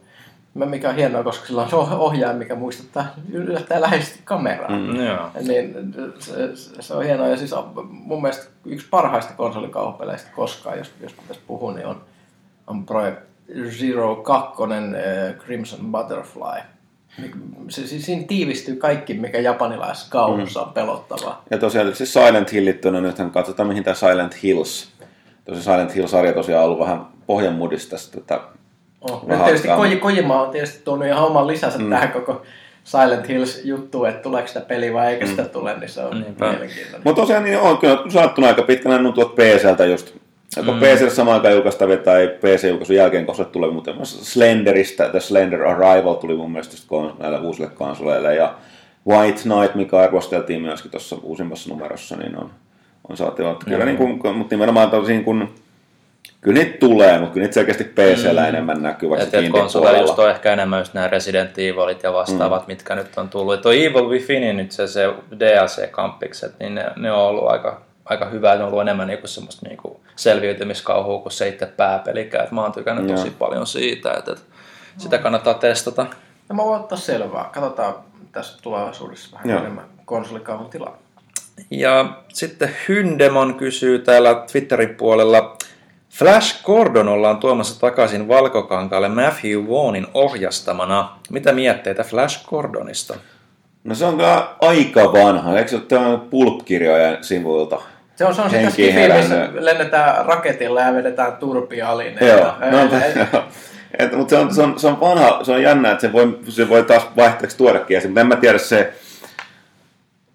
[0.53, 4.70] mikä on hienoa, koska sillä on ohjaaja, mikä muistuttaa yllättäen läheisesti kameraa.
[4.70, 5.32] Mm, yeah.
[5.48, 7.28] Niin se, se, on hienoa.
[7.28, 7.56] Ja siis
[7.90, 12.02] mun mielestä yksi parhaista konsolikauppeleista koskaan, jos, jos pitäisi puhua, niin on,
[12.68, 13.22] on Project
[13.70, 16.61] Zero 2 äh, Crimson Butterfly.
[17.70, 20.68] Se, se, siinä tiivistyy kaikki, mikä japanilaisessa kauhussa mm.
[20.68, 21.44] on pelottavaa.
[21.52, 24.91] Ja tosiaan se Silent Hillit on nythän katsotaan, mihin tämä Silent Hills.
[25.46, 28.40] Tosiaan Silent Hill-sarja tosiaan ollut vähän pohjanmudista tätä
[29.02, 29.28] Oh.
[29.28, 31.90] Nyt tietysti Koji, Kojima on tietysti tuonut ihan oman lisänsä mm.
[31.90, 32.41] tähän koko
[32.84, 35.50] Silent Hills juttu, että tuleeko sitä peli vai eikö sitä mm.
[35.50, 36.50] tule, niin se on Niinpä.
[36.50, 37.02] mielenkiintoinen.
[37.04, 40.16] Mutta tosiaan niin on kyllä saattuna aika pitkänä on tuot PCltä just
[40.58, 40.80] Joko mm.
[40.80, 46.36] PC samaan aikaan julkaistavia tai PC-julkaisun jälkeen, koska tulee muuten Slenderistä, The Slender Arrival tuli
[46.36, 48.56] mun mielestä näille uusille konsoleille, ja
[49.08, 52.52] White Knight, mikä arvosteltiin myöskin tuossa uusimmassa numerossa, niin on,
[53.10, 53.56] on saatava.
[53.66, 55.50] Kyllä, niin kuin, mutta nimenomaan tosin kun
[56.42, 58.48] Kyllä niitä tulee, mutta kyllä niitä selkeästi PC-llä mm.
[58.48, 62.68] enemmän näkyy, vaikka et, konsoleilla just on ehkä enemmän just nämä Resident Evilit ja vastaavat,
[62.68, 62.72] mm.
[62.72, 63.56] mitkä nyt on tullut.
[63.56, 68.26] Ja tuo Evil Within, nyt se, se DLC-kampikset, niin ne, ne, on ollut aika, aika
[68.26, 72.48] hyvä, ne on ollut enemmän niinku semmoista niinku selviytymiskauhua kuin se itse pääpelikään.
[72.52, 73.34] mä oon tykännyt tosi ja.
[73.40, 74.44] paljon siitä, että, että
[74.98, 76.06] sitä kannattaa testata.
[76.49, 77.49] Ja mä voin ottaa selvää.
[77.53, 77.95] Katsotaan
[78.31, 79.60] tässä tulevaisuudessa vähän Joo.
[79.60, 80.98] enemmän konsolikauhun tilaa.
[81.72, 85.57] Ja sitten Hyndemon kysyy täällä Twitterin puolella,
[86.10, 91.19] Flash Gordon ollaan tuomassa takaisin Valkokankaalle Matthew Vaughanin ohjastamana.
[91.30, 93.15] Mitä mietteitä Flash Gordonista?
[93.84, 95.57] No se on kyllä aika vanha.
[95.57, 97.81] Eikö se ole tämän pulpkirjojen sivuilta?
[98.20, 102.18] Se on, se on sitä missä lennetään raketilla ja vedetään turpialiin.
[102.22, 103.00] Joo, no.
[104.00, 106.40] Et, mutta se on, se, on, se on vanha, se on jännä, että se voi,
[106.50, 108.94] se voi taas vaihteeksi tuodakin esiin, mutta en mä tiedä se,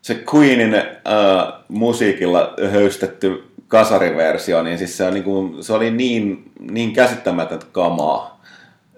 [0.03, 6.53] se Queenin uh, musiikilla höystetty kasariversio, niin siis se, on niin kuin, se oli niin,
[6.71, 8.41] niin käsittämätöntä kamaa,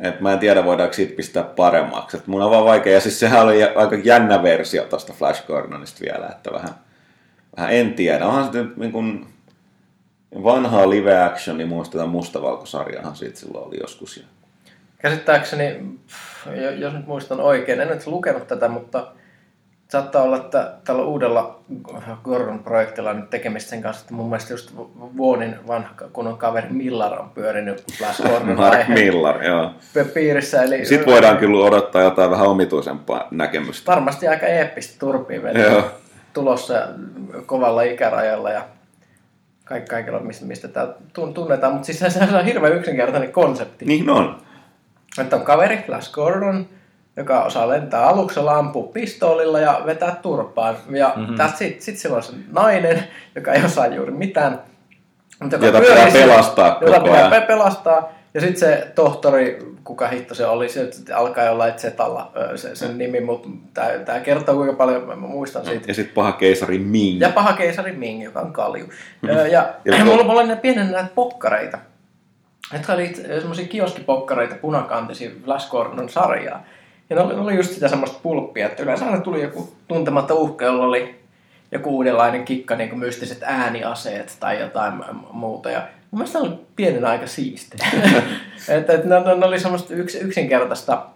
[0.01, 2.17] että mä en tiedä voidaanko siitä pistää paremmaksi.
[2.17, 6.01] Että mun on vaan vaikea, ja siis sehän oli aika jännä versio tuosta Flash Gordonista
[6.01, 6.86] vielä, että vähän,
[7.57, 8.27] vähän en tiedä.
[8.27, 9.27] Onhan se niin kuin,
[10.45, 14.25] vanhaa live action, niin muistetaan mustavalkosarjahan siitä silloin oli joskus.
[14.99, 15.81] Käsittääkseni,
[16.77, 19.07] jos nyt muistan oikein, en nyt lukenut tätä, mutta
[19.89, 21.61] saattaa olla, että tällä uudella
[22.25, 24.77] Gordon-projektilla on nyt tekemistä sen kanssa, että mun mielestä just
[25.17, 29.71] Vuonin vanha kunnon kaveri Millar on pyörinyt Flash Gordon Mark Millar, joo.
[30.15, 30.63] piirissä.
[30.63, 33.91] Eli Sitten voidaan kyllä odottaa jotain vähän omituisempaa näkemystä.
[33.91, 35.43] Varmasti aika eeppistä turpiin
[36.37, 36.75] tulossa
[37.47, 38.63] kovalla ikärajalla ja
[39.65, 41.73] kaikki, kaikilla, mistä, mistä tämä tunnetaan.
[41.73, 43.85] Mutta siis se on hirveän yksinkertainen konsepti.
[43.85, 44.41] Niin on.
[45.21, 46.67] Että on kaveri, Flash Gordon,
[47.17, 50.77] joka osaa lentää aluksella, ampua pistoolilla ja vetää turpaan.
[50.91, 51.37] Ja mm-hmm.
[51.57, 53.05] sitten sit sillä on se nainen,
[53.35, 54.61] joka ei osaa juuri mitään.
[55.41, 58.13] Mutta jota pitää pelastaa jota pitää pelastaa.
[58.37, 63.21] Ja sitten se tohtori, kuka hitto se oli, se alkaa jollain Zetalla se, sen nimi,
[63.21, 63.49] mutta
[64.05, 65.85] tämä kertoo kuinka paljon, mä muistan siitä.
[65.89, 67.21] Ja sitten paha keisari Ming.
[67.21, 68.87] Ja paha keisari Ming, joka on kalju.
[69.23, 69.29] Mm.
[69.29, 69.47] Ja,
[69.85, 71.79] ja, mulla, mulla oli pienen näitä pokkareita,
[72.73, 76.65] jotka oli semmoisia kioskipokkareita punakantisia Flash Gordon sarjaa.
[77.11, 80.35] Ja ne oli, ne oli just sitä semmoista pulppia, että yleensä aina tuli joku tuntematta
[80.35, 81.21] uhka, jolla oli
[81.73, 84.95] joku uudenlainen kikka, niin kuin mystiset ääniaseet tai jotain
[85.33, 85.71] muuta.
[85.71, 85.83] Ja
[86.17, 87.87] mun mielestä oli pienen aika siistiä.
[88.69, 91.07] että, että ne, ne, oli semmoista yks, yksinkertaista,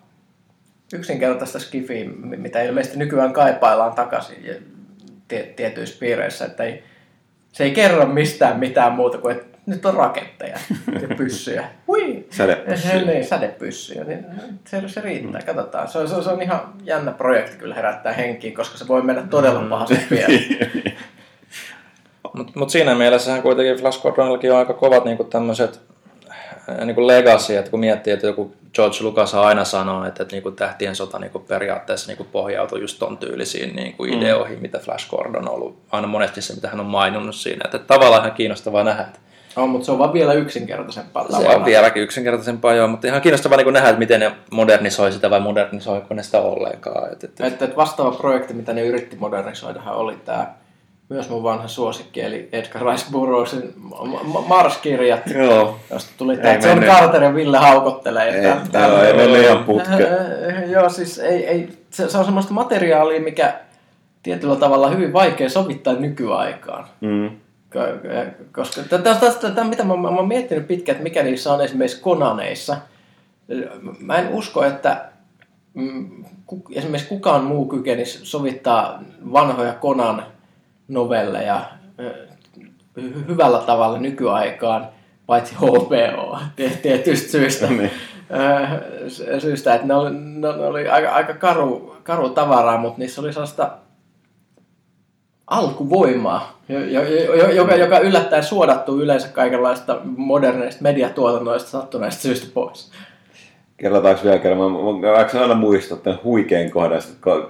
[0.95, 4.37] yksinkertaista skifiä, mitä ilmeisesti nykyään kaipaillaan takaisin
[5.57, 6.45] tietyissä piireissä.
[6.45, 6.85] Että ei,
[7.53, 10.59] se ei kerro mistään mitään muuta kuin, että nyt on raketteja
[11.09, 11.65] ja pyssyjä.
[11.89, 12.27] Hui!
[12.31, 13.03] Sädepyssyjä.
[13.03, 14.05] Niin, sädepyssyjä.
[14.05, 14.27] Niin
[14.65, 15.47] se, se riittää, mm.
[15.47, 15.89] katsotaan.
[15.89, 19.61] Se, se, se, on ihan jännä projekti kyllä herättää henkiin, koska se voi mennä todella
[19.61, 19.69] mm.
[19.69, 20.29] pahasti vielä.
[22.33, 25.81] Mutta mut siinä mielessähän kuitenkin Flash Gordonillakin on aika kovat niinku tämmöiset
[26.85, 30.43] niin kuin legacy, että kun miettii, että joku George Lucas aina sanoo, että, että niin
[30.43, 34.19] kuin tähtien sota niin kuin periaatteessa niin kuin pohjautuu just ton tyylisiin niin kuin mm.
[34.19, 37.61] ideoihin, mitä Flash Gordon on ollut aina monesti se, mitä hän on maininnut siinä.
[37.65, 39.19] Että tavallaan ihan kiinnostavaa nähdä, että
[39.57, 41.27] on, mutta se on vaan vielä yksinkertaisempaa.
[41.31, 45.31] Se on vieläkin yksinkertaisempaa, joo, mutta ihan kiinnostavaa niin nähdä, että miten ne modernisoi sitä
[45.31, 47.13] vai modernisoiko ne sitä ollenkaan.
[47.13, 50.55] Et, et, et, et vastaava projekti, mitä ne yritti modernisoida, oli tämä
[51.11, 53.75] myös mun vanha suosikki, eli Edgar Rice Burroughsin
[54.47, 55.79] Mars-kirjat, Joo.
[55.91, 58.29] josta tuli tämä John Carter ja Ville haukottelee.
[58.29, 60.09] Ei, tämä, joo, ei mennyt ihan putke.
[60.67, 63.55] Joo, siis ei, ei, se, se on semmoista materiaalia, mikä
[64.23, 66.87] tietyllä tavalla hyvin vaikea sovittaa nykyaikaan.
[67.01, 67.31] Mm.
[68.53, 68.83] Koska
[69.41, 72.77] tätä, mitä mä, mä oon miettinyt pitkään, että mikä niissä on esimerkiksi Konaneissa.
[74.01, 75.05] Mä en usko, että
[75.75, 76.25] mm,
[76.73, 80.23] esimerkiksi kukaan muu kykenisi sovittaa vanhoja Konan
[80.91, 81.65] novelleja
[83.29, 84.89] hyvällä tavalla nykyaikaan,
[85.27, 86.39] paitsi HBO
[86.83, 87.67] tietystä syystä.
[87.67, 87.91] niin.
[89.39, 93.71] syystä, että ne oli, ne oli aika, aika karu, karu tavaraa, mutta niissä oli sellaista
[95.47, 96.61] alkuvoimaa,
[97.55, 102.91] joka, joka yllättäen suodattuu yleensä kaikenlaista moderneista mediatuotannoista sattuneista syystä pois.
[103.81, 104.59] Kerrotaanko vielä kerran?
[104.59, 107.03] Mä, mä aina muistaa tämän huikean kohdan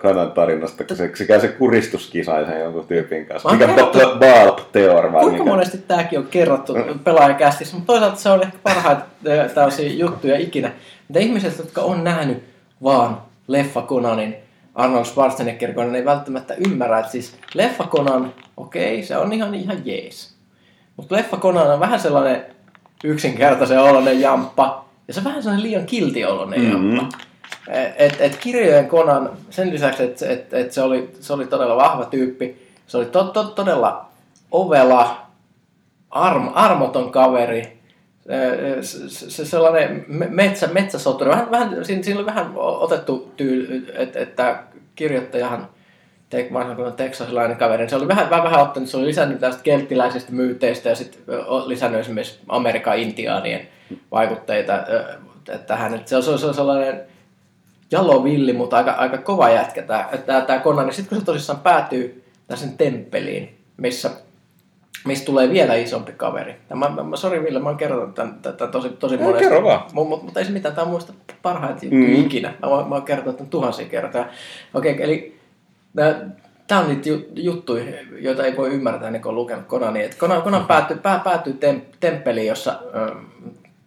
[0.02, 3.52] kanan tarinasta, kun se, se käy se kuristuskisa sen jonkun tyypin kanssa.
[3.52, 5.51] Mikä kerrottu, Balp Teor vai Kuinka mikä?
[5.51, 6.74] monesti tämäkin on kerrottu
[7.05, 9.02] pelaajakästissä, mutta toisaalta se on ehkä parhaita
[9.55, 10.73] tällaisia juttuja ikinä.
[11.09, 12.44] Mutta ihmiset, jotka on nähnyt
[12.82, 14.36] vaan leffa Conanin
[14.74, 19.55] Arnold Schwarzenegger, kun ei välttämättä ymmärrä, että siis leffa Conan, okei, okay, se on ihan,
[19.55, 20.35] ihan jees.
[20.97, 22.47] Mutta leffa Conan on vähän sellainen
[23.05, 26.96] yksinkertaisen oloinen jamppa, ja se on vähän sellainen liian kiltioloinen mm-hmm.
[26.96, 27.18] jamppa.
[27.96, 32.04] Et, et kirjojen Conan, sen lisäksi, että et, et se, oli, se oli todella vahva
[32.04, 34.06] tyyppi, se oli to, to, todella
[34.50, 35.26] ovela,
[36.10, 37.78] arm, armoton kaveri,
[38.80, 44.62] se, se sellainen metsä, metsäsoturi, vähän, vähän, siinä, siinä oli vähän otettu tyyli, että, että
[44.94, 45.68] kirjoittajahan
[46.30, 49.62] te, vanha kuin teksasilainen kaveri, se oli vähän, vähän, vähän ottanut, se oli lisännyt tästä
[49.62, 51.22] kelttiläisistä myyteistä ja sitten
[51.66, 53.68] lisännyt esimerkiksi Amerikan intiaanien
[54.10, 54.72] vaikutteita
[55.66, 55.94] tähän.
[55.94, 57.00] Että se, on, se on sellainen
[57.90, 60.86] jalovilli, mutta aika, aika kova jätkä tämä, tämä, tämä Conan.
[60.86, 64.10] Ja sitten kun se tosissaan päätyy sen temppeliin, missä
[65.04, 66.56] mistä tulee vielä isompi kaveri.
[66.74, 69.44] Mä, mä, mä sori Ville, mä oon kertonut tämän, tämän tosi, tosi no, monesti.
[69.44, 69.82] Kerro vaan.
[69.92, 71.12] Mutta mut ei se mitään, tämä on muista
[71.42, 72.14] parhaita mm.
[72.14, 72.54] ikinä.
[72.62, 74.26] Mä, mä oon kertonut tämän tuhansia kertaa.
[74.74, 75.40] Okei, okay, eli
[76.66, 77.84] tämä on niitä juttuja,
[78.18, 80.04] joita ei voi ymmärtää ennen kuin on lukenut Konania.
[80.04, 83.14] Et Konan, Konan päätyy, pää, päätyy tem, temppeliin, jossa ö,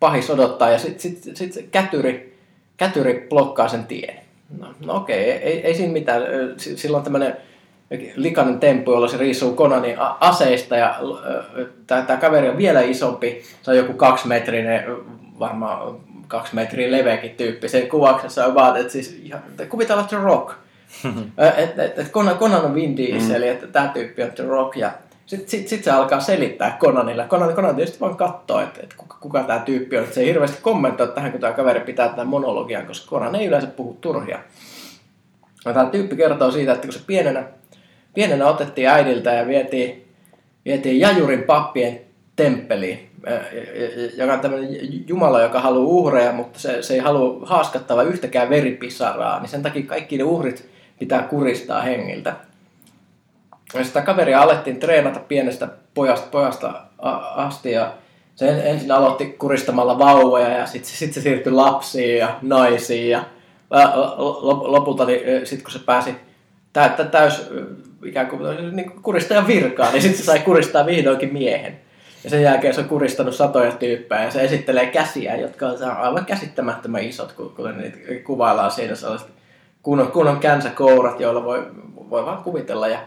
[0.04, 2.38] pahis odottaa ja sitten sit, sit se kätyri,
[2.78, 4.16] kätyri blokkaa sen tien.
[4.60, 6.22] No, no okei, okay, ei, ei siinä mitään.
[6.58, 7.38] Silloin tämmöinen
[8.16, 11.00] likainen temppu, jolla se riisuu Konanin aseista ja
[11.88, 13.44] tämä kaveri on vielä isompi.
[13.62, 14.86] Se on joku kaksimetrinen,
[15.40, 15.98] varmaan
[16.28, 17.70] kaksi metriä leveäkin tyyppi.
[17.70, 19.22] Sen kuvauksessa on vaan, että siis
[19.70, 20.56] kuvitellaan The Rock.
[21.58, 23.52] et, et, et Conan, Conan on Vin Diesel, mm.
[23.52, 24.92] että tämä tyyppi on The Rock ja
[25.26, 27.26] sitten sit, sit se alkaa selittää Conanille.
[27.28, 30.08] Conan, Conan tietysti vaan katsoo, että, että kuka, kuka tämä tyyppi on.
[30.12, 33.68] Se ei hirveästi kommentoi tähän, kun tämä kaveri pitää tätä monologiaa, koska Conan ei yleensä
[33.68, 34.40] puhu turhia.
[35.64, 37.44] Tämä tyyppi kertoo siitä, että kun se pienenä
[38.14, 40.06] pienenä otettiin äidiltä ja vietiin,
[40.66, 42.02] vietiin Jajurin pappien
[42.36, 43.10] temppeliin,
[44.18, 44.70] joka on tämmöinen
[45.08, 49.84] Jumala, joka haluaa uhreja, mutta se, se ei halua haaskattava yhtäkään veripisaraa, niin sen takia
[49.84, 50.70] kaikki ne uhrit
[51.00, 52.34] pitää kuristaa hengiltä.
[53.74, 56.74] Ja sitä kaveria alettiin treenata pienestä pojasta, pojasta
[57.36, 57.94] asti ja
[58.36, 63.24] se ensin aloitti kuristamalla vauvoja ja sitten sit se siirtyi lapsiin ja naisiin ja
[64.64, 65.06] lopulta
[65.44, 66.16] sitten kun se pääsi
[66.74, 67.50] täyttä täys
[68.06, 68.42] ikään kuin,
[68.76, 71.80] niin kuin kuristajan virkaa, niin sitten se sai kuristaa vihdoinkin miehen.
[72.24, 76.26] Ja sen jälkeen se on kuristanut satoja tyyppejä ja se esittelee käsiä, jotka on aivan
[76.26, 79.28] käsittämättömän isot, kun niitä kuvaillaan siinä sellaiset
[79.82, 81.68] kunnon, kunnon känsäkourat, joilla voi,
[82.10, 82.88] voi vaan kuvitella.
[82.88, 83.00] Ja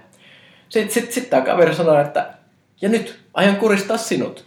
[0.69, 2.27] sitten sit, sit tämä kaveri sanoo, että
[2.81, 4.45] ja nyt aion kuristaa sinut.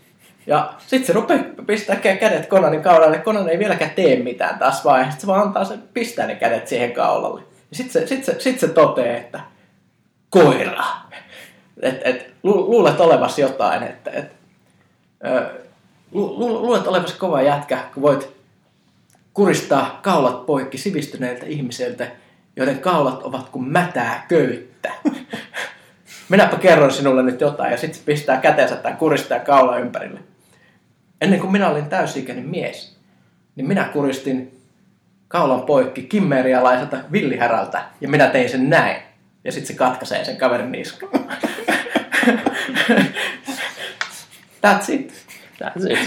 [0.48, 3.18] Ja sitten se rupeaa pistää kädet Konanin kaulalle.
[3.18, 5.04] Konan ei vieläkään tee mitään taas vaan.
[5.04, 7.42] Sitten se vaan antaa sen, pistää ne kädet siihen kaulalle.
[7.72, 9.40] Ja sitten se, sit se, sit se toteaa, että
[10.30, 10.84] koira.
[11.82, 14.32] Et, et, lu, luulet olevasi jotain, että et,
[16.12, 18.30] lu, lu, luulet olevasi kova jätkä, kun voit
[19.34, 22.08] kuristaa kaulat poikki sivistyneiltä ihmisiltä,
[22.56, 24.92] joiden kaulat ovat kuin mätää köyttä.
[26.30, 30.20] Minäpä kerron sinulle nyt jotain, ja sitten pistää käteensä tai kuristaa kaula ympärille.
[31.22, 32.98] Ennen kuin minä olin täysikäinen mies,
[33.56, 34.62] niin minä kuristin
[35.28, 39.02] kaulan poikki kimmerialaiselta villihärältä, ja minä tein sen näin.
[39.44, 41.10] Ja sitten se katkaisee sen kaverin niskan.
[44.62, 45.14] That's it.
[45.64, 46.00] That's it.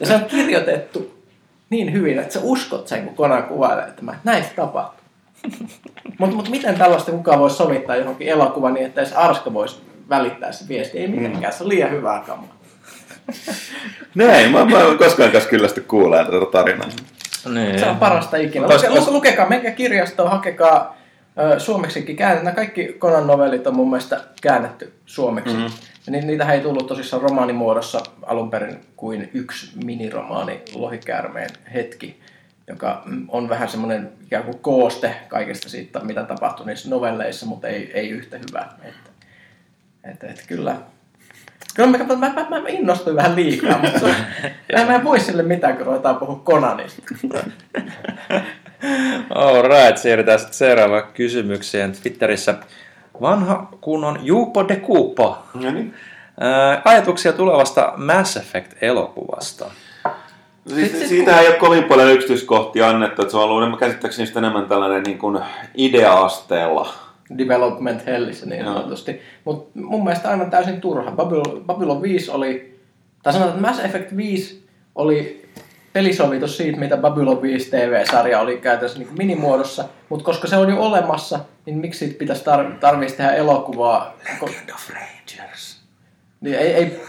[0.00, 1.24] Ja se on kirjoitettu
[1.70, 4.97] niin hyvin, että sä uskot sen, kun Konan kuvailee, että mä, näin se tapahtuu.
[6.18, 10.52] Mutta mut miten tällaista kukaan voisi sovittaa johonkin elokuvaan niin, että edes Arska voisi välittää
[10.52, 10.98] se viesti?
[10.98, 12.58] Ei mitenkään, se on liian hyvää kamaa.
[14.14, 16.88] Näin, mä, mä en koskaan kanssa kyllästy kuulee tätä tarinaa.
[17.54, 17.78] Niin.
[17.78, 18.66] Se on parasta ikinä.
[18.66, 20.96] Luke, luke, lukekaa, menkää kirjastoon, hakekaa
[21.38, 22.56] ö, suomeksikin käännetty.
[22.56, 25.54] Kaikki Conan novellit on mun mielestä käännetty suomeksi.
[25.54, 25.70] Mm-hmm.
[26.06, 32.20] Ja ni, niitä ei tullut tosissaan romaanimuodossa alun perin kuin yksi miniromaani Lohikäärmeen hetki,
[32.68, 37.68] joka mm, on vähän semmoinen ikään kuin kooste kaikesta siitä, mitä tapahtui niissä novelleissa, mutta
[37.68, 38.68] ei, ei yhtä hyvä.
[38.82, 39.10] Että,
[40.04, 40.76] että, että kyllä,
[41.74, 44.06] Kyllä mä, mä, mä, mä, mä innostuin vähän liikaa, mutta se,
[44.76, 47.02] mä, mä en voi sille mitään, kun ruvetaan puhua Conanista.
[49.34, 52.54] Alright, siirrytään sitten seuraavaan kysymykseen Twitterissä.
[53.20, 55.42] Vanha kunnon Juupo de Kuupo.
[55.54, 55.94] No niin.
[56.84, 59.70] Ajatuksia tulevasta Mass Effect-elokuvasta.
[60.74, 64.66] Siis, siitä ei ole kovin paljon yksityiskohtia annettu, että se on ollut enemmän, käsittääkseni enemmän
[64.66, 65.38] tällainen niin kuin
[65.74, 66.94] idea-asteella.
[67.38, 69.20] development hellissä niin sanotusti.
[69.44, 71.10] Mutta mun mielestä aivan täysin turha.
[71.10, 72.80] Babylon, Babylon 5 oli,
[73.22, 75.48] tai sanotaan, että Mass Effect 5 oli
[75.92, 80.80] pelisovitus siitä, mitä Babylon 5 TV-sarja oli käytössä niin minimuodossa, mutta koska se on jo
[80.80, 84.14] olemassa, niin miksi siitä pitäisi tar- tarvitsisi tehdä elokuvaa?
[84.42, 85.78] Legend of Rangers.
[86.40, 87.00] Niin ei, ei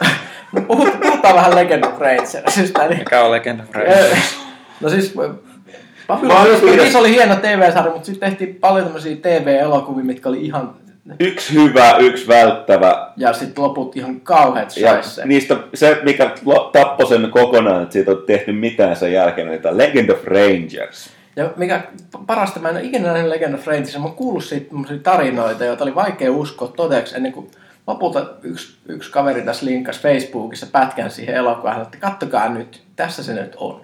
[0.67, 2.87] puhutaan vähän Legend of Rangersista.
[2.87, 4.35] Niin, Mikä on Legend of Rangers?
[4.81, 10.45] No siis 5 viides- oli hieno TV-sarja, mutta sitten tehtiin paljon tämmöisiä TV-elokuvia, mitkä oli
[10.45, 10.73] ihan...
[11.19, 13.11] Yksi hyvä, yksi välttävä.
[13.17, 16.31] Ja sitten loput ihan kauheat Ja niistä se, mikä
[16.71, 21.09] tappoi sen kokonaan, että siitä on tehty mitään sen jälkeen, oli tämä Legend of Rangers.
[21.35, 21.81] Ja mikä
[22.27, 25.83] parasta, mä en ole ikinä nähnyt Legend of Rangersia, mä oon kuullut siitä tarinoita, joita
[25.83, 27.51] oli vaikea uskoa todeksi ennen kuin
[27.89, 33.33] lopulta yksi, yksi kaveri tässä linkkasi Facebookissa pätkän siihen elokuvaan, että kattokaa nyt, tässä se
[33.33, 33.81] nyt on.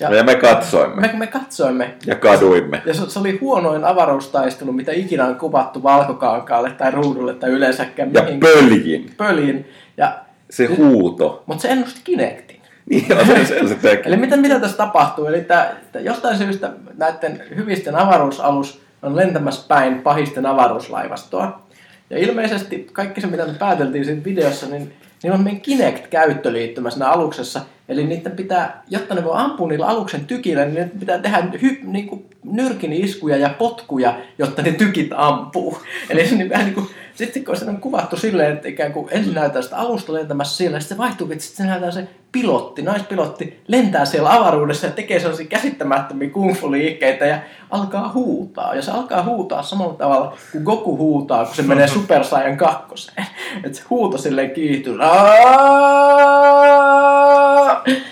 [0.00, 2.82] Ja me katsoimme me, me katsoimme ja kaduimme.
[2.86, 8.14] Ja se, se oli huonoin avaruustaistelu, mitä ikinä on kuvattu valkokankaalle tai ruudulle tai yleensäkään
[8.14, 8.54] Ja mihinkään.
[8.54, 9.10] pöljin.
[9.16, 9.68] pöliin.
[9.96, 10.18] Ja,
[10.50, 11.42] Se huuto.
[11.46, 12.60] mutta se ennusti Kinectin.
[12.90, 14.08] Niin se, se, se teki.
[14.08, 15.26] Eli mitä, mitä tässä tapahtuu?
[15.26, 21.66] Eli tää, tää jostain syystä näiden hyvisten avaruusalus on lentämässä päin pahisten avaruuslaivastoa.
[22.10, 24.92] Ja ilmeisesti kaikki se, mitä me pääteltiin siinä videossa, niin
[25.22, 27.60] niillä on meidän Kinect-käyttöliittymä siinä aluksessa.
[27.88, 31.80] Eli niiden pitää, jotta ne voi ampua niillä aluksen tykillä, niin niiden pitää tehdä hy,
[31.82, 35.82] niin kuin nyrkin iskuja ja potkuja, jotta ne tykit ampuu.
[36.10, 39.08] Eli se niin vähän niin kuin, sitten kun se on kuvattu silleen, että ikään kuin
[39.10, 42.82] ensin näytetään sitä alusta lentämässä siellä, ja sitten se vaihtuu, että sitten näytetään se pilotti,
[42.82, 47.38] naispilotti, lentää siellä avaruudessa ja tekee sellaisia käsittämättömiä kung fu liikkeitä ja
[47.70, 48.74] alkaa huutaa.
[48.74, 53.26] Ja se alkaa huutaa samalla tavalla kuin Goku huutaa, kun se menee Super Saiyan kakkoseen.
[53.64, 54.98] Että se huuto silleen kiihtyy.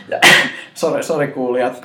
[0.08, 0.18] Ja,
[0.78, 1.82] sori, sori kuulijat.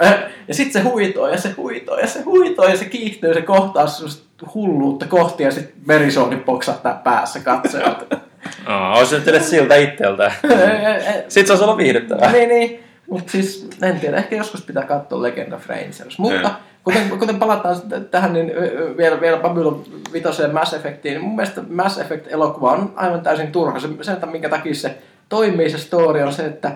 [0.47, 3.87] Ja sitten se huitoo ja se huitoo ja se huitoo ja se kiihtyy se kohtaa
[3.87, 8.05] semmoista hulluutta kohti ja sitten verisooni poksahtaa päässä katsojalta.
[8.67, 10.31] Oh, olisi nyt edes siltä itseltä.
[11.27, 12.31] Sitten se olisi ollut viihdyttävää.
[12.31, 12.83] niin, niin.
[13.09, 16.19] Mutta siis, en tiedä, ehkä joskus pitää katsoa Legend of Rangers.
[16.19, 16.51] Mutta
[16.83, 17.75] kuten, kuten palataan
[18.11, 18.51] tähän, niin
[18.97, 19.83] vielä, vielä Babylon
[20.13, 23.79] 5 Mass Effectiin, niin mun mielestä Mass Effect-elokuva on aivan täysin turha.
[23.79, 24.97] Se, sen, minkä takia se
[25.29, 26.71] toimii se story on se, että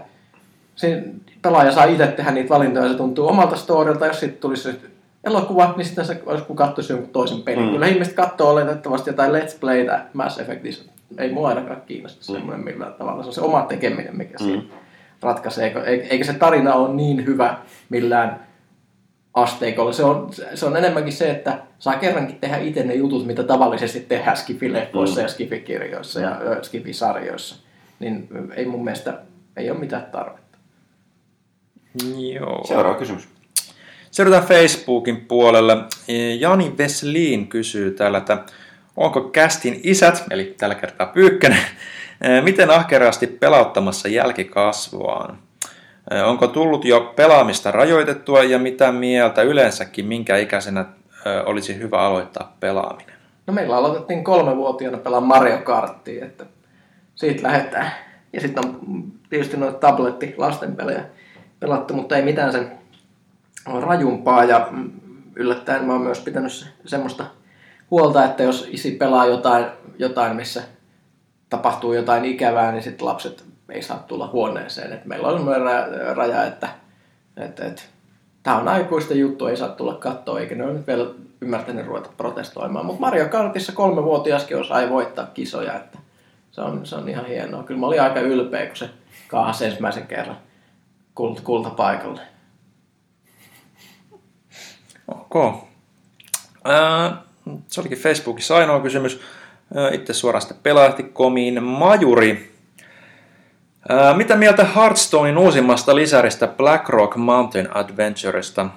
[0.75, 1.01] siinä
[1.41, 4.69] pelaaja saa itse tehdä niitä valintoja, se tuntuu omalta storilta, jos sitten tulisi
[5.23, 7.65] elokuva, niin sitten se olisi kuin katsoisi jonkun toisen pelin.
[7.65, 7.71] Mm.
[7.71, 10.91] Kyllä ihmiset katsoo oletettavasti jotain Let's Playtä Mass Effectissa.
[11.17, 12.35] Ei mua ainakaan kiinnosta mm.
[12.35, 13.23] semmoinen millään tavalla.
[13.23, 14.61] Se on se oma tekeminen, mikä mm.
[15.21, 15.65] ratkaisee.
[15.65, 17.57] Eikö- Eikä se tarina ole niin hyvä
[17.89, 18.47] millään
[19.33, 19.93] asteikolla.
[19.93, 23.99] Se on, se on enemmänkin se, että saa kerrankin tehdä itse ne jutut, mitä tavallisesti
[23.99, 27.55] tehdään Skifi-leffoissa ja Skifi-kirjoissa ja Skifi-sarjoissa.
[27.99, 29.13] Niin ei mun mielestä
[29.57, 30.46] ei ole mitään tarvetta.
[32.33, 32.65] Joo.
[32.67, 33.27] Seuraava kysymys.
[34.11, 35.77] Siirrytään Facebookin puolelle.
[36.39, 38.37] Jani Veslin kysyy täällä, että
[38.97, 41.59] onko kästin isät, eli tällä kertaa Pyykkönen,
[42.43, 45.39] miten ahkerasti pelauttamassa jälkikasvuaan?
[46.25, 50.85] Onko tullut jo pelaamista rajoitettua ja mitä mieltä yleensäkin, minkä ikäisenä
[51.45, 53.15] olisi hyvä aloittaa pelaaminen?
[53.47, 56.45] No meillä aloitettiin kolmevuotiaana pelaa Mario Karttia, että
[57.15, 57.91] siitä lähdetään.
[58.33, 58.79] Ja sitten on
[59.29, 61.03] tietysti noita tabletti lastenpelejä
[61.59, 62.71] pelattu, mutta ei mitään sen
[63.65, 64.43] rajumpaa.
[64.43, 64.69] Ja
[65.35, 67.25] yllättäen mä oon myös pitänyt se, semmoista
[67.91, 69.65] huolta, että jos isi pelaa jotain,
[69.99, 70.63] jotain missä
[71.49, 74.93] tapahtuu jotain ikävää, niin sitten lapset ei saa tulla huoneeseen.
[74.93, 76.69] Et meillä on semmoinen ra- raja, että,
[77.37, 77.81] että, että
[78.43, 81.09] tämä on aikuisten juttu, ei saa tulla kattoa, eikä ne ole nyt vielä
[81.41, 82.85] ymmärtänyt ruveta protestoimaan.
[82.85, 85.97] Mutta Mario Kartissa kolmevuotiaskin sai voittaa kisoja, että
[86.51, 87.63] se on, se on ihan hienoa.
[87.63, 88.89] Kyllä mä olin aika ylpeä, kun se
[89.27, 90.37] kaahas ensimmäisen kerran
[91.17, 92.21] kult, kultapaikalle.
[95.07, 95.35] Ok.
[96.67, 97.17] Äh,
[97.67, 99.21] se olikin Facebookissa ainoa kysymys.
[99.77, 102.51] Äh, itse suoraan sitten pelaajatikomiin Majuri.
[103.91, 108.69] Äh, mitä mieltä Hearthstonein uusimmasta lisäristä Blackrock Mountain Adventuresta?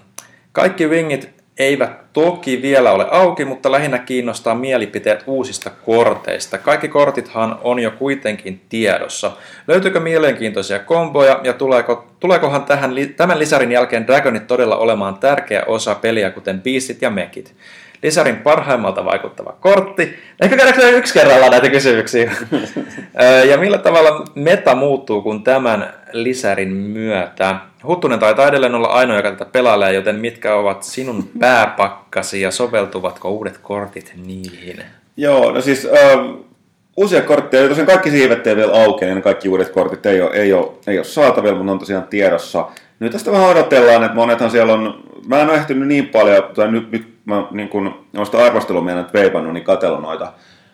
[0.53, 6.59] Kaikki wingit eivät toki vielä ole auki, mutta lähinnä kiinnostaa mielipiteet uusista korteista.
[6.59, 9.33] Kaikki kortithan on jo kuitenkin tiedossa.
[9.69, 15.95] Löytyykö mielenkiintoisia komboja ja tuleeko, tuleekohan tähän, tämän lisärin jälkeen Dragonit todella olemaan tärkeä osa
[15.95, 17.55] peliä, kuten Beastit ja Mekit?
[18.03, 20.19] Lisärin parhaimmalta vaikuttava kortti.
[20.41, 22.33] Ehkä käydäänkö yksi kerralla näitä kysymyksiä?
[23.51, 27.57] ja millä tavalla meta muuttuu, kun tämän lisärin myötä?
[27.87, 33.31] Huttunen taitaa edelleen olla ainoa, joka tätä pelailee, joten mitkä ovat sinun pääpakkasi ja soveltuvatko
[33.31, 34.83] uudet kortit niihin?
[35.17, 36.21] Joo, no siis äh,
[36.97, 40.53] uusia kortteja, tosiaan kaikki siivet ei vielä auki, niin kaikki uudet kortit ei ole, ei
[40.53, 42.67] ole, ei ole saatavilla, mutta on tosiaan tiedossa.
[43.01, 46.71] Nyt tästä vähän odotellaan, että monethan siellä on, mä en ole ehtinyt niin paljon, tai
[46.71, 50.33] nyt, nyt mä niin kun, noista arvostelua nyt veipannut, niin katsellut noita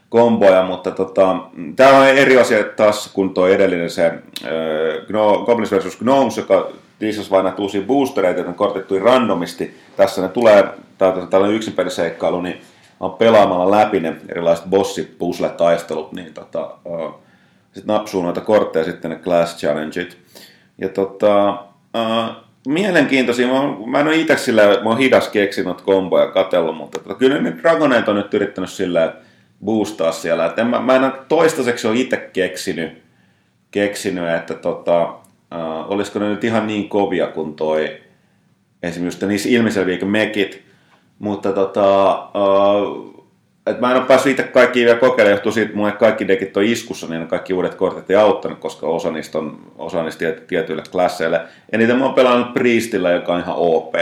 [0.09, 1.37] komboja, mutta tota,
[1.77, 4.15] tämä on eri asia taas kuin tuo edellinen se äh,
[5.47, 5.97] Goblins vs.
[5.97, 6.69] Gnomes, joka
[7.01, 9.77] lisäsi vain näitä uusia boostereita, joten kortit randomisti.
[9.97, 10.65] Tässä ne tulee,
[10.99, 12.61] tällainen yksin peliseikkailu, niin
[13.01, 17.15] on pelaamalla läpi ne erilaiset bossit, puzzle, taistelut, niin tota, uh,
[17.73, 20.19] sitten napsuu noita kortteja sitten ne class challengeit.
[20.79, 21.51] Ja tota,
[21.95, 26.99] uh, mielenkiintoisia, mä, mä en ole itse sillä, mä oon hidas keksinut komboja katellut, mutta
[26.99, 29.15] tota, kyllä ne Dragoneet on nyt yrittänyt sillä
[29.65, 30.47] boostaa siellä.
[30.47, 33.03] Et en, mä, mä en toistaiseksi ole itse keksinyt,
[33.71, 35.15] keksinyt, että tota,
[35.55, 38.01] Uh, olisiko ne nyt ihan niin kovia kuin toi
[38.83, 40.63] esimerkiksi niissä ilmiselviä mekit,
[41.19, 43.16] mutta tota, uh,
[43.67, 46.65] et mä en ole päässyt itse kaikki vielä kokeilemaan, johtuu siitä, että kaikki dekit on
[46.65, 51.41] iskussa, niin kaikki uudet kortit ei auttanut, koska osa niistä on osa niistä tietyille klasseille.
[51.73, 53.95] Eniten mä oon pelannut Priestillä, joka on ihan OP.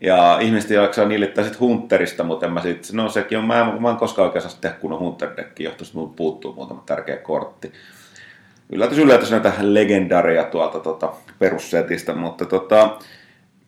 [0.00, 3.82] Ja ihmiset jaksaa niilittää sit Hunterista, mutta en mä sit, no sekin on, mä en,
[3.82, 7.72] mä en koskaan oikein saa tehdä kunnon Hunter-dekki, johtuu, että puuttuu muutama tärkeä kortti
[8.72, 12.98] yllätys yllätys näitä legendaria tuolta tota, perussetistä, mutta tota,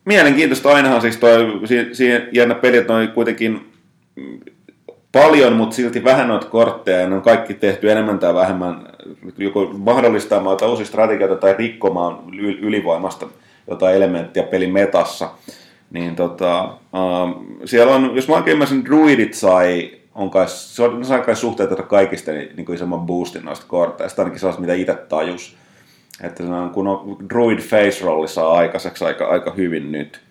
[0.05, 3.73] mielenkiintoista ainahan siis toi, siihen jännä peli, että kuitenkin
[5.13, 8.85] paljon, mutta silti vähän noita kortteja, ja ne on kaikki tehty enemmän tai vähemmän
[9.37, 12.19] joko mahdollistamaan tai uusia strategioita tai rikkomaan
[12.61, 13.27] ylivoimasta
[13.67, 15.29] jotain elementtiä pelin metassa.
[15.91, 21.05] Niin tota, uh, siellä on, jos mä oikein ymmärsin, druidit sai on kai, se on,
[21.05, 24.93] sai kai suhteuteta kaikista niin, niin kuin isomman boostin noista korteista, ainakin sellaista, mitä itse
[24.93, 25.55] tajus.
[26.21, 30.21] Että se on, kun on Druid Face Rolli saa aikaiseksi aika, aika hyvin nyt.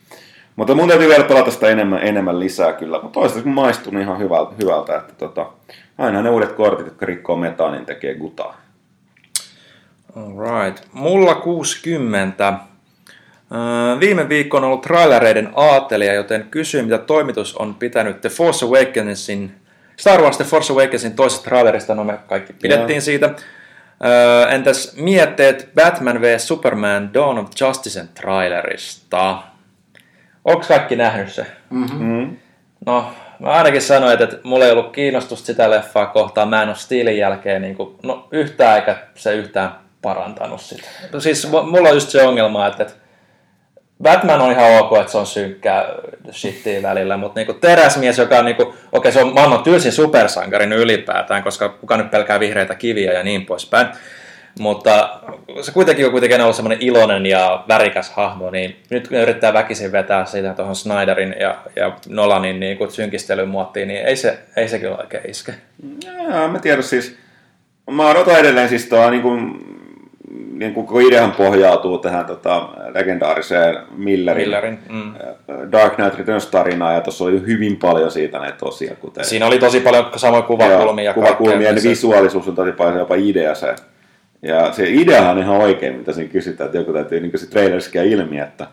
[0.56, 4.52] Mutta mun täytyy vielä pelata sitä enemmän, enemmän lisää kyllä, mutta toistaiseksi maistuu ihan hyvältä,
[4.62, 5.46] hyvältä että tota,
[5.98, 8.60] aina ne uudet kortit, jotka rikkoo metaa, niin tekee gutaa.
[10.16, 10.84] Alright.
[10.92, 12.54] Mulla 60.
[14.00, 19.62] Viime viikko on ollut trailereiden aatelia, joten kysyin, mitä toimitus on pitänyt The Force Awakensin
[19.96, 23.02] Star Wars The Force Awakensin toisesta trailerista, no me kaikki pidettiin yeah.
[23.02, 23.26] siitä.
[24.04, 29.42] Öö, entäs mietteet Batman vs Superman Dawn of Justicen trailerista?
[30.44, 31.46] Onko kaikki nähnyt se?
[31.70, 32.36] Mm-hmm.
[32.86, 36.48] No, mä ainakin sanoin, että, mulla ei ollut kiinnostusta sitä leffaa kohtaan.
[36.48, 39.70] Mä en ole stiilin jälkeen niin kuin, no, yhtään eikä se yhtään
[40.02, 40.88] parantanut sitä.
[41.12, 42.94] No, siis mulla on just se ongelma, että, että
[44.02, 45.84] Batman on ihan ok, että se on synkkää
[46.30, 50.66] shittiä välillä, mutta niinku teräsmies, joka on niinku, okei okay, se on maailman tylsin supersankari
[50.66, 53.86] ylipäätään, koska kuka nyt pelkää vihreitä kiviä ja niin poispäin.
[54.60, 55.20] Mutta
[55.60, 59.92] se kuitenkin on kuitenkin ollut semmoinen iloinen ja värikäs hahmo, niin nyt kun yrittää väkisin
[59.92, 64.68] vetää sitä tuohon Snyderin ja, ja Nolanin niin kuin synkistelyn muottiin, niin ei se, ei
[64.68, 65.54] se kyllä oikein iske.
[66.04, 67.16] Jaa, mä tiedän siis,
[67.90, 69.64] mä odotan edelleen siis tuo niin kuin
[70.52, 75.14] niin kuin koko ideahan pohjautuu tähän tota, legendaariseen Millerin, Millerin mm.
[75.72, 78.94] Dark Knight Returns tarinaan, ja tuossa oli hyvin paljon siitä näitä tosia.
[78.94, 79.24] Kuten...
[79.24, 81.04] Siinä oli tosi paljon samoja kuvakulmia.
[81.04, 83.74] Ja kuvakulmia ja visuaalisuus on tosi paljon jopa idea se.
[84.42, 88.04] Ja se ideahan on ihan oikein, mitä siinä kysytään, että joku täytyy niin kuin se
[88.04, 88.66] ilmi, että,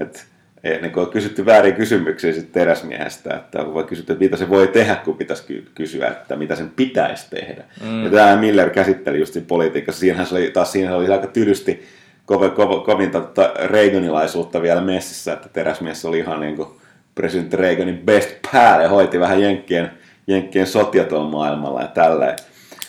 [0.00, 0.20] että
[0.64, 4.68] ei, niin on kysytty väärin kysymyksiä sitten teräsmiehestä, että voi kysytty, että mitä se voi
[4.68, 7.64] tehdä, kun pitäisi kysyä, että mitä sen pitäisi tehdä.
[7.82, 8.04] Mm.
[8.04, 11.84] Ja tämä Miller käsitteli just siinä politiikassa, siinähän se oli, taas siinä oli aika tylysti
[12.26, 16.68] kovin, kovin, kovin tota Reaganilaisuutta vielä messissä, että teräsmies oli ihan niin kuin
[17.14, 19.90] presidentti Reaganin best pal ja hoiti vähän Jenkkien,
[20.26, 22.36] Jenkkien sotia tuolla maailmalla ja tälleen.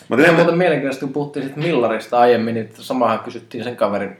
[0.08, 4.16] Mutta se on muuten mielenkiintoista, kun puhuttiin sitten Millarista aiemmin, niin samahan kysyttiin sen kaverin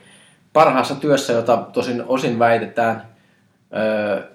[0.52, 3.02] parhaassa työssä, jota tosin osin väitetään–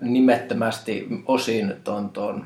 [0.02, 2.46] nimettömästi osin ton, ton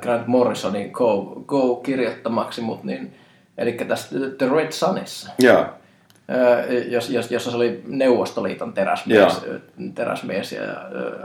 [0.00, 3.14] Grant Morrisonin Go, Go kirjoittamaksi, mutta niin,
[3.58, 5.30] eli tästä The Red Sunissa.
[5.38, 5.66] Joo.
[6.88, 9.40] jos, jos, jos se oli Neuvostoliiton teräsmies,
[9.94, 10.62] teräsmies ja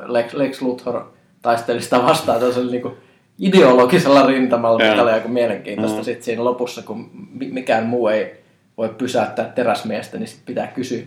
[0.05, 2.97] Lex, Lex Luthor taisteli sitä vastaan oli niin kuin
[3.39, 5.97] ideologisella rintamalla, mikä oli aika mielenkiintoista.
[5.97, 6.03] Mm.
[6.03, 7.09] Sitten siinä lopussa, kun
[7.51, 8.45] mikään muu ei
[8.77, 11.03] voi pysäyttää teräsmiestä, niin sit pitää kysyä,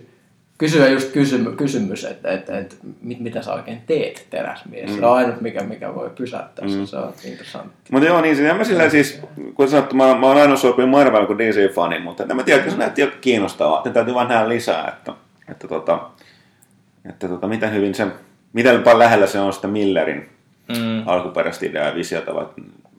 [0.58, 4.90] kysyä just kysymy, kysymys, että, että, että mit, mitä sä oikein teet teräsmies.
[4.90, 4.98] Mm.
[4.98, 6.86] Se on ainut, mikä, mikä voi pysäyttää mm.
[6.86, 7.92] se, on interessantti.
[7.92, 9.20] Mutta joo, niin siis, mä sillä siis,
[9.54, 12.76] kun sanottu, mä, mä oon aina sopinut Marvel kuin DC-fani, mutta en mä tiedä, se
[12.76, 15.12] näytti jo kiinnostavaa, että täytyy vaan nähdä lisää, että,
[15.50, 16.10] että, tota,
[17.08, 18.06] että tota, miten hyvin se,
[18.52, 20.28] miten paljon lähellä se on sitä Millerin
[20.68, 21.08] mm.
[21.08, 22.46] alkuperäistä ideaa ja visiota, vai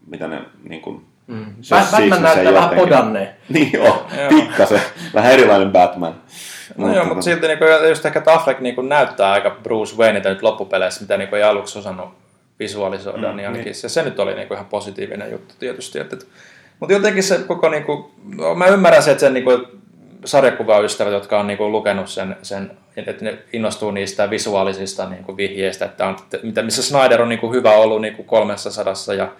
[0.07, 1.45] mitä ne niin kuin, Mm.
[1.91, 3.35] Batman näyttää vähän podanne.
[3.49, 4.81] Niin joo, pikkasen.
[5.13, 6.15] vähän erilainen Batman.
[6.77, 7.59] No mutta joo, mutta silti niin
[7.89, 12.09] just ehkä Affleck niin näyttää aika Bruce Wayneita nyt loppupeleissä, mitä niin ei aluksi osannut
[12.59, 13.75] visualisoida, mm, niin ainakin niin.
[13.75, 15.99] Se, se nyt oli niin ihan positiivinen juttu tietysti.
[15.99, 16.17] Että,
[16.79, 18.05] mutta jotenkin se koko, niin kuin,
[18.35, 19.65] no, mä ymmärrän se, että sen niin kuin,
[20.25, 25.37] sarjakuvaystävät, jotka on niin kuin, lukenut sen, sen, että ne innostuu niistä visuaalisista niin kuin,
[25.37, 29.31] vihjeistä, että on, mitä, missä Snyder on niin kuin, hyvä ollut niin kuin 300 ja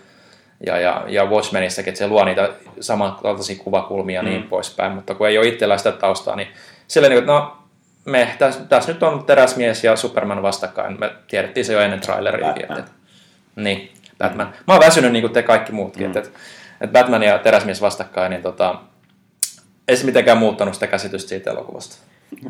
[0.65, 2.49] ja, ja, ja Watchmenissakin, että se luo niitä
[2.80, 4.39] samankaltaisia kuvakulmia ja niin mm.
[4.39, 6.47] niin poispäin, mutta kun ei ole itsellä sitä taustaa, niin
[6.88, 7.57] sillä niin, että no
[8.06, 12.61] me, tässä täs nyt on teräsmies ja Superman vastakkain, me tiedettiin se jo ennen traileriakin,
[12.61, 12.91] että, että,
[13.56, 14.53] niin, Batman.
[14.68, 16.18] Mä oon väsynyt niin kuin te kaikki muutkin, mm.
[16.18, 16.30] että,
[16.81, 18.76] että Batman ja teräsmies vastakkain, niin tota,
[19.90, 21.95] ei se mitenkään muuttanut sitä käsitystä siitä elokuvasta.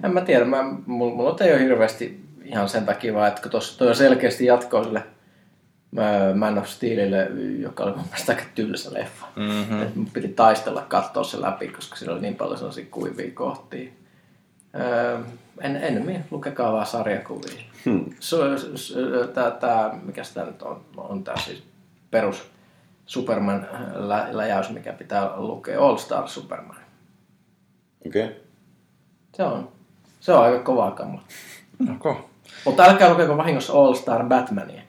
[0.03, 3.51] En mä tiedä, mä, mulla, mulla ei ole hirveästi ihan sen takia vaan, että kun
[3.51, 5.03] tuossa toi selkeästi jatkoa sille
[6.35, 7.27] Man of Steelille,
[7.59, 9.25] joka oli mun mielestä aika tylsä leffa.
[9.35, 9.81] Mm-hmm.
[9.81, 13.91] Et mun piti taistella katsoa se läpi, koska siinä oli niin paljon sellaisia kuivia kohtia.
[14.75, 15.19] Öö,
[15.61, 17.61] en, enemmän lukekaa vaan sarjakuvia.
[17.85, 18.05] Hmm.
[19.59, 21.63] Tämä, mikä sitä nyt on, on tämä siis
[22.11, 22.51] perus
[23.05, 26.78] Superman lä- läjäys, mikä pitää lukea All Star Superman.
[28.07, 28.23] Okei.
[28.23, 28.35] Okay.
[29.35, 29.71] Se on.
[30.19, 31.23] Se on aika kovaa kamma.
[31.95, 32.13] Okay.
[32.65, 34.81] Mutta älkää lukeko vahingossa All Star Batmania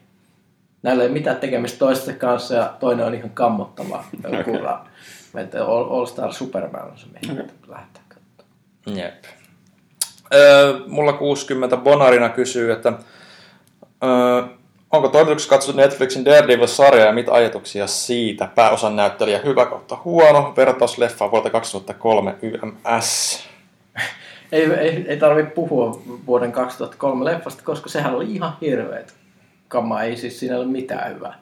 [0.82, 4.05] näillä ei ole mitään tekemistä toisessa kanssa ja toinen on ihan kammottava.
[5.35, 7.55] Että All, All Star Superman on se, mihin okay.
[7.69, 8.99] lähtee katsomaan.
[8.99, 9.24] Jep.
[10.35, 12.93] Öö, mulla 60 Bonarina kysyy, että
[14.05, 14.43] öö,
[14.93, 18.49] onko toimituksessa katsottu Netflixin Daredevil-sarja ja mitä ajatuksia siitä?
[18.55, 23.41] Pääosan näyttelijä hyvä kautta huono, vertausleffa vuodelta 2003 YMS.
[24.53, 29.15] ei, ei, ei tarvitse puhua vuoden 2003 leffasta, koska sehän oli ihan hirveet
[29.69, 31.39] kamma, ei siis siinä ole mitään hyvää.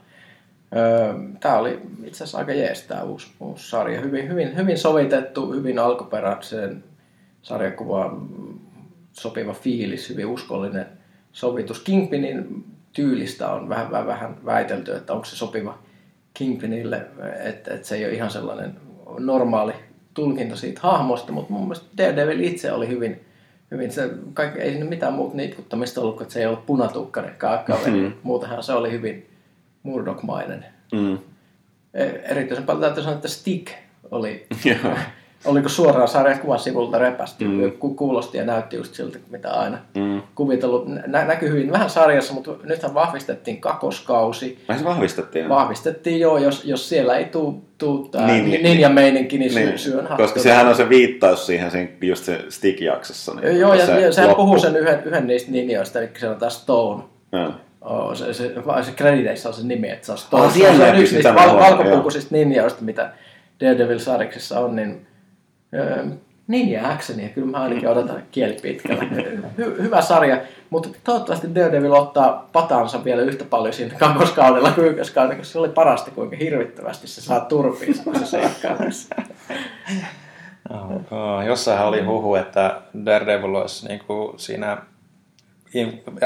[0.77, 4.01] Öö, tämä oli itse asiassa aika jees tämä uusi, uusi sarja.
[4.01, 6.85] Hyvin, hyvin, hyvin sovitettu, hyvin alkuperäiseen
[7.43, 8.29] sarjakuvaan
[9.13, 10.87] sopiva fiilis, hyvin uskollinen
[11.33, 11.81] sovitus.
[11.81, 12.65] Kingpinin
[12.99, 15.79] tyylistä on vähän, vähän, vähän väitelty, että onko se sopiva
[16.35, 17.07] Kingpinille,
[17.45, 18.77] että, että se ei ole ihan sellainen
[19.19, 19.73] normaali
[20.15, 23.25] tulkinta siitä hahmosta, mutta mun mielestä Daredevil itse oli hyvin,
[23.71, 27.35] hyvin se, kaikki, ei mitään muuta niitkuttamista ollut, että se ei ollut punatukkainen
[27.67, 28.01] kaveri.
[28.01, 28.13] Mm.
[28.23, 29.31] Muutenhan se oli hyvin
[29.83, 30.65] murdokmainen.
[30.93, 31.19] Mm.
[32.25, 33.73] Erityisen paljon täytyy sanoa, että Stick
[34.11, 34.47] oli,
[35.45, 37.45] oliko suoraan sarjakuvan sivulta repästi.
[37.45, 37.73] Mm.
[37.97, 40.23] Kuulosti ja näytti just siltä, mitä aina mm.
[40.35, 40.89] kuvitellut.
[41.07, 44.65] Nä, näkyy hyvin vähän sarjassa, mutta nythän vahvistettiin kakoskausi.
[44.69, 45.49] Vai se vahvistettiin?
[45.49, 49.79] Vahvistettiin joo, jos, jos siellä ei tuu, tuu tämä niin, niin, ninja meininki, niin, niin
[49.79, 53.35] syön Koska sehän on se viittaus siihen sen, just se Stick-jaksossa.
[53.35, 54.43] Niin joo, ja se sehän loppu.
[54.43, 57.03] puhuu sen yhden, yhden niistä ninjoista, eli se on tämä Stone.
[57.33, 57.53] Ja.
[57.81, 60.45] Oh, se, se, se krediteissä on se nimi, että se on Stone.
[60.45, 63.11] Oh, se on yksi niistä val, valkopukuisista ninjoista, mitä
[63.61, 65.08] Daredevil-sarjiksessa on, niin
[66.49, 69.03] Ninja Actionia, kyllä mä ainakin odotan kieli pitkällä.
[69.59, 70.41] Hy- hyvä sarja,
[70.71, 75.69] mutta toivottavasti Daredevil ottaa patansa vielä yhtä paljon siinä kakkoskaudella kuin ykköskaudella, koska se oli
[75.69, 78.77] parasta, kuinka hirvittävästi se saa turpiinsa, kun se seikkaa
[81.11, 84.79] oh, Jossain oli huhu, että Daredevil olisi niin kuin siinä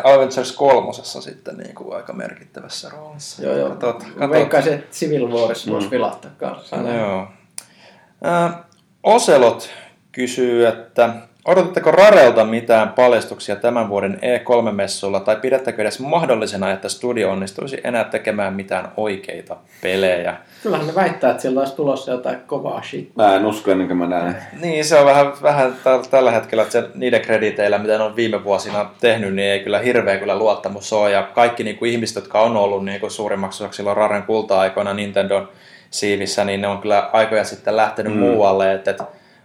[0.04, 3.42] Avengers kolmosessa sitten niin kuin aika merkittävässä roolissa.
[3.42, 3.68] Joo, joo.
[3.68, 4.30] Katot, katot.
[4.30, 5.90] Veikkaisin, että Civil Warissa voisi mm.
[5.90, 6.76] vilahtaa kanssa.
[6.76, 7.28] Joo.
[9.02, 9.70] Oselot
[10.12, 11.14] kysyy, että
[11.44, 18.04] odotatteko Rarelta mitään paljastuksia tämän vuoden E3-messulla tai pidättekö edes mahdollisena, että studio onnistuisi enää
[18.04, 20.36] tekemään mitään oikeita pelejä?
[20.62, 23.16] Kyllähän ne väittää, että siellä olisi tulossa jotain kovaa shit.
[23.16, 24.36] Mä en usko ennen kuin mä näen.
[24.60, 25.74] Niin, se on vähän, vähän
[26.10, 29.78] tällä hetkellä, että se, niiden krediteillä, mitä ne on viime vuosina tehnyt, niin ei kyllä
[29.78, 31.10] hirveä kyllä luottamus ole.
[31.10, 34.94] Ja kaikki niin kuin ihmiset, jotka on ollut niin kuin suurimmaksi osaksi silloin Raren kulta-aikoina
[34.94, 35.48] Nintendon
[35.92, 38.18] siivissä, niin ne on kyllä aikoja sitten lähtenyt mm.
[38.18, 38.74] muualle.
[38.74, 39.04] Että, että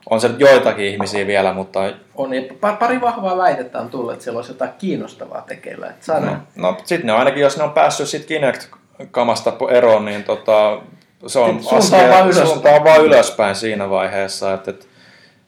[0.10, 1.80] on se joitakin ihmisiä vielä, mutta...
[2.16, 2.42] On, ja
[2.80, 5.88] pari vahvaa väitettä on tullut, että siellä olisi jotain kiinnostavaa tekeillä.
[5.88, 6.20] Että.
[6.20, 10.82] No, no sitten ne on ainakin, jos ne on päässyt sit Kinect-kamasta eroon, niin tota,
[11.28, 14.54] se on suuntaan vaan, suuntaan vaan ylöspäin siinä vaiheessa.
[14.54, 14.86] Että, että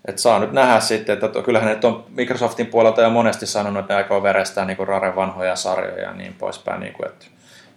[0.07, 3.93] Et saa nyt nähdä sitten, että kyllähän ne on Microsoftin puolelta jo monesti sanonut, että
[3.93, 6.79] ne aikoo verestää niin Raren vanhoja sarjoja ja niin poispäin.
[6.79, 7.25] Niin kuin, että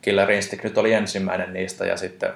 [0.02, 2.30] Killer Instinct nyt oli ensimmäinen niistä ja sitten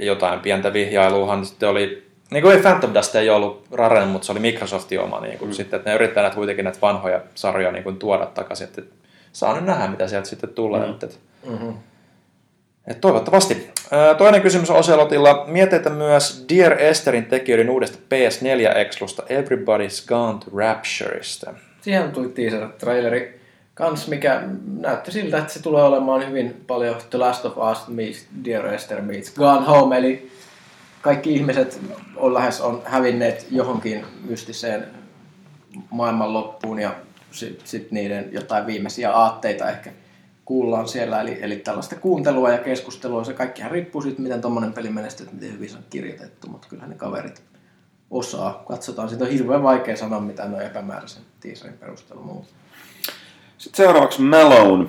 [0.00, 4.32] jotain pientä vihjailuahan sitten oli, niin kuin ei Phantom Dust ei ollut Raren, mutta se
[4.32, 5.52] oli Microsoftin oma, niin kuin, mm.
[5.52, 8.82] sitten, että ne yrittää näitä kuitenkin näitä vanhoja sarjoja niin kuin, tuoda takaisin, että
[9.32, 10.86] saa nyt nähdä, mitä sieltä sitten tulee.
[10.86, 10.90] Mm.
[10.92, 11.06] Että,
[11.46, 11.74] mm-hmm.
[12.86, 13.70] Et toivottavasti.
[14.18, 15.44] Toinen kysymys Oselotilla.
[15.46, 21.54] Mietitä myös Dear Esterin tekijöiden uudesta PS4-ekslusta Everybody's Gone to Raptureista.
[21.80, 23.41] Siihen tuli teaser-traileri
[23.82, 24.42] kans, mikä
[24.78, 29.00] näytti siltä, että se tulee olemaan hyvin paljon The Last of Us meets Dear Esther
[29.00, 30.30] meets Gone Home, eli
[31.00, 31.80] kaikki ihmiset
[32.16, 34.86] on lähes on hävinneet johonkin mystiseen
[35.90, 36.94] maailmanloppuun ja
[37.30, 39.92] sitten sit niiden jotain viimeisiä aatteita ehkä
[40.44, 43.24] kuullaan siellä, eli, eli tällaista kuuntelua ja keskustelua.
[43.24, 46.90] Se kaikkihan riippuu siitä, miten tuommoinen peli menestyy, miten hyvin se on kirjoitettu, mutta kyllähän
[46.90, 47.42] ne kaverit
[48.10, 48.64] osaa.
[48.68, 52.61] Katsotaan, siitä on hirveän vaikea sanoa mitä on epämääräisen teaserin perusteella muuta.
[53.62, 54.86] Sitten seuraavaksi Malone.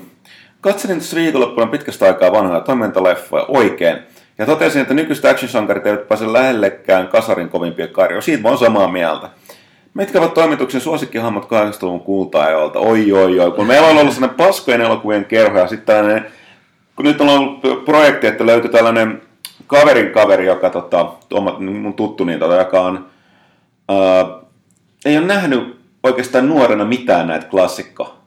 [0.62, 3.98] Katselin tässä viikonloppuna pitkästä aikaa vanhoja toimintaleffoja oikein.
[4.38, 8.22] Ja totesin, että nykyistä action-sankarit eivät pääse lähellekään kasarin kovimpia karjoja.
[8.22, 9.30] Siitä mä oon samaa mieltä.
[9.94, 12.80] Mitkä ovat toimituksen suosikkihahmot 80-luvun kulta-ajoilta?
[12.80, 13.52] Oi, oi, oi.
[13.52, 16.26] Kun meillä on ollut sellainen paskojen elokuvien kerho ja sitten tällainen,
[16.96, 19.22] kun nyt on ollut projekti, että löytyi tällainen
[19.68, 21.14] kaverin kaveri, joka tota,
[21.60, 23.06] mun tuttu, niin tota, joka on,
[23.90, 24.26] ää,
[25.06, 28.23] ei ole nähnyt oikeastaan nuorena mitään näitä klassikko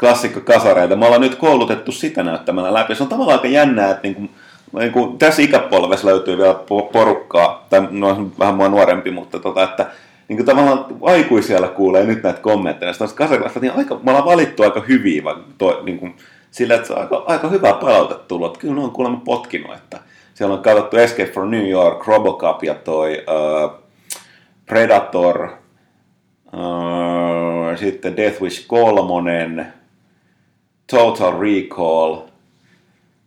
[0.00, 0.96] klassikkokasareita.
[0.96, 2.94] Me ollaan nyt koulutettu sitä näyttämällä läpi.
[2.94, 4.30] Se on tavallaan aika jännää, että niin kuin,
[4.72, 6.54] niin kuin tässä ikäpolvessa löytyy vielä
[6.92, 9.86] porukkaa, tai no, vähän mua nuorempi, mutta tota, että
[10.28, 12.92] niin kuin tavallaan aikuisella kuulee nyt näitä kommentteja.
[12.92, 15.22] Sitten kasariklasta, niin aika, me ollaan valittu aika hyviä,
[15.58, 16.16] to, niin kuin,
[16.50, 18.58] sillä että se on aika, aika hyvä palautetta tullut.
[18.58, 19.98] Kyllä ne on kuulemma potkinut, että
[20.34, 23.72] siellä on katsottu Escape from New York, Robocop ja toi uh,
[24.66, 25.48] Predator,
[26.52, 29.79] uh, sitten Death Wish 3,
[30.90, 32.16] Total Recall.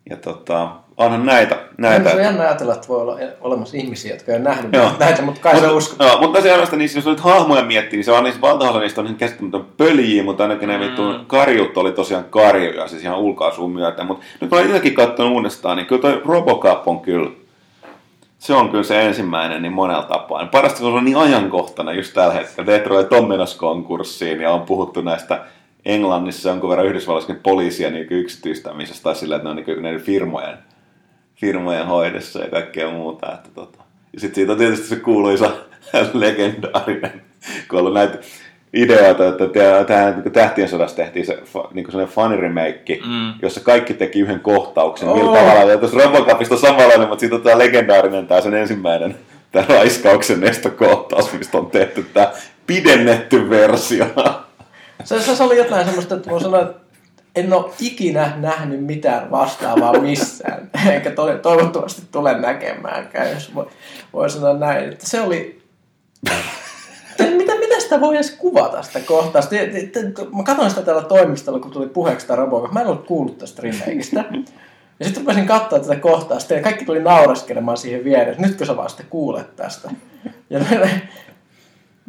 [0.09, 1.57] Ja tota, onhan näitä.
[1.77, 2.09] näitä.
[2.09, 4.91] Se on jännä ajatella, että voi olla olemassa ihmisiä, jotka ei ole nähnyt joo.
[4.99, 6.03] näitä, mutta kai se usko.
[6.03, 9.07] Joo, mutta tosiaan, niin jos nyt hahmoja miettii, niin se on niissä valtaosa niistä on
[9.07, 11.25] ihan käsittämätön pöliä, mutta ainakin ne vittu mm.
[11.27, 14.03] karjut oli tosiaan karjuja, siis ihan ulkoasuun myötä.
[14.03, 17.29] Mutta nyt mä olen itsekin katsonut uudestaan, niin kyllä toi Robocop on kyllä
[18.43, 20.45] se on kyllä se ensimmäinen niin monella tapaa.
[20.45, 22.71] Parasta se on niin ajankohtainen just tällä hetkellä.
[22.71, 25.45] Detroit on menossa konkurssiin ja on puhuttu näistä
[25.85, 30.57] Englannissa jonkun verran Yhdysvalloissa poliisia niin yksityistämisestä tai sillä, että ne on niin näiden firmojen,
[31.35, 33.33] firmojen hoidossa ja kaikkea muuta.
[33.33, 33.83] Että tota.
[34.13, 35.51] Ja sitten siitä on tietysti se kuuluisa
[36.13, 37.21] legendaarinen,
[37.69, 38.17] kun on ollut näitä
[38.73, 39.45] ideoita, että
[39.87, 41.43] tähän niin Tähtien sodassa tehtiin se
[41.73, 43.33] niin sellainen funny remake, mm.
[43.41, 45.09] jossa kaikki teki yhden kohtauksen.
[45.09, 45.17] Oh.
[45.17, 49.15] Millä tavalla, ja tuossa Robocopista on samanlainen, mutta siitä on tämä legendaarinen, tämä sen ensimmäinen
[49.53, 52.31] tämä raiskauksen nestokohtaus, mistä on tehty tämä
[52.67, 54.05] pidennetty versio.
[55.03, 56.83] Se, se oli jotain semmoista, että voin sanoa, että
[57.35, 63.67] en ole ikinä nähnyt mitään vastaavaa missään, eikä to, toivottavasti tule näkemäänkään, jos voi,
[64.13, 64.89] voi sanoa näin.
[64.89, 65.63] Että se oli...
[67.37, 69.41] Mitä, mitä sitä voi edes kuvata sitä kohtaa?
[70.35, 72.71] Mä katsoin sitä täällä toimistolla, kun tuli puheeksi tämä Robocop.
[72.71, 74.23] Mä en ollut kuullut tästä remakeista.
[74.99, 78.41] Ja sitten rupesin katsoa tätä kohtaa, ja kaikki tuli nauraskelemaan siihen viereen.
[78.41, 79.91] Nytkö sä vasta kuulet tästä?
[80.49, 80.59] Ja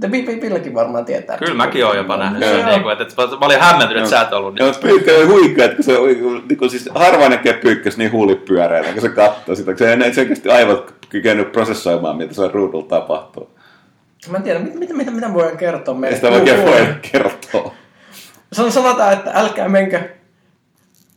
[0.00, 0.08] te
[0.40, 1.38] Pillekin varmaan tietää.
[1.38, 2.66] Kyllä mäkin olen jopa nähnyt sen.
[2.66, 4.58] Niin kuin, että, että, mä olin hämmentynyt, että sä et ollut.
[4.58, 6.08] Joo, pyykkä on huikea, että se on,
[6.48, 9.76] niin kuin, siis harva näkee pyykkäs niin huulipyöreänä, kun se katsoo sitä.
[9.76, 13.50] Se ei selkeästi aivot kykennyt prosessoimaan, mitä se ruudulla tapahtuu.
[14.30, 16.14] Mä en tiedä, mitä, mitä, mitä, mitä voidaan kertoa meille.
[16.14, 17.74] Ei sitä oikein voi kertoa.
[18.52, 20.00] Sanotaan, että älkää menkö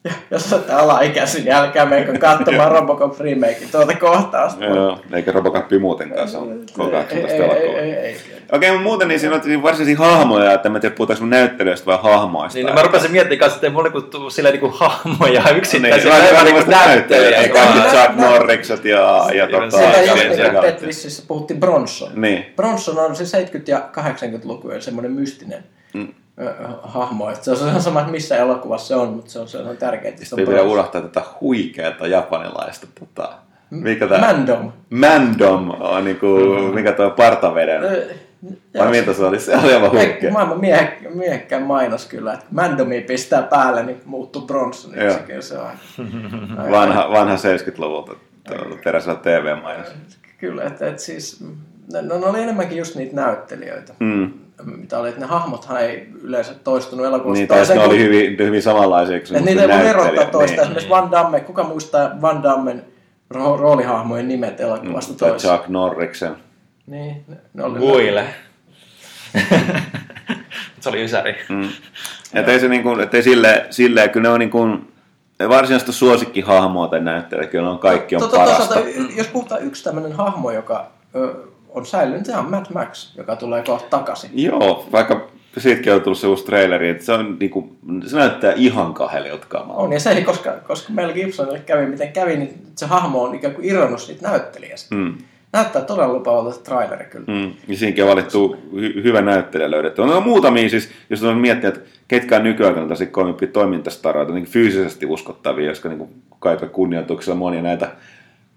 [0.31, 4.65] jos olette alaikäisiä, niin älkää menkö katsomaan Robocop remake tuota kohtausta.
[4.65, 7.77] Joo, eikä Robocop muutenkaan, se on K-18 elokuva.
[8.51, 11.99] Okei, mutta muuten niin siinä on varsinaisia hahmoja, että mä tiedän, puhutaanko mun näyttelijöistä vai
[12.01, 12.57] hahmoista.
[12.57, 16.13] Niin, no mä rupesin miettimään kanssa, että ei mulla niinku sillä niinku hahmoja yksittäisiä.
[16.13, 17.51] Niin, se on niinku näyttelijät.
[17.51, 20.61] Kaikki Chuck Norrikset ja, ja tota...
[20.61, 22.11] Tetrisissä puhuttiin Bronson.
[22.15, 22.45] Niin.
[22.55, 25.63] Bronson on se 70- ja 80-lukujen semmoinen mystinen
[25.93, 26.07] mm
[26.83, 27.29] hahmo.
[27.29, 29.77] Että se on ihan sama, että missä elokuvassa se on, mutta se on, se on
[29.77, 30.17] tärkeää.
[30.17, 33.29] Sitten ei pidä unohtaa tätä huikeata japanilaista tota,
[33.69, 34.19] mikä tää?
[34.19, 34.71] Mandom.
[34.89, 36.75] Mandom on niinku, mm.
[36.75, 37.81] mikä tuo partaveden.
[38.77, 39.39] Vai mitä se oli?
[39.39, 40.31] Se oli aivan huikea.
[40.31, 45.19] Maailman miehek- miehekkään mainos kyllä, että Mandomi pistää päälle, niin muuttuu Bronsoniksi.
[45.27, 45.71] Kyllä se on.
[46.71, 48.15] vanha, vanha 70-luvulta
[48.83, 49.87] peräisellä TV-mainos.
[50.37, 51.43] Kyllä, että, että siis,
[51.93, 53.93] no, ne oli enemmänkin just niitä näyttelijöitä.
[53.99, 57.39] Mm mitä oli, että ne hahmothan ei yleensä toistunut elokuvassa.
[57.39, 59.17] Niin, tai ne oli hyvin, hyvin samanlaisia.
[59.17, 60.55] Että niitä ei voi erottaa toista.
[60.55, 62.85] Niin, Esimerkiksi Van Damme, kuka muistaa Van Dammen
[63.29, 65.47] roolihahmojen nimet elokuvasta mm, toista?
[65.47, 66.35] Chuck Norriksen.
[66.87, 68.25] Niin, ne oli Guile.
[70.79, 71.35] se oli ysäri.
[71.49, 71.69] Mm.
[72.33, 74.67] Että ei se niinku, että ei sille, sille, kyllä ne on niinku,
[75.49, 78.73] varsinaista suosikkihahmoa tai näyttelijä, kyllä on kaikki on Totta, parasta.
[78.73, 81.35] toisaalta, jos puhutaan yksi tämmöinen hahmo, joka ö,
[81.69, 84.31] on säilynyt, on Mad Max, joka tulee kohta takaisin.
[84.33, 85.27] Joo, vaikka
[85.57, 87.75] siitäkin on tullut se uusi traileri, että se, on, niinku,
[88.05, 89.81] se näyttää ihan kahdelilta kamalta.
[89.81, 93.35] On, ja se ei, koska, koska Mel Gibsonille kävi miten kävi, niin se hahmo on
[93.35, 94.95] ikään kuin irronnut siitä näyttelijästä.
[94.95, 95.13] Mm.
[95.53, 97.25] Näyttää todella lupaavalta se traileri kyllä.
[97.27, 97.51] Mm.
[97.67, 100.01] Ja siinäkin on valittu hy- hyvä näyttelijä löydetty.
[100.01, 105.05] On muutamia siis, jos on miettiä, että ketkä on nykyaikana tosi kovimpi toimintastaroita, niin fyysisesti
[105.05, 107.91] uskottavia, jotka niin kaikilla kunnioituksella monia näitä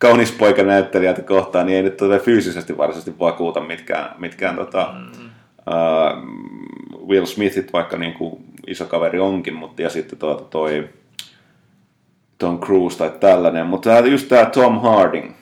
[0.00, 5.26] kaunispoikanäyttelijöitä kohtaan, niin ei nyt tota fyysisesti varsinaisesti vakuuta mitkään, mitkään tota, mm.
[5.66, 10.88] uh, Will Smithit, vaikka niin kuin iso kaveri onkin, mutta ja sitten tuota toi
[12.38, 15.32] Tom Cruise tai tällainen, mutta just tämä Tom Harding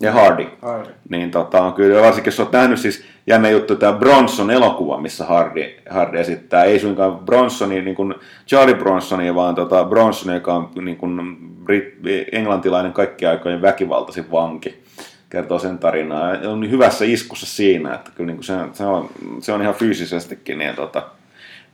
[0.00, 0.90] ja Hardy, Hardy.
[1.08, 5.24] niin tota, on kyllä, varsinkin jos olet nähnyt siis jännä juttu, tämä Bronson elokuva, missä
[5.24, 8.14] Hardy, Hardy esittää, ei suinkaan Bronsoni, niin kuin
[8.48, 11.94] Charlie Bronsoni, vaan tota Bronson, joka on niin kuin Brit,
[12.32, 14.84] englantilainen kaikkien aikojen väkivaltaisin vanki
[15.30, 16.30] kertoo sen tarinaa.
[16.46, 19.10] On hyvässä iskussa siinä, että kyllä niin kuin se, se, on,
[19.40, 21.02] se on ihan fyysisestikin niin, tota,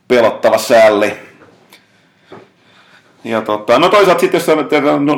[0.08, 1.12] pelottava sälli.
[3.24, 5.16] Ja tota, no toisaalta sitten jos sanotaan, no,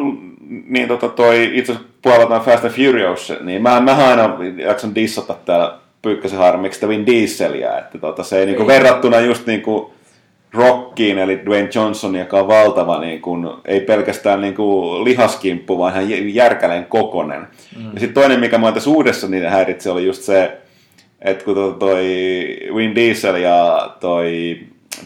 [0.66, 5.34] niin tota toi itse asiassa puolataan Fast and Furious, niin mä, mä aina jaksan dissata
[5.44, 9.92] täällä Pyykkösen harmiksi sitä Vin Dieseliä, että tota, se ei niinku verrattuna just niinku
[10.52, 15.92] Rockiin, eli Dwayne Johnson, joka on valtava, niin kuin, ei pelkästään niin kuin lihaskimppu, vaan
[15.92, 17.40] ihan järkäleen kokonen.
[17.76, 17.84] Mm.
[17.94, 20.58] Ja sitten toinen, mikä mä tässä uudessa niin häiritsi, oli just se,
[21.20, 22.04] että kun toi, toi
[22.76, 24.58] Vin Diesel ja toi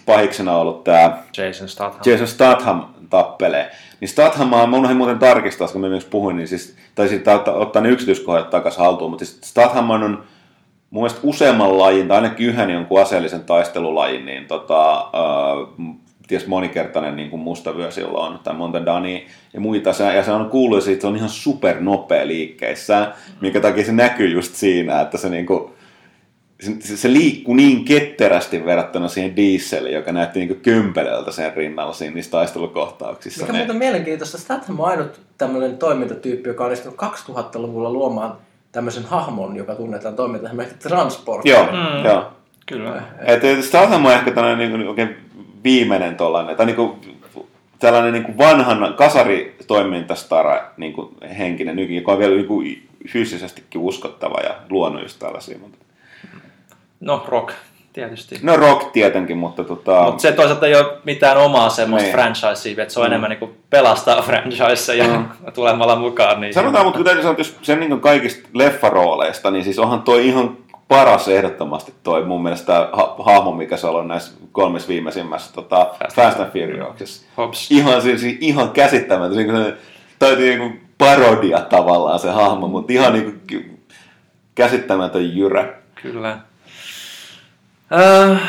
[0.07, 2.01] pahiksena ollut tämä Jason Statham.
[2.07, 3.71] Jason Statham tappelee.
[4.01, 7.55] Niin Statham, mä unohdin muuten tarkistaa, kun mä myös puhuin, niin siis, tai sitten ottaa,
[7.55, 10.25] ottaa ne yksityiskohdat takaisin haltuun, mutta siis Statham on
[10.91, 15.97] mun mielestä useamman lajin, tai ainakin yhden jonkun aseellisen taistelulajin, niin tota, äh,
[16.27, 20.51] ties monikertainen niin kuin mustavyö silloin, tai monta Dani ja muita, se, ja se on
[20.51, 25.19] kuullut siitä, että se on ihan supernopea liikkeissään, minkä takia se näkyy just siinä, että
[25.19, 25.71] se niin kuin,
[26.61, 32.15] se, se liikkuu niin ketterästi verrattuna siihen dieseliin, joka näytti niin kömpelöltä sen rinnalla siinä
[32.15, 33.41] niissä taistelukohtauksissa.
[33.41, 38.37] Mikä Ne- muuten mielenkiintoista, Statham on ainut tämmöinen toimintatyyppi, joka on onnistunut 2000-luvulla luomaan
[38.73, 41.47] tämmöisen hahmon, joka tunnetaan toimintaan esimerkiksi transport.
[41.47, 42.05] Joo, mm.
[42.05, 42.33] joo.
[42.67, 43.03] Kyllä.
[43.21, 45.17] Et Statham on ehkä tällainen niin kuin, oikein
[45.65, 46.93] viimeinen tollainen, tai niin kuin,
[47.79, 51.09] tällainen niin kuin vanhan kasaritoimintastara niin kuin
[51.39, 55.59] henkinen joka on vielä niin kuin, fyysisestikin uskottava ja luonut just tällaisia.
[55.59, 55.86] Mutta...
[57.01, 57.53] No, Rock,
[57.93, 58.39] tietysti.
[58.43, 60.03] No rock tietenkin, mutta tota...
[60.05, 62.15] Mutta se toisaalta ei ole mitään omaa semmoista Niin.
[62.15, 63.13] franchisea, että se on mm.
[63.13, 65.29] enemmän niin pelastaa franchiseja mm.
[65.55, 66.41] tulemalla mukaan.
[66.41, 70.57] Niin Sanotaan, mutta sanoa, että jos sen niin kaikista leffarooleista, niin siis onhan toi ihan
[70.89, 76.17] paras ehdottomasti toi mun mielestä ha- hahmo, mikä se on näissä kolmessa viimeisimmässä tota, Fast,
[76.17, 77.27] Fast and Furiousissa.
[77.71, 79.37] Ihan, siis, ihan käsittämätön.
[79.37, 79.73] Niin kuin,
[80.19, 83.81] tai niin kuin parodia tavallaan se hahmo, mutta ihan niin kuin,
[84.55, 85.75] käsittämätön jyrä.
[86.03, 86.39] Kyllä.
[87.93, 88.41] Äh,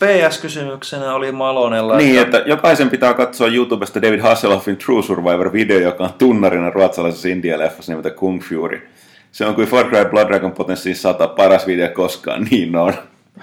[0.00, 1.96] PS-kysymyksenä oli Malonella.
[1.96, 7.88] Niin, että jokaisen pitää katsoa YouTubesta David Hasselhoffin True Survivor-video, joka on tunnarina ruotsalaisessa India-leffassa
[7.92, 8.88] nimeltä Kung Fury.
[9.32, 12.94] Se on kuin Far Cry Blood Dragon Potenssiin 100, paras video koskaan, niin on.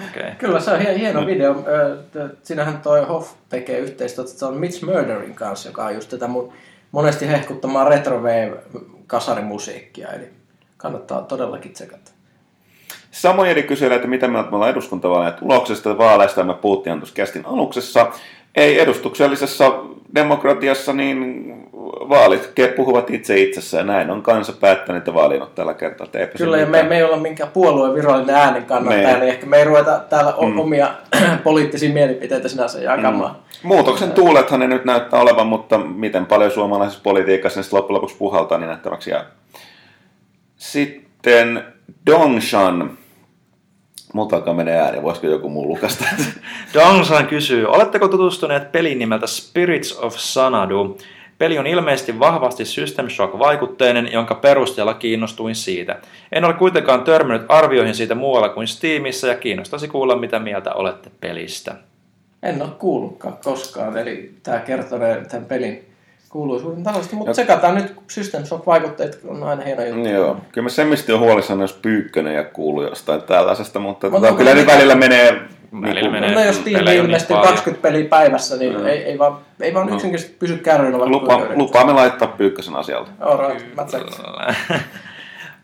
[0.10, 0.32] Okay.
[0.38, 1.56] Kyllä se on hie- hieno video.
[2.44, 6.54] Siinähän toi Hoff tekee yhteistyötä, se on Mitch Murderin kanssa, joka on just tätä mun
[6.92, 8.22] monesti hehkuttamaa retro
[9.08, 10.30] kasarimusiikkia, eli
[10.78, 12.12] kannattaa todellakin tsekata.
[13.12, 17.46] Samoin eri kyselee, että mitä mieltä me ollaan eduskuntavaaleja tuloksesta vaaleista, me puhuttiin tuossa kästin
[17.46, 18.12] aluksessa.
[18.56, 19.72] Ei edustuksellisessa
[20.16, 21.54] demokratiassa, niin
[22.10, 26.08] vaalit puhuvat itse itsessä ja näin on kansa päättänyt, että valinnut tällä kertaa.
[26.14, 29.46] Että Kyllä, ja me, me ei olla minkään puolueen virallinen äänen kannattaja, Me- niin ehkä
[29.46, 30.60] me ei ruveta täällä mm.
[30.60, 30.94] omia
[31.44, 33.32] poliittisia mielipiteitä sinänsä jakamaan.
[33.32, 33.68] Mm.
[33.68, 38.58] Muutoksen tuulethan ne nyt näyttää olevan, mutta miten paljon suomalaisessa politiikassa ne loppujen lopuksi puhaltaa,
[38.58, 39.26] niin nähtäväksi jää.
[40.58, 41.64] Sitten
[42.06, 42.98] Dongshan.
[44.14, 46.06] Multa alkaa menee ääni, voisiko joku muu lukasta?
[46.74, 50.98] Dongsan kysyy, oletteko tutustuneet pelin nimeltä Spirits of Sanadu?
[51.38, 56.00] Peli on ilmeisesti vahvasti System Shock-vaikutteinen, jonka perusteella kiinnostuin siitä.
[56.32, 61.12] En ole kuitenkaan törmännyt arvioihin siitä muualla kuin Steamissa ja kiinnostaisi kuulla, mitä mieltä olette
[61.22, 61.76] pelistä.
[62.44, 65.87] En ole kuullutkaan koskaan, eli tämä kertonee tämän pelin
[66.30, 70.10] kuuluisuuden tasosta, mutta tsekataan nyt, kun System Shock-vaikutteet on aina hieno juttu.
[70.10, 74.38] Joo, kyllä mä semmisti on huolissani, jos Pyykkönen ja kuuluu jostain tällaisesta, mutta Mutta tota,
[74.38, 75.42] kyllä ne mikä- välillä menee...
[75.82, 76.34] Välillä niinku- menee.
[76.36, 77.52] No jos niin ilmestyy paljon.
[77.54, 81.06] 20 peliä päivässä, niin ei, ei vaan, ei vaan yksinkertaisesti pysy kärryillä.
[81.06, 83.12] Lupa, lupaamme laittaa Pyykkösen asialta.
[83.20, 84.56] Alright, mä tsekkaan.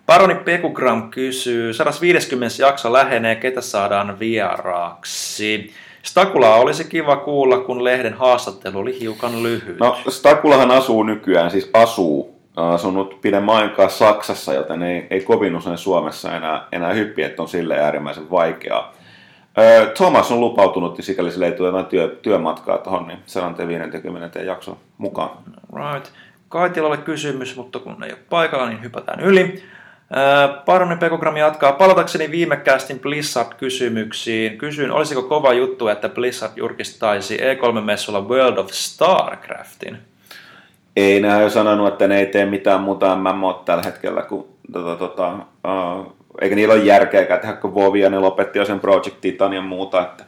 [0.06, 5.74] Paroni Pekugram kysyy, 150 jakso lähenee, ketä saadaan vieraaksi?
[6.04, 9.80] Stakula olisi kiva kuulla, kun lehden haastattelu oli hiukan lyhyt.
[9.80, 15.78] No, Stakulahan asuu nykyään, siis asuu, asunut pidemmän aikaa Saksassa, joten ei, ei kovin usein
[15.78, 18.94] Suomessa enää, enää hyppi, että on sille äärimmäisen vaikeaa.
[19.98, 24.78] Thomas on lupautunut, ja sikäli sille ei tule jotain työ, työmatkaa tuohon, niin 150 jakson
[24.98, 25.30] mukaan.
[25.76, 26.12] Right.
[26.50, 29.64] Kaitilalle kysymys, mutta kun ei ole paikalla, niin hypätään yli.
[30.66, 31.72] Paronen Pekogrammi jatkaa.
[31.72, 34.58] Palatakseni viime kästin Blizzard-kysymyksiin.
[34.58, 39.98] Kysyin, olisiko kova juttu, että Blizzard julkistaisi E3-messulla World of Starcraftin?
[40.96, 44.96] Ei, ne jo sanonut, että ne ei tee mitään muuta MMO tällä hetkellä kuin tota,
[44.96, 49.54] tota, uh, eikä niillä ole järkeä tehdä kuin Vovia, ne lopetti jo sen Project Titan
[49.54, 50.24] ja muuta, että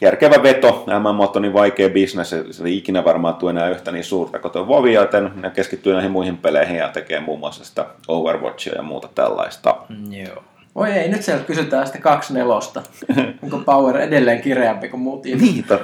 [0.00, 0.84] järkevä veto.
[1.00, 4.52] MMO on niin vaikea bisnes, se ei ikinä varmaan tule enää yhtä niin suurta kuin
[4.52, 8.82] tuo Vovia, joten ne keskittyy näihin muihin peleihin ja tekee muun muassa sitä Overwatchia ja
[8.82, 9.76] muuta tällaista.
[10.10, 10.42] Joo.
[10.74, 12.82] Oi ei, nyt sieltä kysytään sitä kaksi nelosta.
[13.42, 15.78] Onko Power edelleen kireämpi kuin muut Niitä.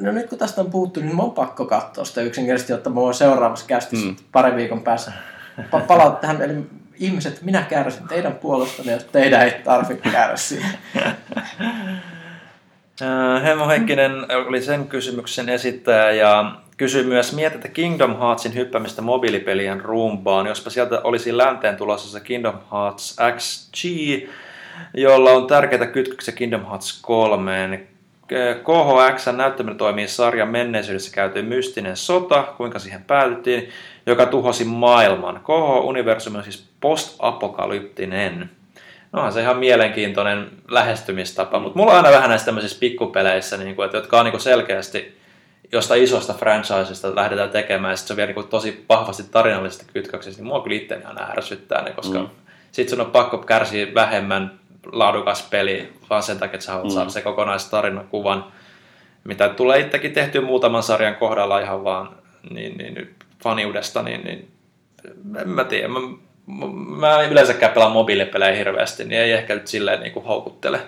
[0.00, 3.08] No nyt kun tästä on puhuttu, niin mun on pakko katsoa sitä yksinkertaisesti, jotta mulla
[3.08, 4.16] on seuraavassa kästissä mm.
[4.32, 5.12] pari viikon päässä
[5.58, 6.42] pa- palata tähän.
[6.42, 6.54] Eli
[6.98, 10.66] ihmiset, minä kärsin teidän puolestanne, jos teidän ei tarvitse kärsiä.
[13.44, 14.12] Hemo Heikkinen
[14.46, 21.00] oli sen kysymyksen esittäjä ja kysyi myös, mietitte Kingdom Heartsin hyppämistä mobiilipelien ruumbaan, jospa sieltä
[21.04, 23.84] olisi länteen tulossa se Kingdom Hearts XG,
[24.94, 27.86] jolla on tärkeitä kytköksiä Kingdom Hearts 3.
[28.62, 33.68] KHX näyttäminen toimii sarjan menneisyydessä käyty mystinen sota, kuinka siihen päädyttiin,
[34.06, 35.40] joka tuhosi maailman.
[35.44, 38.50] KH-universumi on siis post-apokalyptinen.
[39.12, 43.76] No on se ihan mielenkiintoinen lähestymistapa, mutta mulla on aina vähän näissä tämmöisissä pikkupeleissä, niin
[43.76, 45.20] kuin, että, jotka on niin kuin selkeästi
[45.72, 49.86] josta isosta franchisesta lähdetään tekemään, ja sitten se on vielä niin kuin tosi vahvasti tarinallisesti
[49.92, 52.28] kytköksessä, niin mua kyllä itse aina ärsyttää ne, koska mm.
[52.72, 54.60] sitten sun on pakko kärsiä vähemmän
[54.92, 56.94] laadukas peli, vaan sen takia, että sä haluat mm.
[56.94, 58.44] saada se kokonaistarinakuvan,
[59.24, 62.08] mitä tulee itsekin tehty muutaman sarjan kohdalla ihan vaan
[62.50, 64.50] niin, niin, faniudesta, niin, niin
[65.40, 65.98] en mä tiedä, mä,
[66.98, 70.80] mä yleensäkään pelaan mobiilipelejä hirveästi, niin ei ehkä nyt silleen niin kuin houkuttele.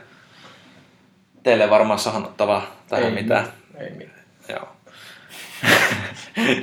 [1.42, 3.46] Teille varmaan sanottavaa tähän ei, mitään.
[3.78, 4.24] Ei mitään.
[4.48, 4.68] Joo.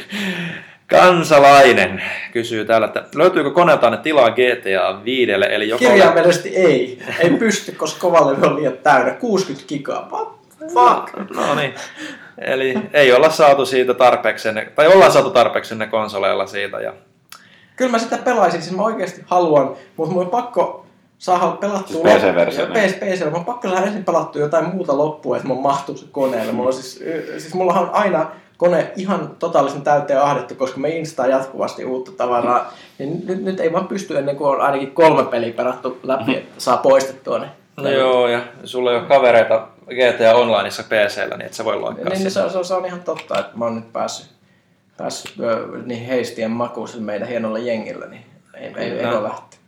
[0.87, 5.85] Kansalainen kysyy täällä, että löytyykö koneeltaan tilaa GTA 5, eli joko...
[5.85, 6.99] Kirjaimellisesti ei.
[7.19, 9.11] Ei pysty, koska kovalevy on liian täynnä.
[9.11, 10.09] 60 gigaa.
[10.11, 10.39] What?
[10.59, 11.29] Fuck.
[11.35, 11.73] No niin.
[12.37, 16.79] Eli ei olla saatu siitä tarpeeksi, tai ollaan saatu tarpeeksi ne konsoleilla siitä.
[16.79, 16.93] Ja...
[17.79, 20.85] Kyllä mä sitä pelaisin, siis mä oikeasti haluan, mutta mun on pakko
[21.17, 22.67] saada pelattua siis PC-versio.
[22.67, 26.05] PC, PC, mä on pakko saada ensin pelattua jotain muuta loppua, että mun mahtuu se
[26.11, 26.51] koneelle.
[26.51, 27.03] Mulla on siis,
[27.37, 32.73] siis mulla on aina kone ihan totaalisen täyteen ahdettu, koska me instaa jatkuvasti uutta tavaraa.
[32.97, 36.53] Niin nyt, nyt ei vaan pysty ennen kuin on ainakin kolme peliä perattu läpi, että
[36.57, 37.49] saa poistettua ne.
[37.77, 42.09] No joo, ja sulla ei ole kavereita GTA Onlineissa PCllä, niin et sä voi loikkaa
[42.09, 44.38] niin, niin se, se, se, on ihan totta, että mä oon nyt päässyt,
[44.99, 45.33] päässyt
[45.85, 49.59] niin heistien makuun meidän hienolla jengillä, niin ei, ei, ei voi lähteä.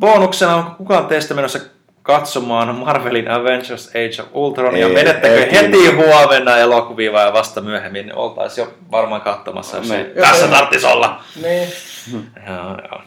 [0.00, 1.58] Bonuksena on kukaan teistä menossa
[2.02, 5.92] katsomaan Marvelin Avengers Age of Ultron ei, ja menettekö ei, heti ei.
[5.92, 11.22] huomenna elokuvia vai vasta myöhemmin, niin oltaisiin jo varmaan katsomassa, jos ei, tässä tarvitsisi olla.
[11.42, 11.68] Niin.
[12.46, 13.02] Joo, joo.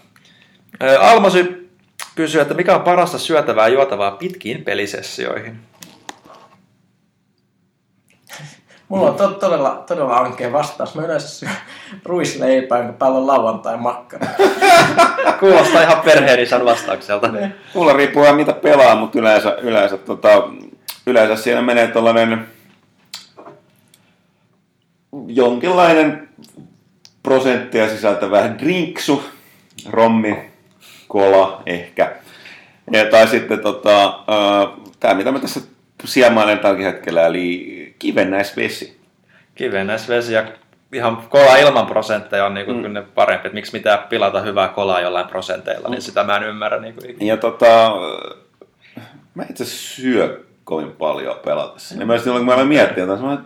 [1.00, 1.70] Almasy
[2.16, 5.69] kysyy, että mikä on parasta syötävää juotavaa pitkiin pelisessioihin?
[8.90, 10.96] Mulla on to- todella, todella ankea vastaus.
[10.96, 11.52] Mä yleensä syön
[12.06, 14.28] ruisleipää, jonka päällä on lauantai makkara.
[15.40, 17.28] Kuulostaa ihan perheen vastaukselta.
[17.28, 17.52] Ne.
[17.74, 20.44] Mulla riippuu ihan mitä pelaa, mutta yleensä, yleensä, tota,
[21.08, 22.48] yleensä siinä menee tällainen
[25.28, 26.30] jonkinlainen
[27.24, 29.24] prosenttia sisältävä drinksu,
[29.90, 30.52] rommi,
[31.08, 32.16] kola ehkä.
[32.92, 35.62] Ja, tai sitten tota, uh, tämä, mitä mä tässä
[36.08, 39.00] siemailen tälläkin hetkellä, eli kivennäisvesi.
[39.56, 40.44] Kivennäisvesi ja
[40.94, 43.04] ihan kola ilman prosentteja on niinku mm.
[43.16, 43.48] parempi.
[43.48, 45.92] että miksi mitään pilata hyvää kolaa jollain prosenteilla, niin mm.
[45.92, 46.80] niin sitä mä en ymmärrä.
[46.80, 47.92] Niinku ja tota,
[49.36, 51.96] mä itse syö kovin paljon pelatessa.
[51.96, 52.02] Mm.
[52.02, 53.46] Ja mä silloin, kun mä olen miettinyt, että on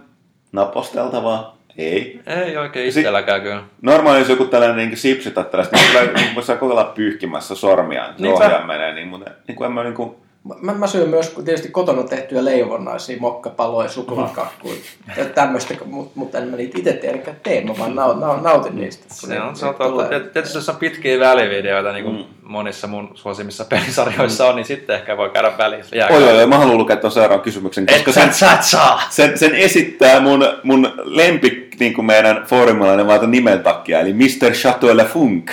[0.51, 1.57] naposteltavaa.
[1.77, 2.21] Ei.
[2.25, 3.63] Ei oikein itselläkään kyllä.
[3.81, 8.09] Normaali jos joku tällainen niin sipsi tai tällaista, niin kyllä niin saa kokeilla pyyhkimässä sormia,
[8.09, 10.15] että ohjaa menee, niin, mutta niin kuin en mä niin kuin,
[10.61, 14.75] Mä, mä syön myös tietysti kotona tehtyjä leivonnaisia, mokkapaloja, suklaakakkuja
[15.17, 18.75] ja tämmöistä, mutta mut en mä niitä itse tietenkään tee, mä vaan naut, naut, nautin
[18.75, 19.05] niistä.
[19.09, 20.19] Se on, se on totta.
[20.33, 22.23] Tietysti jos on pitkiä välivideoita, niin kuin mm.
[22.41, 25.95] monissa mun suosimissa pelisarjoissa on, niin sitten ehkä voi käydä välissä.
[26.09, 29.01] Oi, oi, oi, mä haluan lukea tuon seuraavan kysymyksen, koska et, sen, sä, saa.
[29.09, 34.51] Sen, sen, esittää mun, mun lempik niin kuin meidän foorumilainen vaata nimen takia, eli Mr.
[34.51, 35.51] Chateau Le Funk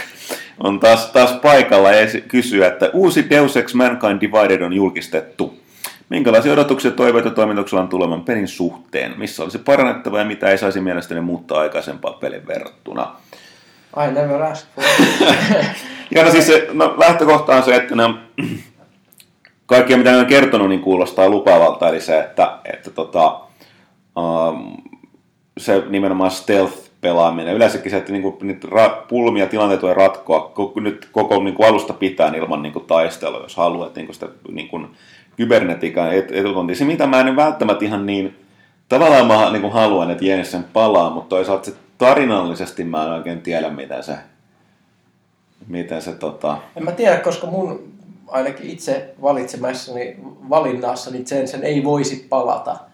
[0.61, 5.61] on taas, taas paikalla ja kysyä, että uusi Deus Ex Mankind Divided on julkistettu.
[6.09, 9.15] Minkälaisia odotuksia toiveita toimituksella on tulevan pelin suhteen?
[9.16, 13.16] Missä olisi parannettava ja mitä ei saisi mielestäni muuttaa aikaisempaa pelin verrattuna?
[14.07, 14.85] I never ask for
[16.15, 18.20] ja no siis se, no, lähtökohta on se, että ne on,
[19.66, 23.41] kaikkea mitä ne on kertonut niin kuulostaa lupaavalta, eli se, että, että tota,
[24.16, 24.77] um,
[25.59, 27.55] se nimenomaan stealth pelaaminen.
[27.55, 31.93] Yleensäkin se, että niinku, niitä ra- pulmia tilanteet voi ratkoa koko, nyt koko niinku alusta
[31.93, 33.87] pitäen ilman niinku taistelua, jos haluaa.
[33.87, 34.81] Että niinku sitä niinku,
[35.37, 36.75] kybernetiikan et, etutunti.
[36.75, 38.37] Se, mitä mä en välttämättä ihan niin,
[38.89, 43.41] tavallaan mä niin kuin haluan, että Jensen palaa, mutta toisaalta se tarinallisesti mä en oikein
[43.41, 44.15] tiedä, miten se,
[45.67, 46.59] miten se tota...
[46.77, 47.93] En mä tiedä, koska mun
[48.29, 50.17] ainakin itse valitsemassani
[50.51, 52.90] valinnassani Jensen ei voisi palata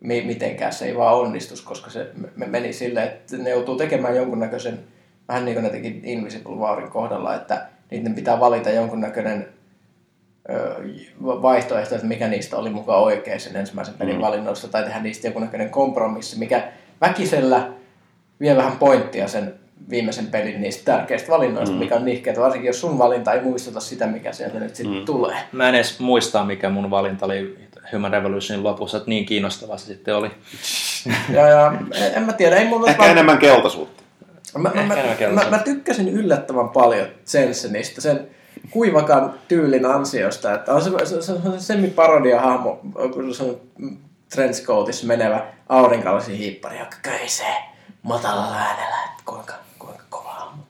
[0.00, 0.72] mitenkään.
[0.72, 2.10] Se ei vaan onnistus, koska se
[2.46, 4.78] meni silleen, että ne joutuu tekemään jonkunnäköisen,
[5.28, 9.48] vähän niin kuin ne teki Invisible Warin kohdalla, että niiden pitää valita jonkunnäköinen
[11.22, 14.20] vaihtoehto, että mikä niistä oli mukaan oikein sen ensimmäisen pelin mm.
[14.20, 16.62] valinnoista, tai tehdä niistä jonkunnäköinen kompromissi, mikä
[17.00, 17.68] väkisellä
[18.40, 19.54] vie vähän pointtia sen
[19.90, 21.78] viimeisen pelin niistä tärkeistä valinnoista, mm.
[21.78, 25.04] mikä on nihkeä, varsinkin jos sun valinta ei muistuta sitä, mikä sieltä nyt sitten mm.
[25.04, 25.36] tulee.
[25.52, 29.86] Mä en edes muista, mikä mun valinta oli Human Revolutionin lopussa, että niin kiinnostava se
[29.86, 30.30] sitten oli.
[31.36, 33.10] ja, ja en, en mä tiedä, ei mulla Ehkä vaan...
[33.10, 34.02] enemmän keltaisuutta.
[34.58, 34.94] Mä, mä, mä,
[35.32, 38.28] mä, mä, tykkäsin yllättävän paljon Jensenistä, sen
[38.70, 42.80] kuivakan tyylin ansiosta, että on se, se, se, se semi-parodia hahmo,
[43.32, 43.60] se on
[44.30, 47.56] trenchcoatissa menevä aurinkallaisen hiippari, joka köisee
[48.02, 50.62] matalalla äänellä, että kuinka, kuinka kova hahmo.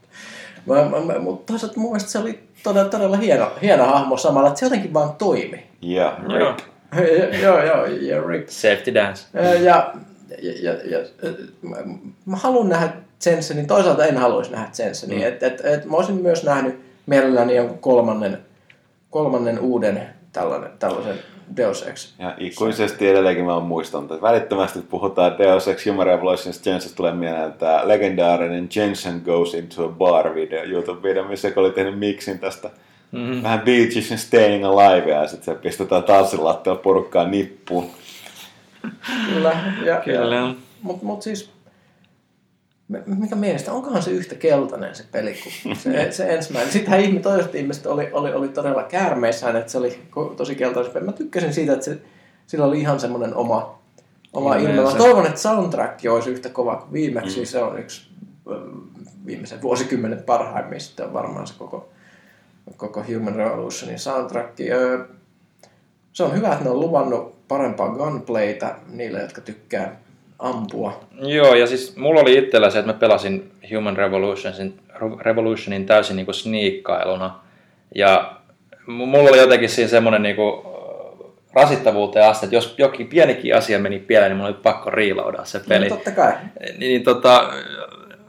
[1.20, 4.94] Mutta toisaalta mun mielestä se oli todella, todella hieno, hieno hahmo samalla, että se jotenkin
[4.94, 5.66] vaan toimi.
[5.88, 6.59] Yeah, rip.
[7.42, 8.48] joo, joo, ja rip.
[8.48, 9.26] Safety dance.
[9.34, 9.92] Ja,
[10.42, 10.98] ja, ja, ja,
[11.62, 11.76] mä,
[12.26, 12.92] mä haluan nähdä
[13.26, 15.18] Jensenin, toisaalta en haluaisi nähdä Jensenin.
[15.18, 15.26] Mm.
[15.26, 18.38] Et, et, et, mä olisin myös nähnyt mielelläni jonkun kolmannen,
[19.10, 20.02] kolmannen uuden
[20.32, 21.18] tällainen, tällaisen
[21.56, 22.14] Deus Ex.
[22.18, 27.12] Ja ikuisesti edelleenkin mä oon muistanut, että välittömästi puhutaan Deus Ex Human Revolutionista, Jensen tulee
[27.12, 32.70] mieleen tämä legendaarinen Jensen Goes into a Bar video, YouTube-video, missä oli tehnyt mixin tästä
[33.12, 33.43] mm-hmm.
[33.43, 37.91] vähän Beaches and Staying Alive, ja sitten se pistetään tanssilatteella porukkaan nippuun.
[39.35, 40.55] Kyllä, ja, Kyllä.
[40.83, 41.57] Mutta mut siis
[43.07, 46.73] mikä mielestä, onkohan se yhtä keltainen se peli kuin se, se ensimmäinen.
[46.73, 50.03] Sittenhän ihmiset, toiset ihmiset oli, oli, oli todella käärmeissään, että se oli
[50.37, 51.05] tosi keltainen peli.
[51.05, 51.99] Mä tykkäsin siitä, että se,
[52.47, 53.78] sillä oli ihan semmoinen oma,
[54.33, 54.83] oma ilme.
[54.83, 57.41] Mä toivon, että soundtrack olisi yhtä kova kuin viimeksi.
[57.41, 57.47] Mm.
[57.47, 58.09] Se on yksi
[59.27, 61.89] viimeisen vuosikymmenen parhaimmista on varmaan se koko,
[62.76, 64.56] koko Human Revolutionin soundtrack.
[66.12, 69.97] Se on hyvä, että ne on luvannut parempaa gunplayta niille, jotka tykkää
[70.38, 71.01] ampua.
[71.20, 74.80] Joo, ja siis mulla oli itsellä se, että mä pelasin Human Revolutionin,
[75.20, 77.40] Revolutionin täysin niin kuin sniikkailuna.
[77.94, 78.32] Ja
[78.86, 80.62] mulla oli jotenkin siinä semmoinen niin kuin
[81.52, 85.60] rasittavuuteen asti, että jos jokin pienikin asia meni pieleen, niin mulla oli pakko reloadaa se
[85.68, 85.88] peli.
[85.88, 86.32] No, totta kai.
[86.60, 87.51] Niin, niin tota,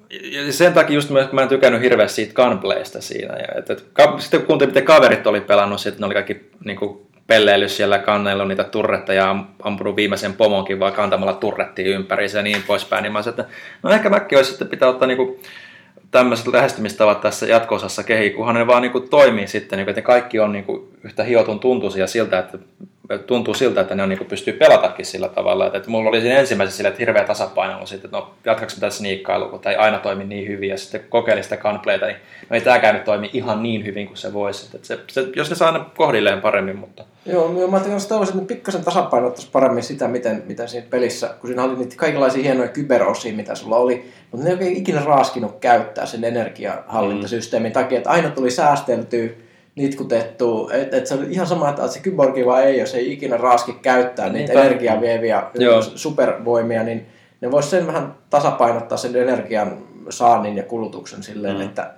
[0.09, 3.35] ja sen takia just mä, mä en tykännyt hirveästi siitä gunplaysta siinä.
[3.35, 3.84] Ja, että, että,
[4.17, 7.99] sitten kun kuuntelin, miten kaverit oli pelannut, sitten ne oli kaikki niin kuin, pelleily siellä
[7.99, 13.13] kannella niitä turretta ja ampunut viimeisen pomonkin vaan kantamalla turrettiin ympäri ja niin poispäin, niin
[13.13, 13.53] mä sanoin, että
[13.84, 15.39] no ehkä mäkin olisi, että pitää ottaa niinku
[16.11, 20.51] tämmöiset lähestymistavat tässä jatko-osassa kehiin, kunhan ne vaan niinku toimii sitten, niinku, että kaikki on
[20.51, 22.57] niinku yhtä hiotun tuntuisia siltä, että
[23.27, 25.65] tuntuu siltä, että ne on, niin kuin pystyy pelatakin sillä tavalla.
[25.65, 28.75] Että, että mulla oli siinä ensimmäisessä sille, että hirveä tasapaino on sitten, että no jatkaks
[28.75, 32.17] mitä sniikkailu, kun tämä ei aina toimi niin hyvin, ja sitten kokeilin sitä gunplayta, niin
[32.49, 34.69] no ei tämäkään nyt toimi ihan niin hyvin kuin se voisi.
[34.75, 37.03] Että se, se, jos ne saa ne kohdilleen paremmin, mutta...
[37.25, 41.63] Joo, mä toivoisin, että ne pikkasen tasapainottaisi paremmin sitä, miten, miten siinä pelissä, kun siinä
[41.63, 46.05] oli niitä kaikenlaisia hienoja kyberosia, mitä sulla oli, mutta ne ei oikein ikinä raaskinut käyttää
[46.05, 47.73] sen energiahallintasysteemin mm.
[47.73, 49.29] takia, että aina tuli säästeltyä
[49.78, 53.38] nitkutettu, että et se on ihan sama, että se kyborgi vai ei, jos ei ikinä
[53.38, 54.68] raaski käyttää niitä Niinpä.
[54.68, 55.82] energiaa vieviä Joo.
[55.82, 57.08] supervoimia, niin
[57.41, 59.78] ne voisi sen vähän tasapainottaa sen energian
[60.10, 61.62] saannin ja kulutuksen silleen, mm.
[61.62, 61.94] että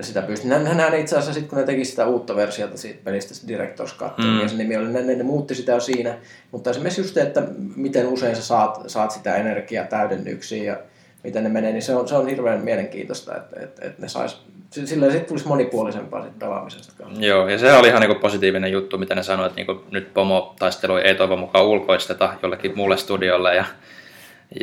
[0.00, 0.50] sitä pystyy.
[0.50, 4.18] Nähdään itse asiassa sitten, kun ne teki sitä uutta versiota siitä pelistä, se Director's Cut,
[4.18, 4.24] mm.
[4.24, 6.18] niin se nimi oli, ne, ne, muutti sitä jo siinä.
[6.50, 7.42] Mutta esimerkiksi just se, että
[7.76, 10.78] miten usein sä saat, saat sitä energiaa täydennyksiin ja
[11.24, 14.42] miten ne menee, niin se on, se on hirveän mielenkiintoista, että, että, että ne sais,
[14.70, 17.04] sillä sitten tulisi monipuolisempaa sit pelaamisesta.
[17.18, 20.96] Joo, ja se oli ihan niin positiivinen juttu, mitä ne sanoivat, että niin nyt pomo-taistelu
[20.96, 23.64] ei toivon mukaan ulkoisteta jollekin muulle studiolle, ja,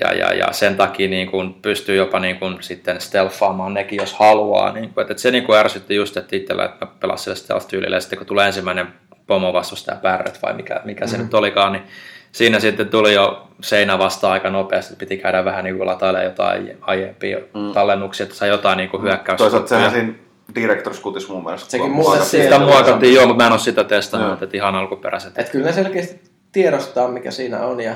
[0.02, 4.14] ja, ja, ja sen takia niin kuin pystyy jopa niin kuin sitten stealthaamaan nekin, jos
[4.14, 4.72] haluaa.
[4.72, 7.96] Niin kuin, että se niin kuin ärsytti just, että itsellä, että mä pelasin sillä stealth-tyylillä,
[7.96, 8.88] ja sitten kun tulee ensimmäinen
[9.28, 11.26] pomo vastustaja Barrett vai mikä, mikä se mm-hmm.
[11.26, 11.84] nyt olikaan, niin
[12.36, 16.78] siinä sitten tuli jo seinä vasta aika nopeasti, piti käydä vähän niin kuin latailemaan jotain
[16.82, 17.74] aiempia mm.
[17.74, 19.38] tallennuksia, että sai jotain niin kuin hyökkäys.
[19.38, 20.14] Toisaalta sehän siinä
[20.60, 21.72] Director's Cutis mun mielestä.
[21.72, 25.38] Sekin muuten Sitä muokattiin, joo, mutta mä en ole sitä testannut, että ihan alkuperäiset.
[25.38, 26.20] Että kyllä ne selkeästi
[26.52, 27.82] tiedostaa, mikä siinä on.
[27.82, 27.96] Ja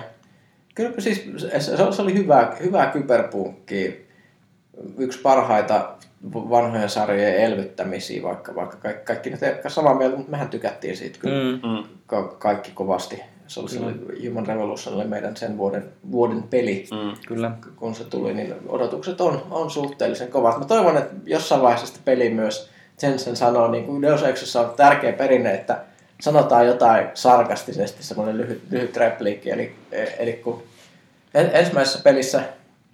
[0.76, 1.30] kyllä siis
[1.60, 3.92] se oli hyvää, hyvää kyberpunkkia.
[4.98, 5.90] Yksi parhaita
[6.34, 11.20] vanhojen sarjojen elvyttämisiä, vaikka, vaikka kaikki, kaikki nyt ei samaa mieltä, mutta mehän tykättiin siitä
[11.20, 11.70] kyllä mm.
[11.70, 11.84] mm.
[12.08, 13.22] Ka- kaikki kovasti.
[13.50, 14.30] Se oli, mm.
[14.30, 17.14] Human Revolution oli meidän sen vuoden, vuoden peli, mm.
[17.28, 17.52] kyllä.
[17.76, 20.60] kun se tuli, niin odotukset on, on suhteellisen kovat.
[20.60, 22.70] Mä toivon, että jossain vaiheessa sitä peli myös
[23.02, 25.82] Jensen sanoo, niin kuin Deus Exissa on tärkeä perinne, että
[26.22, 29.76] sanotaan jotain sarkastisesti, semmoinen lyhyt, lyhyt repliikki, eli,
[30.20, 30.64] eli kun
[31.34, 32.44] ensimmäisessä pelissä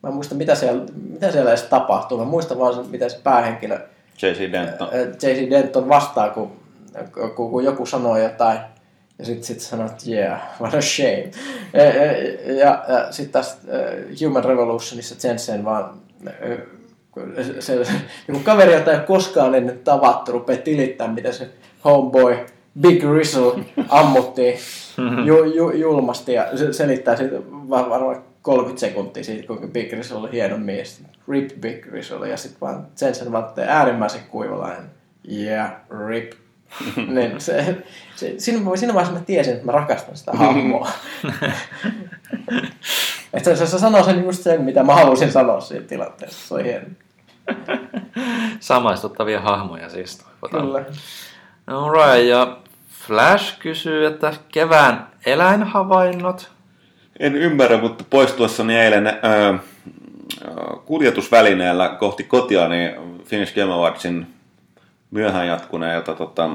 [0.06, 2.18] Mä en muista, mitä siellä, mitä siellä edes tapahtuu.
[2.18, 3.80] Mä muistan vaan, miten se päähenkilö
[4.22, 4.52] J.C.
[4.52, 4.90] Denton.
[5.22, 5.50] J.C.
[5.50, 6.52] Denton vastaa, kun,
[7.36, 8.60] kun, kun joku sanoo jotain.
[9.20, 11.32] Ja sitten sit sanoo, että yeah, what a shame.
[11.74, 11.84] Ja,
[12.54, 13.58] ja, ja sitten taas
[14.22, 15.94] Human Revolutionissa Jensen vaan
[17.44, 17.86] se, se,
[18.28, 21.50] joku kaveri, jota ei koskaan ennen tavattu, rupeaa tilittämään, mitä se
[21.86, 22.38] homeboy
[22.80, 24.58] Big Rizzle ammuttiin
[25.28, 27.36] ju, ju, julmasti ja se selittää siitä
[27.70, 31.04] varmaan 30 sekuntia siitä, kuinka Big Rizzle oli hieno mies.
[31.28, 34.86] Rip Big Rizzle ja sitten vaan sen sen vaan äärimmäisen kuivalainen.
[35.32, 35.72] Yeah,
[36.08, 36.32] rip.
[37.16, 37.78] niin se,
[38.16, 40.90] se, siinä, siinä vaiheessa mä tiesin, että mä rakastan sitä hahmoa.
[43.34, 46.48] että se, se sanoo sen just sen, mitä mä halusin sanoa siinä tilanteessa.
[46.48, 46.86] Se on hieno.
[48.60, 50.66] Samaistuttavia hahmoja siis toivotaan.
[50.66, 50.86] Kyllä.
[51.68, 52.58] Alright, ja
[53.08, 56.52] Flash kysyy, että kevään eläinhavainnot.
[57.20, 59.60] En ymmärrä, mutta poistuessani eilen ää,
[60.86, 62.92] kuljetusvälineellä kohti kotia, niin
[63.26, 64.35] Finnish Game Awardsin
[65.12, 66.50] myöhään jatkuneelta tota,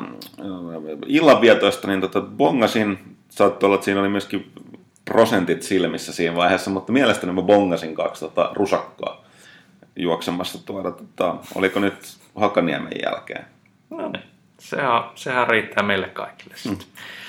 [1.06, 4.52] illanvietoista, niin tota, bongasin, saattoi olla, että siinä oli myöskin
[5.04, 9.24] prosentit silmissä siinä vaiheessa, mutta mielestäni mä bongasin kaksi tota, rusakkaa
[9.96, 13.44] juoksemassa tuoda, tota, oliko nyt Hakaniemen jälkeen.
[13.90, 14.24] No niin,
[14.58, 16.86] sehän, sehän riittää meille kaikille sitten.
[16.86, 17.20] Hmm.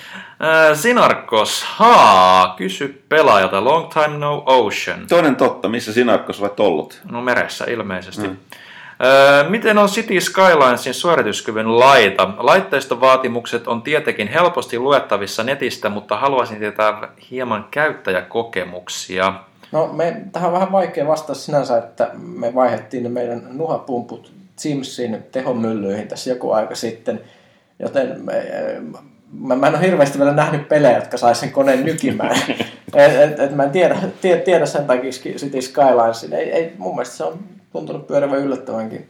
[0.48, 5.08] Äh, Sinarkos, haa, kysy pelaajalta, long time no ocean.
[5.08, 7.02] Toinen totta, missä Sinarkos olet ollut?
[7.12, 8.28] No meressä ilmeisesti.
[8.28, 8.38] Mm.
[9.04, 12.34] Öö, miten on City Skylinesin suorituskyvyn laita?
[12.38, 19.34] Laitteistovaatimukset on tietenkin helposti luettavissa netistä, mutta haluaisin tietää hieman käyttäjäkokemuksia.
[19.72, 26.08] No, me, tähän on vähän vaikea vastata sinänsä, että me vaihdettiin meidän nuhapumput Simsin tehomyllyihin
[26.08, 27.22] tässä joku aika sitten,
[27.80, 28.44] joten me,
[29.40, 32.36] mä, mä en ole hirveästi vielä nähnyt pelejä, jotka sais sen koneen nykimään.
[32.96, 36.34] et, et, et mä en tiedä, tiedä, tiedä sen takia City Skylinesin.
[36.34, 37.40] Ei, ei, mun mielestä se on
[37.72, 39.10] tuntunut pyörivän yllättävänkin,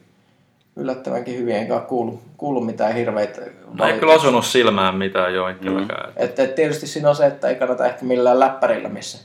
[0.75, 3.41] yllättävänkin hyvin, enkä ole kuullut, kuullut mitään hirveitä
[3.73, 6.09] No ei kyllä osunut silmään mitään jo itselläkään.
[6.09, 6.13] Mm.
[6.15, 9.17] Et, et tietysti siinä on se, että ei kannata ehkä millään läppärillä, missä,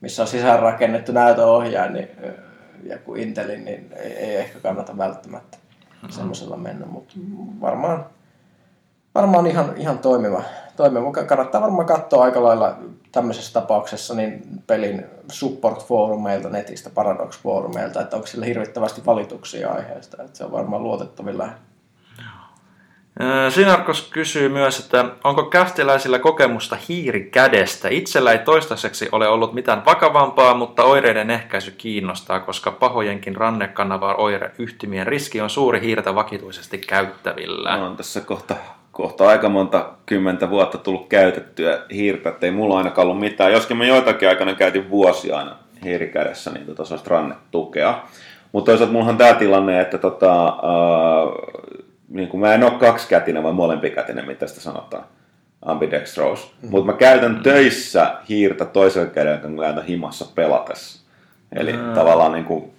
[0.00, 2.08] missä on sisäänrakennettu näytöohjaaja, niin
[2.90, 6.10] joku Intelin, niin ei, ei ehkä kannata välttämättä mm-hmm.
[6.10, 7.14] semmoisella mennä, mutta
[7.60, 8.06] varmaan
[9.14, 10.42] varmaan ihan, ihan toimiva.
[10.76, 11.12] toimiva.
[11.12, 12.76] Kannattaa varmaan katsoa aika lailla
[13.12, 20.22] tämmöisessä tapauksessa niin pelin support-foorumeilta netistä, Paradox-foorumeilta, että onko sillä hirvittävästi valituksia aiheesta.
[20.22, 21.48] Että se on varmaan luotettavilla.
[23.50, 27.88] Sinarkos kysyy myös, että onko kästiläisillä kokemusta hiirikädestä?
[27.88, 35.06] Itsellä ei toistaiseksi ole ollut mitään vakavampaa, mutta oireiden ehkäisy kiinnostaa, koska pahojenkin rannekanavaa oireyhtymien
[35.06, 37.76] riski on suuri hiirtä vakituisesti käyttävillä.
[37.76, 38.54] No, on tässä kohta
[38.94, 43.52] kohta aika monta kymmentä vuotta tullut käytettyä hiirtä, että ei mulla ainakaan ollut mitään.
[43.52, 48.02] Joskin mä joitakin aikana käytin vuosia aina hiirikädessä, niin tota, sellaista rannetukea.
[48.52, 50.54] Mutta toisaalta mulla on tämä tilanne, että tota, äh,
[52.08, 55.04] niin kuin mä en ole kaksikätinen vai molempikätinen, mitä sitä sanotaan
[55.62, 56.54] ambidextrous.
[56.62, 56.70] Mm.
[56.70, 57.42] Mutta mä käytän mm.
[57.42, 61.04] töissä hiirtä toisella kädellä, kun mä käytän himassa pelatessa.
[61.52, 61.92] Eli mm.
[61.94, 62.73] tavallaan niin kuin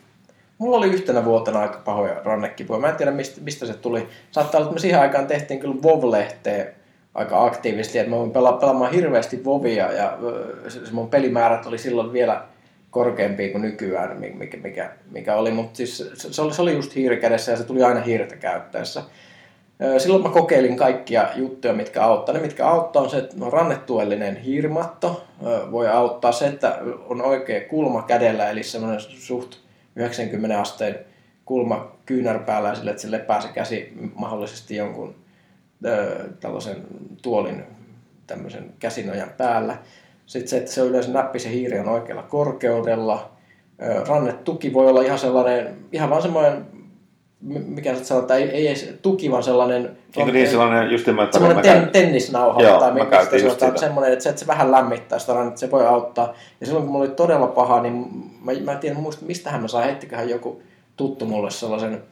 [0.57, 2.79] Mulla oli yhtenä vuotena aika pahoja rannekipuja.
[2.79, 4.07] Mä en tiedä, mistä, mistä se tuli.
[4.31, 6.65] Saattaa olla, että me siihen aikaan tehtiin kyllä WoW-lehteä
[7.13, 10.17] aika aktiivisesti, että mä voin pela- pelaamaan hirveästi WoWia ja
[10.67, 12.41] se, se mun pelimäärät oli silloin vielä
[12.91, 17.57] korkeampia kuin nykyään, mikä, mikä, mikä oli, mutta siis se se oli just hiirikädessä ja
[17.57, 19.03] se tuli aina hiirtä käyttäessä.
[19.97, 22.35] Silloin mä kokeilin kaikkia juttuja, mitkä auttaa.
[22.35, 25.23] Ne, mitkä auttaa, on se, että on rannetuellinen hiirimatto.
[25.71, 26.79] Voi auttaa se, että
[27.09, 29.55] on oikea kulma kädellä, eli semmoinen suht
[29.95, 30.99] 90 asteen
[31.45, 35.15] kulma kyynärpäällä sille, että se lepää se käsi mahdollisesti jonkun
[35.85, 36.83] ö, tällaisen
[37.21, 37.63] tuolin
[38.27, 39.77] tämmöisen käsinojan päällä.
[40.25, 43.31] Sitten se, että se on yleensä näppi, se hiiri on oikealla korkeudella.
[44.07, 46.65] Rannetuki voi olla ihan sellainen, ihan vaan semmoinen
[47.45, 49.97] mikä se sanotaan, ei, ei edes tuki, vaan sellainen...
[50.17, 51.89] Eikö niin sellainen just mä, sellainen ten, käyn...
[51.89, 55.59] tennisnauha, Joo, tai mikä sitä sanotaan, semmoinen, että se, että se vähän lämmittää sitä että
[55.59, 56.33] se voi auttaa.
[56.59, 57.93] Ja silloin kun mulla oli todella paha, niin
[58.41, 60.61] mä, mä en tiedä muista, mistähän mä sain, hettiköhän joku
[60.97, 62.03] tuttu mulle sellaisen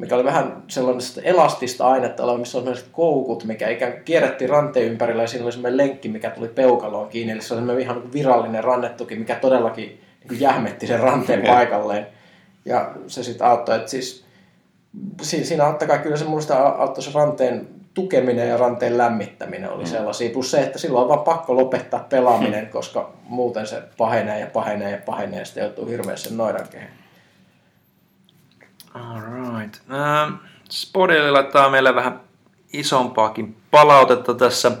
[0.00, 4.86] mikä oli vähän sellaista elastista ainetta, missä on sellaiset koukut, mikä ikään kuin kierrettiin ranteen
[4.86, 7.32] ympärillä ja siinä oli sellainen lenkki, mikä tuli peukaloon kiinni.
[7.32, 10.00] Eli se oli ihan niin virallinen rannetuki, mikä todellakin
[10.30, 12.06] niin jähmetti sen ranteen paikalleen.
[12.64, 14.24] Ja se sitten auttoi, että siis
[15.22, 19.90] siinä auttakaa kyllä se minusta auttoi se ranteen tukeminen ja ranteen lämmittäminen oli mm.
[19.90, 20.30] sellaisia.
[20.30, 22.70] Plus se, että silloin on vaan pakko lopettaa pelaaminen, mm.
[22.70, 26.90] koska muuten se pahenee ja pahenee ja pahenee ja sitten joutuu hirveästi noidan kehen.
[28.94, 29.76] Alright.
[29.76, 30.38] Uh,
[30.70, 32.20] Spodeli laittaa meille vähän
[32.72, 34.72] isompaakin palautetta tässä.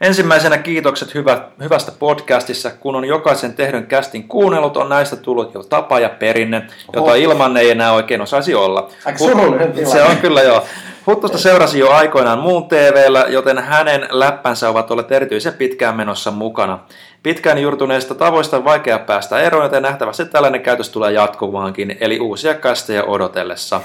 [0.00, 2.70] Ensimmäisenä kiitokset hyvä, hyvästä podcastissa.
[2.70, 7.56] Kun on jokaisen tehdyn kästin kuunnellut, on näistä tullut jo tapa ja perinne, jota ilman
[7.56, 8.90] ei enää oikein osaisi olla.
[9.16, 10.64] Surullinen Se on kyllä joo.
[11.06, 16.78] Huttusta seurasi jo aikoinaan muun TVllä, joten hänen läppänsä ovat olleet erityisen pitkään menossa mukana.
[17.22, 22.54] Pitkään juurtuneista tavoista on vaikea päästä eroon, joten nähtävästi tällainen käytös tulee jatkuvaankin, eli uusia
[22.54, 23.80] kasteja odotellessa.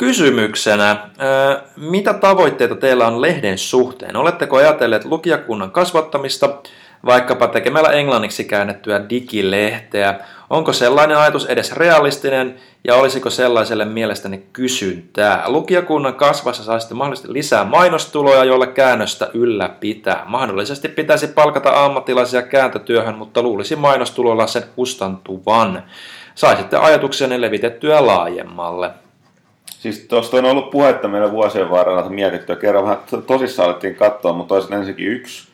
[0.00, 0.96] Kysymyksenä,
[1.76, 4.16] mitä tavoitteita teillä on lehden suhteen?
[4.16, 6.48] Oletteko ajatelleet lukijakunnan kasvattamista,
[7.04, 10.20] vaikkapa tekemällä englanniksi käännettyä digilehteä?
[10.50, 12.54] Onko sellainen ajatus edes realistinen
[12.84, 15.44] ja olisiko sellaiselle mielestäni kysyntää?
[15.46, 20.22] Lukijakunnan kasvassa saisitte mahdollisesti lisää mainostuloja, joilla käännöstä ylläpitää.
[20.26, 25.82] Mahdollisesti pitäisi palkata ammattilaisia kääntötyöhön, mutta luulisi mainostuloilla sen kustantuvan.
[26.34, 28.90] Saisitte ajatuksenne levitettyä laajemmalle.
[29.80, 32.56] Siis tuosta on ollut puhetta meidän vuosien varrella mietittyä.
[32.56, 35.48] Kerran vähän tosissaan alettiin katsoa, mutta olisi ensinnäkin yksi.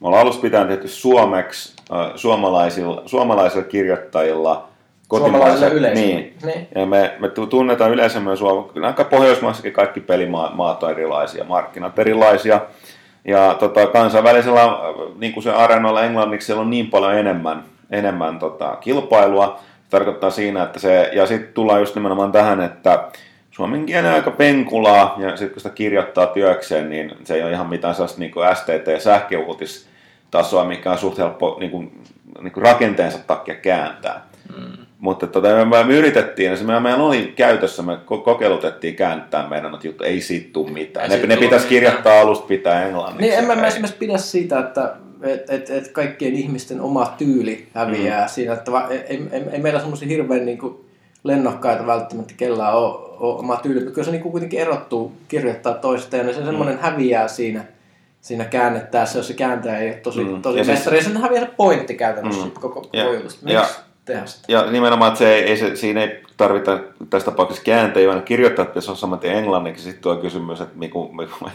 [0.00, 4.68] Me ollaan alussa pitänyt tehty suomeksi äh, suomalaisilla, suomalaisilla kirjoittajilla
[5.08, 6.06] kotimaisille yleisölle.
[6.06, 6.36] Niin.
[6.44, 6.68] niin.
[6.74, 8.40] Ja me, me tunnetaan yleensä myös
[8.86, 12.60] aika Pohjoismaissakin kaikki pelimaat on erilaisia, markkinat erilaisia.
[13.24, 14.78] Ja tota, kansainvälisellä
[15.18, 19.60] niin kuin se areenalla englanniksi siellä on niin paljon enemmän, enemmän tota, kilpailua.
[19.90, 23.08] Tarkoittaa siinä, että se, ja sitten tullaan just nimenomaan tähän, että
[23.58, 27.66] suomen kielen aika penkulaa, ja sitten kun sitä kirjoittaa työkseen, niin se ei ole ihan
[27.66, 32.00] mitään sellaista niin STT-sähköuutistasoa, mikä on suht helppo niin kuin,
[32.40, 34.26] niin kuin rakenteensa takia kääntää.
[34.56, 34.72] Mm.
[34.98, 40.04] Mutta tota, me, me yritettiin, se meillä oli käytössä, me kokeilutettiin kääntää meidän että juttu,
[40.04, 41.10] ei siitä tule mitään.
[41.10, 43.20] Ne, ne pitäisi kirjoittaa alusta pitää englanniksi.
[43.20, 48.24] Niin, en mä esimerkiksi pidä siitä, että et, et, et kaikkien ihmisten oma tyyli häviää
[48.24, 48.28] mm.
[48.28, 50.84] siinä, että va, ei, ei, ei meillä semmoisia hirveän niin kuin,
[51.24, 53.80] lennokkaita välttämättä kellään ole oma tyyli.
[53.80, 56.80] Kyllä se niin kuitenkin erottuu kirjoittaa toista ja se semmoinen mm.
[56.80, 57.64] häviää siinä,
[58.20, 60.42] siinä käännettäessä, jos se kääntää ei ole tosi, mm.
[60.42, 60.96] tosi ja mestari.
[60.96, 62.50] Siis, ja sen häviää se pointti käytännössä mm.
[62.50, 63.50] koko, koko ja, jutusta.
[63.50, 63.66] Ja,
[64.04, 64.52] tehdä sitä?
[64.52, 66.80] Ja nimenomaan, että se ei, se, siinä ei tarvita
[67.10, 69.84] tässä tapauksessa kääntäjiä, vaan kirjoittaa, että se on samaten englanniksi.
[69.84, 71.34] Sitten tuo kysymys, että miku, miku,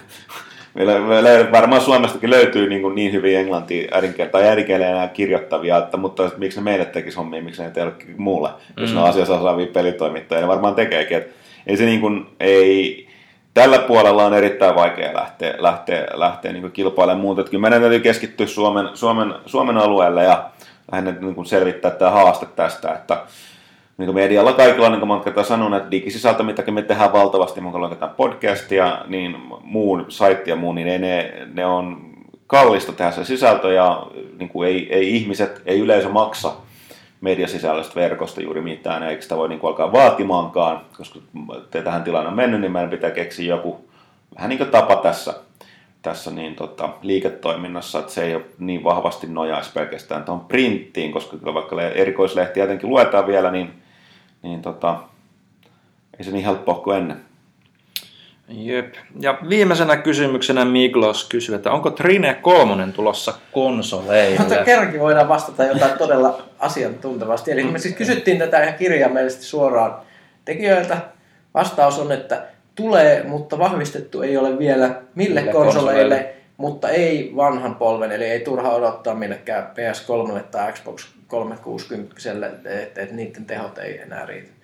[0.73, 6.31] Meillä, meillä varmaan Suomestakin löytyy niin, kuin niin hyviä englantia äidinkieltä tai kirjoittavia, että, mutta
[6.38, 8.81] miksi ne meille tekisi hommia, miksi ne ei tee muulle, mm.
[8.81, 11.18] jos ne on asiassa osaavia pelitoimittajia, ne varmaan tekeekin.
[11.18, 11.34] Että
[11.68, 13.07] ei se niin kuin, ei,
[13.53, 17.41] tällä puolella on erittäin vaikea lähteä, lähteä, lähteä niin kilpailemaan muuta.
[17.41, 20.49] Että kyllä meidän täytyy keskittyä Suomen, Suomen, Suomen alueelle ja
[20.91, 23.23] lähinnä niin kuin selvittää tämä haaste tästä, että
[23.98, 27.80] niin kuin medialla kaikilla, niin kuin mä sanonut, että digisisältö, mitäkin me tehdään valtavasti, kun
[27.80, 32.02] luotetaan podcastia, niin muun saitti ja muu, niin ne, ne on
[32.48, 34.06] kallista tehdä se sisältö ja
[34.40, 36.52] niin kuin ei, ei ihmiset, ei yleisö maksa
[37.23, 41.19] mediasisällöstä verkosta juuri mitään, eikä sitä voi niin kuin alkaa vaatimaankaan, koska
[41.83, 43.89] tähän tilanne on mennyt, niin meidän pitää keksiä joku
[44.35, 45.33] vähän niin kuin tapa tässä,
[46.01, 51.37] tässä niin tota, liiketoiminnassa, että se ei ole niin vahvasti nojaisi pelkästään tuohon printtiin, koska
[51.37, 53.73] kyllä vaikka erikoislehtiä jotenkin luetaan vielä, niin
[54.41, 54.99] niin tota,
[56.19, 57.32] ei se niin helppoa kuin ennen.
[58.47, 58.93] Jep.
[59.19, 64.39] Ja viimeisenä kysymyksenä Miglos kysyy, että onko Trine 3 tulossa konsoleille?
[64.39, 67.51] Mutta kerrankin voidaan vastata jotain todella asiantuntevasti.
[67.51, 69.95] Eli me siis kysyttiin tätä ihan kirjaimellisesti suoraan
[70.45, 70.97] tekijöiltä.
[71.53, 72.43] Vastaus on, että
[72.75, 78.25] tulee, mutta vahvistettu ei ole vielä mille, mille konsoleille, konsoleille, mutta ei vanhan polven, eli
[78.25, 82.15] ei turha odottaa millekään PS3 tai Xbox 360,
[82.81, 84.62] että et niiden tehot ei enää riitä.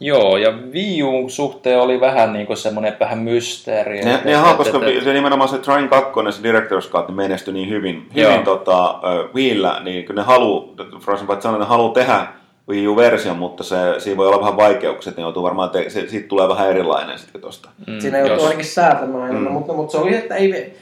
[0.00, 4.00] Joo, ja Wii U suhteen oli vähän niin kuin semmoinen vähän mysteeri.
[4.04, 7.68] Ne, ne et, koska et, se nimenomaan se Train 2, se Director's Cut menestyi niin
[7.68, 12.26] hyvin, hyvin tota, uh, Wiillä, niin kyllä ne halu, Frozen Byte sanoi, ne haluaa tehdä
[12.68, 16.08] Wii U-version, mutta se, siinä voi olla vähän vaikeuksia, että ne joutuu varmaan, te- se,
[16.08, 17.68] siitä tulee vähän erilainen sitten tosta.
[17.86, 18.44] Mm, siinä joutuu jos...
[18.44, 19.52] ainakin säätämään mm.
[19.52, 20.76] mutta, mutta se oli, että ei,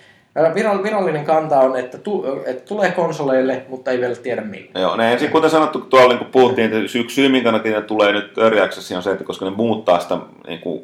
[0.84, 4.82] Virallinen kanta on, että, tu, että tulee konsoleille, mutta ei vielä tiedä milloin.
[4.82, 8.38] Joo, ne ensin kuten sanottu, tuolla niin puhuttiin, että yksi syy, minkä ne tulee nyt
[8.38, 8.60] Early
[8.96, 10.82] on se, että koska ne muuttaa sitä niin kuin,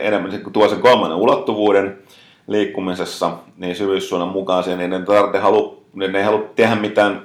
[0.00, 1.98] enemmän, kun tuo sen kolmannen ulottuvuuden
[2.46, 7.22] liikkumisessa, niin syvyyssuunnan mukaan siihen, niin ne, tarvitse halu, ne ei halua tehdä mitään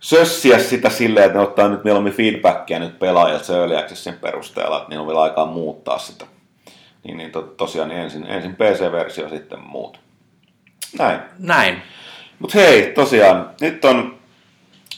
[0.00, 4.76] sössiä sitä silleen, että ne ottaa nyt mieluummin feedbackia nyt pelaajat se Early Accessin perusteella,
[4.76, 6.24] että niin on vielä aikaa muuttaa sitä.
[7.04, 10.01] Niin, niin to, tosiaan niin ensin, ensin PC-versio, sitten muut.
[10.98, 11.20] Näin.
[11.38, 11.82] Näin.
[12.38, 14.14] Mutta hei, tosiaan, nyt on,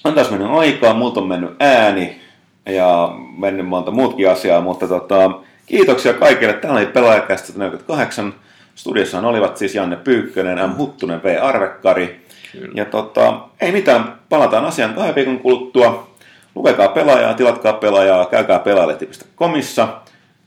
[0.04, 2.20] on taas mennyt aikaa, multa on mennyt ääni
[2.66, 5.30] ja mennyt monta muutkin asiaa, mutta tota,
[5.66, 6.52] kiitoksia kaikille.
[6.52, 8.34] Tämä oli Pelaajakästä 48.
[8.74, 10.76] Studiossaan olivat siis Janne Pyykkönen, M.
[10.76, 11.38] Huttunen, V.
[11.42, 12.20] Arvekkari.
[12.52, 12.72] Kyllä.
[12.74, 16.14] Ja tota, ei mitään, palataan asian kahden viikon kuluttua.
[16.54, 19.88] Lukekaa pelaajaa, tilatkaa pelaajaa, käykää pelaajalehti.comissa.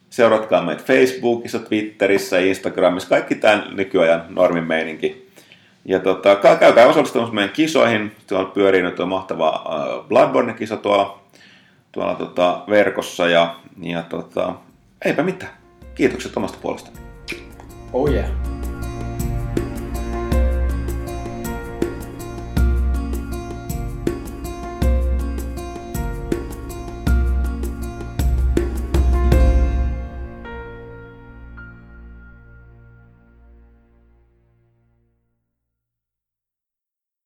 [0.09, 5.26] Seuratkaa meitä Facebookissa, Twitterissä, Instagramissa, kaikki tämän nykyajan normimeininki.
[6.03, 8.15] Tota, käykää osallistumassa meidän kisoihin.
[8.27, 11.19] Tuolla pyörii nyt on mahtava uh, Bloodborne-kisa tuolla,
[11.91, 13.27] tuolla tota, verkossa.
[13.27, 14.53] Ja, ja tota,
[15.05, 15.53] eipä mitään.
[15.95, 16.97] Kiitokset omasta puolestani.
[17.93, 18.46] Oh yeah.